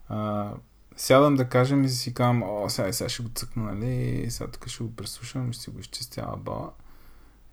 А, 0.10 0.52
сядам 0.96 1.36
да 1.36 1.50
кажем 1.50 1.84
и 1.84 1.90
си 1.90 2.14
казвам, 2.14 2.44
о, 2.44 2.70
сега, 2.70 2.94
сега 2.94 3.10
ще 3.10 3.24
го 3.24 3.30
цъкна, 3.36 3.64
нали, 3.64 4.26
сега 4.32 4.52
тук 4.52 4.68
ще 4.68 4.84
го 4.84 4.96
преслушам, 4.96 5.54
ще 5.54 5.64
си 5.64 5.70
го 5.70 5.80
изчистя, 5.80 6.36
бала. 6.38 6.72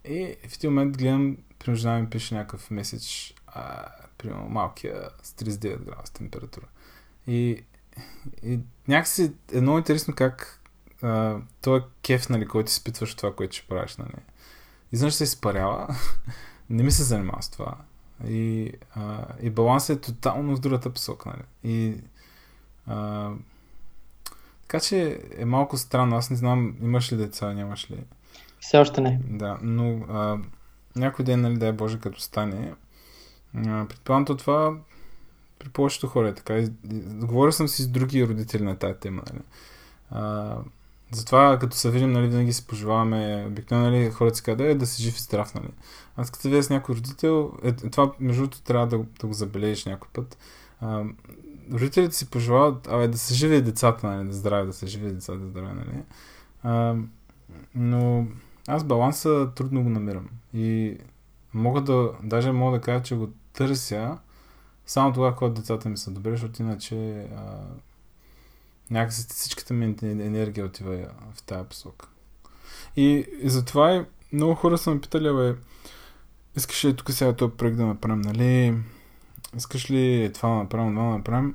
И 0.05 0.36
в 0.49 0.55
един 0.57 0.70
момент 0.70 0.99
гледам, 0.99 1.36
принуждавам 1.59 2.01
ми 2.01 2.11
пише 2.11 2.34
някакъв 2.34 2.70
меседж, 2.70 3.34
а, 3.47 3.86
примерно 4.18 4.49
малкия 4.49 5.09
с 5.22 5.32
39 5.32 5.84
градуса 5.84 6.12
температура. 6.12 6.66
И, 7.26 7.64
и 8.43 8.61
някакси 8.88 9.32
е 9.53 9.61
много 9.61 9.78
интересно 9.78 10.14
как 10.14 10.59
а, 11.03 11.36
този 11.62 11.84
кеф, 12.03 12.28
нали, 12.28 12.48
който 12.48 12.68
изпитваш 12.68 13.14
това, 13.14 13.34
което 13.34 13.57
ще 13.57 13.68
правиш, 13.68 13.96
нали. 13.96 14.14
Изведнъж 14.92 15.14
се 15.14 15.24
изпарява, 15.24 15.96
не 16.70 16.82
ми 16.82 16.90
се 16.90 17.03
занимава 17.03 17.42
с 17.42 17.48
това. 17.48 17.74
И, 18.28 18.72
а, 18.94 19.26
и 19.40 19.51
балансът 19.51 19.98
е 19.98 20.01
тотално 20.01 20.57
в 20.57 20.61
другата 20.61 20.92
посока, 20.92 21.28
нали. 21.28 21.74
И 21.74 21.94
а, 22.86 23.30
така 24.62 24.80
че 24.80 25.20
е 25.36 25.44
малко 25.44 25.76
странно. 25.76 26.16
Аз 26.16 26.30
не 26.30 26.36
знам, 26.36 26.76
имаш 26.82 27.12
ли 27.12 27.16
деца, 27.16 27.53
нямаш 27.53 27.90
ли? 27.90 28.05
Все 28.61 28.78
още 28.78 29.01
не. 29.01 29.20
Да, 29.24 29.59
но 29.62 30.05
а, 30.09 30.38
някой 30.96 31.24
ден, 31.24 31.40
нали, 31.40 31.59
дай 31.59 31.72
Боже, 31.72 31.98
като 31.98 32.20
стане, 32.20 32.74
предполагам 33.88 34.24
то 34.24 34.36
това 34.36 34.76
при 35.59 35.68
повечето 35.68 36.07
хора 36.07 36.28
е 36.28 36.34
така. 36.34 36.64
Говорил 37.26 37.53
съм 37.53 37.68
си 37.68 37.82
с 37.82 37.88
други 37.88 38.26
родители 38.26 38.62
на 38.62 38.76
тази 38.76 38.94
тема. 38.94 39.22
Нали. 39.32 39.42
А, 40.11 40.57
затова, 41.12 41.58
като 41.58 41.76
се 41.76 41.90
видим, 41.90 42.12
нали, 42.12 42.28
винаги 42.28 42.52
си 42.52 42.66
пожелаваме, 42.66 43.44
обикновено 43.48 43.90
нали, 43.90 44.11
хората 44.11 44.36
си 44.36 44.42
казват, 44.42 44.61
е, 44.61 44.74
да 44.74 44.86
си 44.86 45.02
жив 45.02 45.16
и 45.16 45.20
здрав. 45.20 45.54
Нали. 45.54 45.68
Аз 46.16 46.30
като 46.30 46.48
видя 46.48 46.62
с 46.62 46.70
някой 46.70 46.94
родител, 46.94 47.52
е, 47.62 47.72
това 47.72 48.12
между 48.20 48.42
другото 48.42 48.62
трябва 48.62 48.86
да, 48.86 48.98
да 49.20 49.26
го 49.26 49.32
забележиш 49.32 49.84
някой 49.84 50.08
път. 50.12 50.38
А, 50.80 51.04
родителите 51.72 52.14
си 52.14 52.30
пожелават 52.30 52.88
абе, 52.88 53.08
да 53.08 53.18
се 53.18 53.34
живе 53.34 53.61
децата, 53.61 54.06
нали, 54.06 54.28
да 54.28 54.34
здраве, 54.34 54.66
да 54.66 54.72
се 54.72 54.86
живе 54.86 55.11
децата, 55.11 55.38
да 55.38 55.48
здраве. 55.48 55.74
Нали. 55.74 56.02
А, 56.62 56.96
но 57.74 58.26
аз 58.68 58.84
баланса 58.84 59.50
трудно 59.54 59.82
го 59.82 59.88
намирам. 59.88 60.28
И 60.54 60.98
мога 61.54 61.80
да, 61.80 62.12
даже 62.22 62.52
мога 62.52 62.78
да 62.78 62.84
кажа, 62.84 63.02
че 63.02 63.16
го 63.16 63.28
търся 63.52 64.18
само 64.86 65.12
тогава, 65.12 65.36
когато 65.36 65.54
децата 65.54 65.88
ми 65.88 65.96
са 65.96 66.11
добре, 66.11 66.30
защото 66.30 66.62
иначе 66.62 67.26
а, 67.36 67.58
някакси 68.91 69.26
всичката 69.28 69.74
ми 69.74 69.97
енергия 70.03 70.66
отива 70.66 70.97
в 71.34 71.43
тази 71.43 71.68
посока. 71.68 72.09
И, 72.97 73.26
и 73.43 73.51
затова 73.51 74.05
много 74.32 74.55
хора 74.55 74.78
са 74.78 74.95
ме 74.95 75.01
питали, 75.01 75.32
бе, 75.32 75.55
искаш 76.57 76.84
ли 76.84 76.97
тук 76.97 77.11
сега 77.11 77.32
този 77.32 77.53
проект 77.53 77.76
да 77.76 77.86
направим, 77.86 78.20
нали? 78.20 78.74
Искаш 79.57 79.91
ли 79.91 80.30
това 80.34 80.49
да 80.49 80.55
направим, 80.55 80.95
това 80.95 81.05
да 81.05 81.11
направим? 81.11 81.55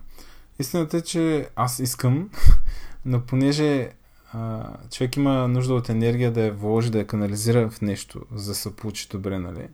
Истината 0.60 0.98
е, 0.98 1.02
че 1.02 1.50
аз 1.56 1.80
искам, 1.80 2.30
но 3.06 3.22
понеже 3.22 3.92
а, 4.34 4.70
човек 4.92 5.16
има 5.16 5.48
нужда 5.48 5.74
от 5.74 5.90
енергия 5.90 6.32
да 6.32 6.42
я 6.42 6.54
вложи, 6.54 6.92
да 6.92 6.98
я 6.98 7.08
канализира 7.08 7.70
в 7.70 7.82
нещо, 7.82 8.22
за 8.36 8.52
да 8.52 8.56
се 8.56 8.76
получи 8.76 9.08
добре, 9.12 9.40
нали? 9.40 9.68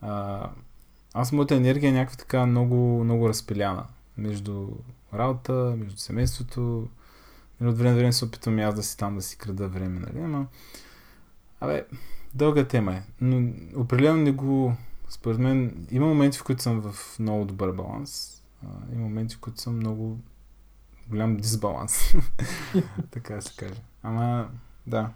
А, 0.00 0.50
аз 1.14 1.32
моята 1.32 1.54
енергия 1.54 1.88
е 1.88 1.92
някаква 1.92 2.16
така 2.16 2.46
много, 2.46 3.04
много 3.04 3.28
разпиляна 3.28 3.84
между 4.18 4.68
работа, 5.14 5.74
между 5.78 5.98
семейството. 5.98 6.88
Нали, 7.60 7.70
от 7.70 7.78
време 7.78 7.90
на 7.90 7.96
време 7.96 8.12
се 8.12 8.24
опитвам 8.24 8.58
и 8.58 8.62
аз 8.62 8.74
да 8.74 8.82
си 8.82 8.96
там 8.96 9.14
да 9.16 9.22
си 9.22 9.38
крада 9.38 9.68
време, 9.68 10.00
нали? 10.00 10.24
Ама, 10.24 10.46
абе, 11.60 11.86
дълга 12.34 12.64
тема 12.64 12.94
е. 12.94 13.02
Но 13.20 13.52
определено 13.76 14.16
не 14.16 14.32
го... 14.32 14.74
Според 15.08 15.38
мен 15.38 15.86
има 15.90 16.06
моменти, 16.06 16.38
в 16.38 16.44
които 16.44 16.62
съм 16.62 16.80
в 16.80 17.18
много 17.18 17.44
добър 17.44 17.72
баланс. 17.72 18.42
А, 18.64 18.94
има 18.94 19.02
моменти, 19.02 19.36
в 19.36 19.40
които 19.40 19.60
съм 19.60 19.76
много 19.76 20.18
голям 21.08 21.36
дисбаланс. 21.36 22.14
така 23.10 23.40
се 23.40 23.56
каже. 23.56 23.80
Ама, 24.02 24.48
да. 24.86 25.10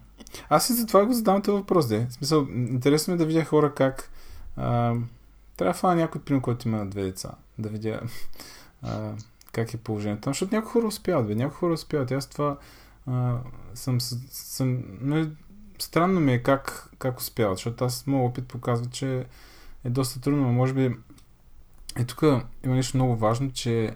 Аз 0.49 0.69
и 0.69 0.73
за 0.73 0.85
това 0.87 1.05
го 1.05 1.13
задавам 1.13 1.41
този 1.41 1.57
въпрос, 1.57 1.87
де. 1.87 2.05
В 2.09 2.13
смисъл, 2.13 2.47
интересно 2.51 3.13
е 3.13 3.17
да 3.17 3.25
видя 3.25 3.45
хора 3.45 3.73
как 3.73 4.11
а, 4.55 4.95
трябва 5.57 5.89
да 5.89 5.95
някой, 5.95 6.21
пример, 6.21 6.41
който 6.41 6.67
има 6.67 6.85
две 6.85 7.03
деца. 7.03 7.31
Да 7.57 7.69
видя 7.69 8.01
а, 8.83 9.11
как 9.51 9.73
е 9.73 9.77
положението 9.77 10.21
там, 10.21 10.33
защото 10.33 10.55
някои 10.55 10.71
хора 10.71 10.87
успяват, 10.87 11.27
бе. 11.27 11.35
Някои 11.35 11.57
хора 11.57 11.73
успяват. 11.73 12.11
Аз 12.11 12.27
това 12.27 12.57
а, 13.07 13.37
съм, 13.73 13.99
съм 14.01 14.83
но 15.01 15.27
странно 15.79 16.19
ми 16.19 16.33
е 16.33 16.43
как, 16.43 16.89
как 16.99 17.19
успяват, 17.19 17.57
защото 17.57 17.85
аз 17.85 18.07
моят 18.07 18.31
опит 18.31 18.47
показва, 18.47 18.85
че 18.85 19.25
е 19.83 19.89
доста 19.89 20.21
трудно, 20.21 20.41
но 20.41 20.53
може 20.53 20.73
би 20.73 20.95
и 21.99 22.05
тук 22.05 22.21
има 22.65 22.75
нещо 22.75 22.97
много 22.97 23.15
важно, 23.15 23.51
че 23.51 23.95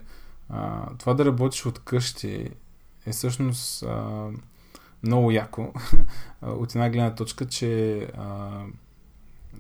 а, 0.50 0.90
това 0.98 1.14
да 1.14 1.26
работиш 1.26 1.66
от 1.66 1.80
къщи 1.80 2.50
е 3.06 3.12
всъщност 3.12 3.84
а, 3.84 4.28
много 5.04 5.32
яко 5.32 5.74
от 6.42 6.76
една 6.76 6.90
гледна 6.90 7.16
точка, 7.16 7.48
че 7.48 8.00
а, 8.18 8.26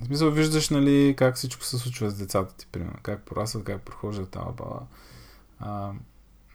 в 0.01 0.05
смисъл 0.05 0.31
виждаш, 0.31 0.69
нали, 0.69 1.15
как 1.17 1.35
всичко 1.35 1.63
се 1.63 1.77
случва 1.77 2.09
с 2.09 2.17
децата 2.17 2.55
ти, 2.57 2.67
примерно, 2.71 2.99
как 3.03 3.21
порасват, 3.21 3.63
как 3.63 3.81
прохождат 3.81 4.29
тази 4.29 4.55
бала. 4.57 4.81
А, 5.59 5.91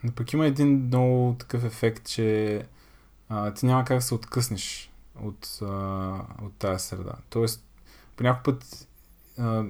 но 0.04 0.12
пък 0.12 0.32
има 0.32 0.46
един 0.46 0.68
много 0.68 1.36
такъв 1.38 1.64
ефект, 1.64 2.08
че 2.08 2.62
а, 3.28 3.54
ти 3.54 3.66
няма 3.66 3.84
как 3.84 3.96
да 3.96 4.02
се 4.02 4.14
откъснеш 4.14 4.90
от, 5.22 5.58
а, 5.62 5.66
от 6.42 6.54
тази 6.58 6.86
среда. 6.86 7.12
Тоест, 7.30 7.64
по 8.16 8.22
някой 8.22 8.54
път 8.54 8.88
а, 9.38 9.64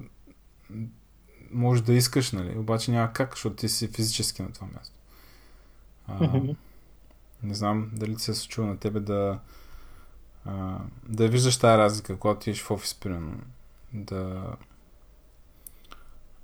може 1.51 1.83
да 1.83 1.93
искаш, 1.93 2.33
нали, 2.33 2.59
обаче 2.59 2.91
няма 2.91 3.13
как, 3.13 3.35
защото 3.35 3.57
ти 3.57 3.69
си 3.69 3.89
физически 3.89 4.43
на 4.43 4.53
това 4.53 4.67
място. 4.67 4.97
А, 6.07 6.41
не 7.43 7.55
знам 7.55 7.91
дали 7.93 8.17
ти 8.17 8.23
се 8.23 8.31
е 8.31 8.35
случило 8.35 8.67
на 8.67 8.79
тебе 8.79 9.01
да 9.01 9.39
А, 10.45 10.79
да 11.09 11.29
виждаш 11.29 11.59
тази 11.59 11.79
разлика, 11.79 12.19
когато 12.19 12.41
ти 12.41 12.55
в 12.55 12.71
офис, 12.71 12.95
примерно. 12.95 13.41
Да... 13.93 14.57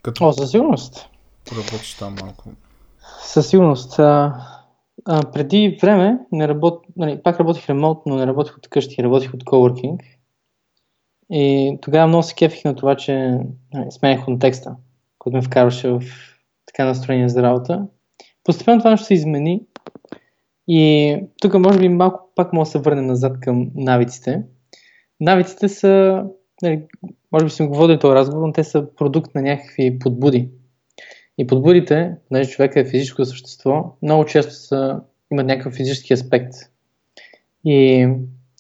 Като... 0.03 0.25
О, 0.25 0.33
със 0.33 0.51
сигурност. 0.51 1.09
Работиш 1.53 1.95
там 1.95 2.17
малко. 2.21 2.53
Със 3.23 3.49
сигурност. 3.49 3.99
А, 3.99 4.35
а, 5.05 5.23
преди 5.33 5.79
време 5.83 6.19
не 6.33 6.49
работ... 6.49 6.85
нали, 6.97 7.23
пак 7.23 7.41
работих 7.41 7.69
ремонт, 7.69 7.99
но 8.07 8.17
не 8.17 8.27
работих 8.27 8.57
от 8.57 8.69
къщи, 8.69 9.03
работих 9.03 9.35
от 9.35 9.45
coworking. 9.45 9.99
И 11.31 11.79
тогава 11.83 12.07
много 12.07 12.23
се 12.23 12.35
кефих 12.35 12.65
на 12.65 12.77
това, 12.77 12.97
че 12.97 13.39
нали, 13.75 13.91
сменях 13.91 14.25
контекста, 14.25 14.77
който 15.19 15.37
ме 15.37 15.43
вкарваше 15.43 15.89
в 15.89 16.03
така 16.67 16.85
настроение 16.85 17.29
за 17.29 17.43
работа. 17.43 17.87
Постепенно 18.45 18.81
това 18.81 18.91
нещо 18.91 19.07
се 19.07 19.15
измени 19.15 19.63
и 20.69 21.17
тук 21.41 21.55
може 21.55 21.79
би 21.79 21.89
малко 21.89 22.31
пак 22.35 22.53
мога 22.53 22.65
да 22.65 22.71
се 22.71 22.79
върнем 22.79 23.07
назад 23.07 23.41
към 23.41 23.71
навиците. 23.75 24.43
Навиците 25.21 25.69
са, 25.69 26.25
нали, 26.63 26.83
може 27.33 27.45
би 27.45 27.51
си 27.51 27.63
го 27.63 27.75
водили 27.75 27.99
този 27.99 28.15
разговор, 28.15 28.47
но 28.47 28.53
те 28.53 28.65
са 28.65 28.87
продукт 28.97 29.35
на 29.35 29.43
някакви 29.43 29.99
подбуди. 29.99 30.49
И 31.39 31.47
подбудите, 31.47 32.15
понеже 32.29 32.51
човека 32.51 32.81
е 32.81 32.85
физическо 32.85 33.25
същество, 33.25 33.97
много 34.03 34.25
често 34.25 34.55
са, 34.55 35.01
имат 35.33 35.47
някакъв 35.47 35.75
физически 35.75 36.13
аспект. 36.13 36.55
И 37.65 38.09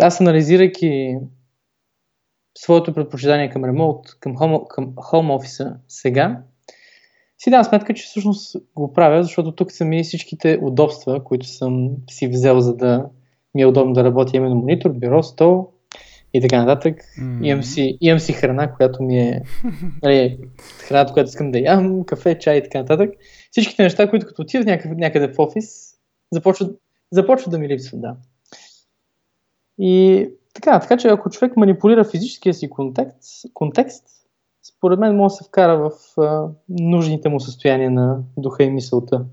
аз 0.00 0.20
анализирайки 0.20 1.16
своето 2.58 2.94
предпочитание 2.94 3.50
към 3.50 3.64
ремонт, 3.64 4.00
към 4.20 4.36
home, 4.36 4.66
към 4.68 4.94
home 4.94 5.34
офиса 5.36 5.76
сега, 5.88 6.42
си 7.38 7.50
дам 7.50 7.64
сметка, 7.64 7.94
че 7.94 8.04
всъщност 8.04 8.56
го 8.76 8.92
правя, 8.92 9.22
защото 9.22 9.52
тук 9.52 9.72
са 9.72 9.84
ми 9.84 10.02
всичките 10.02 10.58
удобства, 10.62 11.24
които 11.24 11.46
съм 11.46 11.90
си 12.10 12.28
взел, 12.28 12.60
за 12.60 12.76
да 12.76 13.08
ми 13.54 13.62
е 13.62 13.66
удобно 13.66 13.92
да 13.92 14.04
работя 14.04 14.36
именно 14.36 14.54
монитор, 14.54 14.90
бюро, 14.90 15.22
стол 15.22 15.72
и 16.34 16.40
така 16.40 16.64
нататък. 16.64 16.96
Mm-hmm. 16.96 17.46
Имам, 17.46 17.62
си, 17.62 17.98
имам 18.00 18.20
си 18.20 18.32
храна, 18.32 18.72
която 18.72 19.02
ми 19.02 19.18
е 19.18 19.42
нали, 20.02 20.38
храната, 20.78 21.12
която 21.12 21.28
искам 21.28 21.50
да 21.50 21.58
ям, 21.58 22.04
кафе, 22.04 22.38
чай 22.38 22.56
и 22.56 22.62
така 22.62 22.78
нататък. 22.78 23.10
Всичките 23.50 23.82
неща, 23.82 24.10
които 24.10 24.26
като 24.26 24.42
отидат 24.42 24.66
някъде, 24.66 24.94
някъде 24.94 25.28
в 25.28 25.38
офис, 25.38 25.94
започват, 26.32 26.80
започват 27.12 27.50
да 27.50 27.58
ми 27.58 27.68
липсват, 27.68 28.00
да. 28.00 28.16
И 29.78 30.28
така, 30.54 30.80
така 30.80 30.96
че 30.96 31.08
ако 31.08 31.30
човек 31.30 31.56
манипулира 31.56 32.04
физическия 32.04 32.54
си 32.54 32.70
контекст, 32.70 33.46
контекст 33.54 34.04
според 34.68 34.98
мен 34.98 35.16
може 35.16 35.32
да 35.32 35.36
се 35.36 35.44
вкара 35.44 35.78
в 35.78 36.20
а, 36.20 36.48
нужните 36.68 37.28
му 37.28 37.40
състояния 37.40 37.90
на 37.90 38.18
духа 38.36 38.64
и 38.64 38.70
мисълта, 38.70 39.24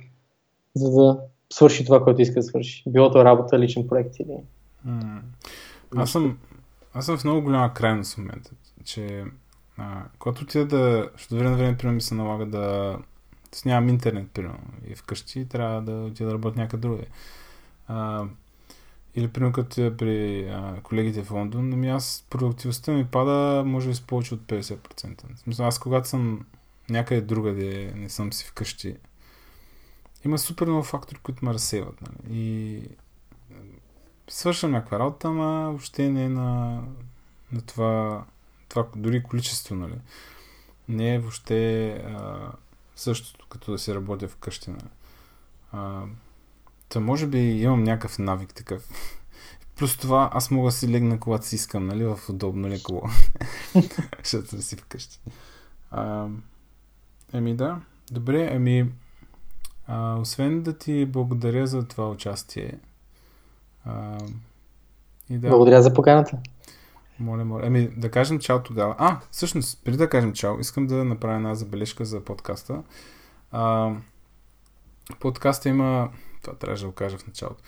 за 0.76 0.92
да 0.92 1.20
свърши 1.54 1.86
това, 1.86 2.04
което 2.04 2.22
иска 2.22 2.36
да 2.36 2.44
свърши. 2.44 2.84
Било 2.88 3.12
то 3.12 3.26
работа, 3.26 3.60
личен 3.60 3.88
проект 3.88 4.20
или... 4.20 4.38
Mm. 4.88 5.20
Аз 5.96 6.12
съм, 6.12 6.38
аз 6.96 7.06
съм 7.06 7.18
в 7.18 7.24
много 7.24 7.42
голяма 7.42 7.74
крайност 7.74 8.14
в 8.14 8.18
момента, 8.18 8.52
че 8.84 9.26
а, 9.78 10.04
когато 10.20 10.44
отида 10.44 10.66
да, 10.66 11.10
защото 11.14 11.36
време 11.36 11.50
на 11.50 11.58
време, 11.58 11.78
примерно, 11.78 11.96
ми 11.96 12.02
се 12.02 12.16
налага 12.16 12.46
да 12.46 12.98
нямам 13.66 13.90
интернет, 13.90 14.32
примерно, 14.32 14.60
и 14.88 14.96
вкъщи 14.96 15.48
трябва 15.48 15.82
да 15.82 15.92
отида 15.92 16.30
да 16.30 16.34
работя 16.34 16.60
някъде 16.60 16.82
другаде. 16.82 17.08
Или, 19.16 19.28
примерно, 19.28 19.54
като 19.54 19.98
при 19.98 20.44
а, 20.50 20.82
колегите 20.84 21.24
в 21.24 21.32
Лондон, 21.32 21.74
ами 21.74 21.90
аз 21.90 22.26
продуктивността 22.30 22.92
ми 22.92 23.06
пада, 23.06 23.64
може 23.66 23.88
би 23.88 23.96
с 23.96 24.02
повече 24.02 24.34
от 24.34 24.42
50%. 24.42 25.36
В 25.36 25.40
смисъл, 25.40 25.68
аз 25.68 25.80
когато 25.80 26.08
съм 26.08 26.46
някъде 26.90 27.22
другаде, 27.22 27.94
не 27.96 28.10
съм 28.10 28.34
си 28.34 28.46
вкъщи, 28.46 28.96
има 30.26 30.38
супер 30.38 30.68
много 30.68 30.84
фактори, 30.84 31.20
които 31.24 31.46
ме 31.46 31.54
разсеват. 31.54 32.02
Нали? 32.02 32.38
И 32.40 32.82
свършвам 34.28 34.72
някаква 34.72 35.00
работа, 35.00 35.28
ама 35.28 35.70
въобще 35.70 36.10
не 36.10 36.24
е 36.24 36.30
на, 36.30 36.82
на 37.52 37.62
това, 37.62 38.24
това 38.70 38.86
дори 38.96 39.24
количество, 39.24 39.76
нали? 39.76 39.96
Не 40.90 41.16
е 41.16 41.20
въобще 41.20 41.90
а, 41.90 42.52
същото, 42.96 43.48
като 43.50 43.72
да 43.72 43.80
се 43.80 43.96
работя 43.96 44.28
вкъщи. 44.28 44.70
Нали? 44.70 44.90
А, 45.72 46.04
Та 46.90 47.00
може 47.00 47.28
би 47.28 47.40
имам 47.40 47.84
някакъв 47.84 48.20
навик 48.20 48.54
такъв. 48.54 48.90
Плюс 49.76 49.98
това 49.98 50.30
аз 50.34 50.52
мога 50.52 50.68
да 50.68 50.72
си 50.72 50.90
легна 50.90 51.20
когато 51.20 51.46
си 51.46 51.56
искам, 51.56 51.86
нали, 51.86 52.06
в 52.06 52.20
удобно 52.30 52.68
лекло. 52.68 53.04
Защото 54.24 54.48
съм 54.48 54.62
си 54.62 54.76
вкъщи. 54.76 55.20
А, 55.92 56.28
еми 57.34 57.56
да, 57.56 57.82
добре, 58.12 58.54
еми 58.54 58.92
а, 59.88 60.16
освен 60.16 60.64
да 60.64 60.78
ти 60.78 61.06
благодаря 61.06 61.68
за 61.68 61.88
това 61.88 62.10
участие. 62.10 62.80
А, 63.86 64.18
и 65.30 65.38
да, 65.38 65.50
благодаря 65.50 65.82
за 65.82 65.94
поканата. 65.94 66.38
Моля, 67.20 67.46
моля. 67.46 67.66
Еми, 67.66 67.90
да 67.98 68.12
кажем 68.12 68.40
чао 68.40 68.64
тогава. 68.64 68.96
А, 68.98 69.20
всъщност, 69.32 69.84
преди 69.84 69.98
да 69.98 70.10
кажем 70.10 70.34
чао, 70.34 70.60
искам 70.60 70.88
да 70.88 71.06
направя 71.06 71.36
една 71.36 71.56
забележка 71.56 72.06
за 72.06 72.24
подкаста. 72.24 72.84
А, 73.52 73.92
подкаста 75.20 75.70
има 75.70 76.10
това 76.42 76.58
трябваше 76.58 76.84
да 76.84 76.90
го 76.90 76.96
кажа 76.96 77.18
в 77.18 77.28
началото. 77.28 77.64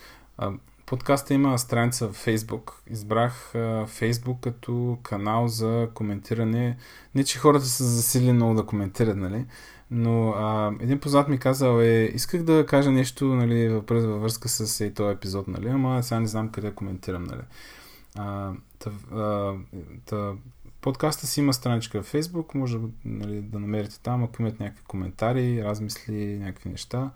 Подкаста 0.88 1.34
има 1.34 1.58
страница 1.58 2.08
в 2.08 2.26
Facebook. 2.26 2.72
Избрах 2.90 3.52
Facebook 3.86 4.40
като 4.40 4.98
канал 5.02 5.48
за 5.48 5.88
коментиране. 5.94 6.76
Не, 7.14 7.24
че 7.24 7.38
хората 7.38 7.64
са 7.64 7.84
засили 7.84 8.32
много 8.32 8.54
да 8.54 8.66
коментират, 8.66 9.16
нали? 9.16 9.44
Но 9.90 10.30
а, 10.30 10.72
един 10.80 11.00
познат 11.00 11.28
ми 11.28 11.38
казал 11.38 11.80
е, 11.80 12.10
исках 12.14 12.42
да 12.42 12.66
кажа 12.66 12.90
нещо, 12.90 13.24
нали, 13.24 13.68
във 13.68 14.22
връзка 14.22 14.48
с 14.48 14.84
и 14.84 14.94
този 14.94 15.14
епизод, 15.14 15.48
нали, 15.48 15.68
ама 15.68 16.02
сега 16.02 16.20
не 16.20 16.26
знам 16.26 16.48
къде 16.48 16.70
коментирам, 16.70 17.24
нали. 17.24 17.42
А, 18.16 18.52
та, 18.78 18.90
а, 19.16 19.54
та, 20.06 20.32
подкаста 20.80 21.26
си 21.26 21.40
има 21.40 21.52
страничка 21.52 22.02
в 22.02 22.12
Facebook, 22.12 22.54
може 22.54 22.78
нали, 23.04 23.40
да 23.40 23.58
намерите 23.58 24.00
там, 24.00 24.24
ако 24.24 24.42
имате 24.42 24.62
някакви 24.62 24.84
коментари, 24.84 25.64
размисли, 25.64 26.38
някакви 26.38 26.70
неща 26.70 27.10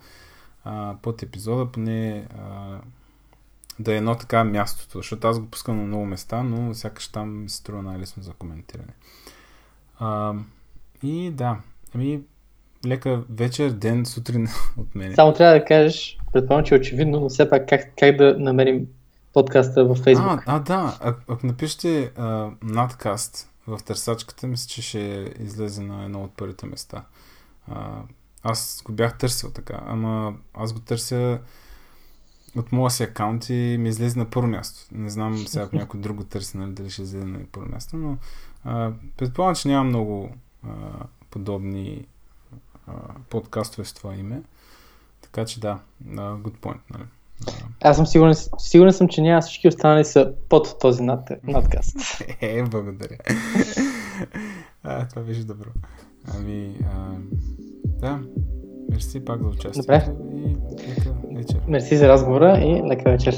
а, 0.65 0.97
под 1.03 1.23
епизода, 1.23 1.73
поне 1.73 2.29
а, 2.39 2.79
да 3.79 3.93
е 3.93 3.97
едно 3.97 4.15
така 4.15 4.45
мястото, 4.45 4.99
защото 4.99 5.29
аз 5.29 5.41
го 5.41 5.47
пускам 5.47 5.77
на 5.77 5.83
много 5.83 6.05
места, 6.05 6.43
но 6.43 6.75
сякаш 6.75 7.09
там 7.09 7.43
ми 7.43 7.49
се 7.49 7.57
струва 7.57 7.83
най-лесно 7.83 8.23
за 8.23 8.33
коментиране. 8.33 8.93
А, 9.99 10.35
и 11.03 11.31
да, 11.31 11.57
ами 11.95 12.21
лека 12.87 13.23
вечер, 13.31 13.71
ден, 13.71 14.07
сутрин 14.07 14.49
от 14.77 14.95
мен. 14.95 15.15
Само 15.15 15.35
трябва 15.35 15.59
да 15.59 15.65
кажеш, 15.65 16.19
предполагам, 16.33 16.65
че 16.65 16.75
е 16.75 16.79
очевидно, 16.79 17.21
но 17.21 17.29
все 17.29 17.51
пак 17.51 17.69
как, 17.69 17.81
как 17.99 18.17
да 18.17 18.37
намерим 18.39 18.87
подкаста 19.33 19.85
във 19.85 20.01
Facebook. 20.01 20.43
А, 20.47 20.57
а 20.57 20.59
да, 20.59 20.99
а, 21.01 21.15
ако 21.29 21.47
напишете 21.47 22.13
а, 22.17 22.51
надкаст 22.63 23.49
в 23.67 23.79
търсачката, 23.85 24.47
мисля, 24.47 24.69
че 24.69 24.83
ще 24.83 25.35
излезе 25.41 25.83
на 25.83 26.05
едно 26.05 26.23
от 26.23 26.37
първите 26.37 26.67
места. 26.67 27.05
А, 27.69 28.03
аз 28.43 28.83
го 28.85 28.93
бях 28.93 29.19
търсил 29.19 29.51
така, 29.51 29.81
ама 29.87 30.35
аз 30.55 30.73
го 30.73 30.81
търся 30.81 31.39
от 32.57 32.73
моя 32.73 32.91
си 32.91 33.03
акаунт 33.03 33.49
и 33.49 33.77
ми 33.81 33.89
излезе 33.89 34.19
на 34.19 34.31
първо 34.31 34.49
място. 34.49 34.87
Не 34.93 35.11
знам 35.11 35.39
сега 35.47 35.65
ако 35.65 35.77
някой 35.77 36.01
друг 36.01 36.17
го 36.17 36.25
търси, 36.25 36.57
нали, 36.57 36.73
дали 36.73 36.91
ще 36.91 37.03
излезе 37.03 37.27
на 37.27 37.39
първо 37.53 37.69
място, 37.69 37.97
но 37.97 38.17
а, 38.65 38.93
предполагам, 39.17 39.55
че 39.55 39.69
няма 39.69 39.85
много 39.85 40.31
а, 40.67 40.71
подобни 41.31 42.07
а, 42.87 42.93
подкастове 43.31 43.85
с 43.85 43.93
това 43.93 44.15
име. 44.15 44.43
Така 45.23 45.45
че 45.45 45.61
да, 45.61 45.79
uh, 46.07 46.43
good 46.43 46.59
point. 46.59 46.81
Нали. 46.91 47.05
Аз 47.81 47.97
съм 47.97 48.07
сигурен, 48.07 48.35
сигурен 48.59 48.93
съм, 48.93 49.09
че 49.09 49.21
няма 49.23 49.41
всички 49.41 49.69
останали 49.69 50.05
са 50.05 50.33
под 50.49 50.79
този 50.81 51.03
над, 51.03 51.29
надкаст. 51.45 51.97
е, 52.41 52.63
благодаря. 52.63 53.17
а, 54.83 55.09
това 55.09 55.23
беше 55.23 55.45
добро. 55.45 55.69
Ами, 56.35 56.77
а, 56.85 57.15
да, 57.85 58.21
мерси 58.93 59.25
пак 59.25 59.43
за 59.43 59.49
участието 59.49 59.81
Добре. 59.81 60.05
и 60.35 60.49
лека 60.91 61.11
вечер. 61.37 61.61
Мерси 61.69 61.97
за 61.97 62.09
разговора 62.09 62.59
и 62.59 62.83
лека 62.91 63.11
вечер. 63.11 63.35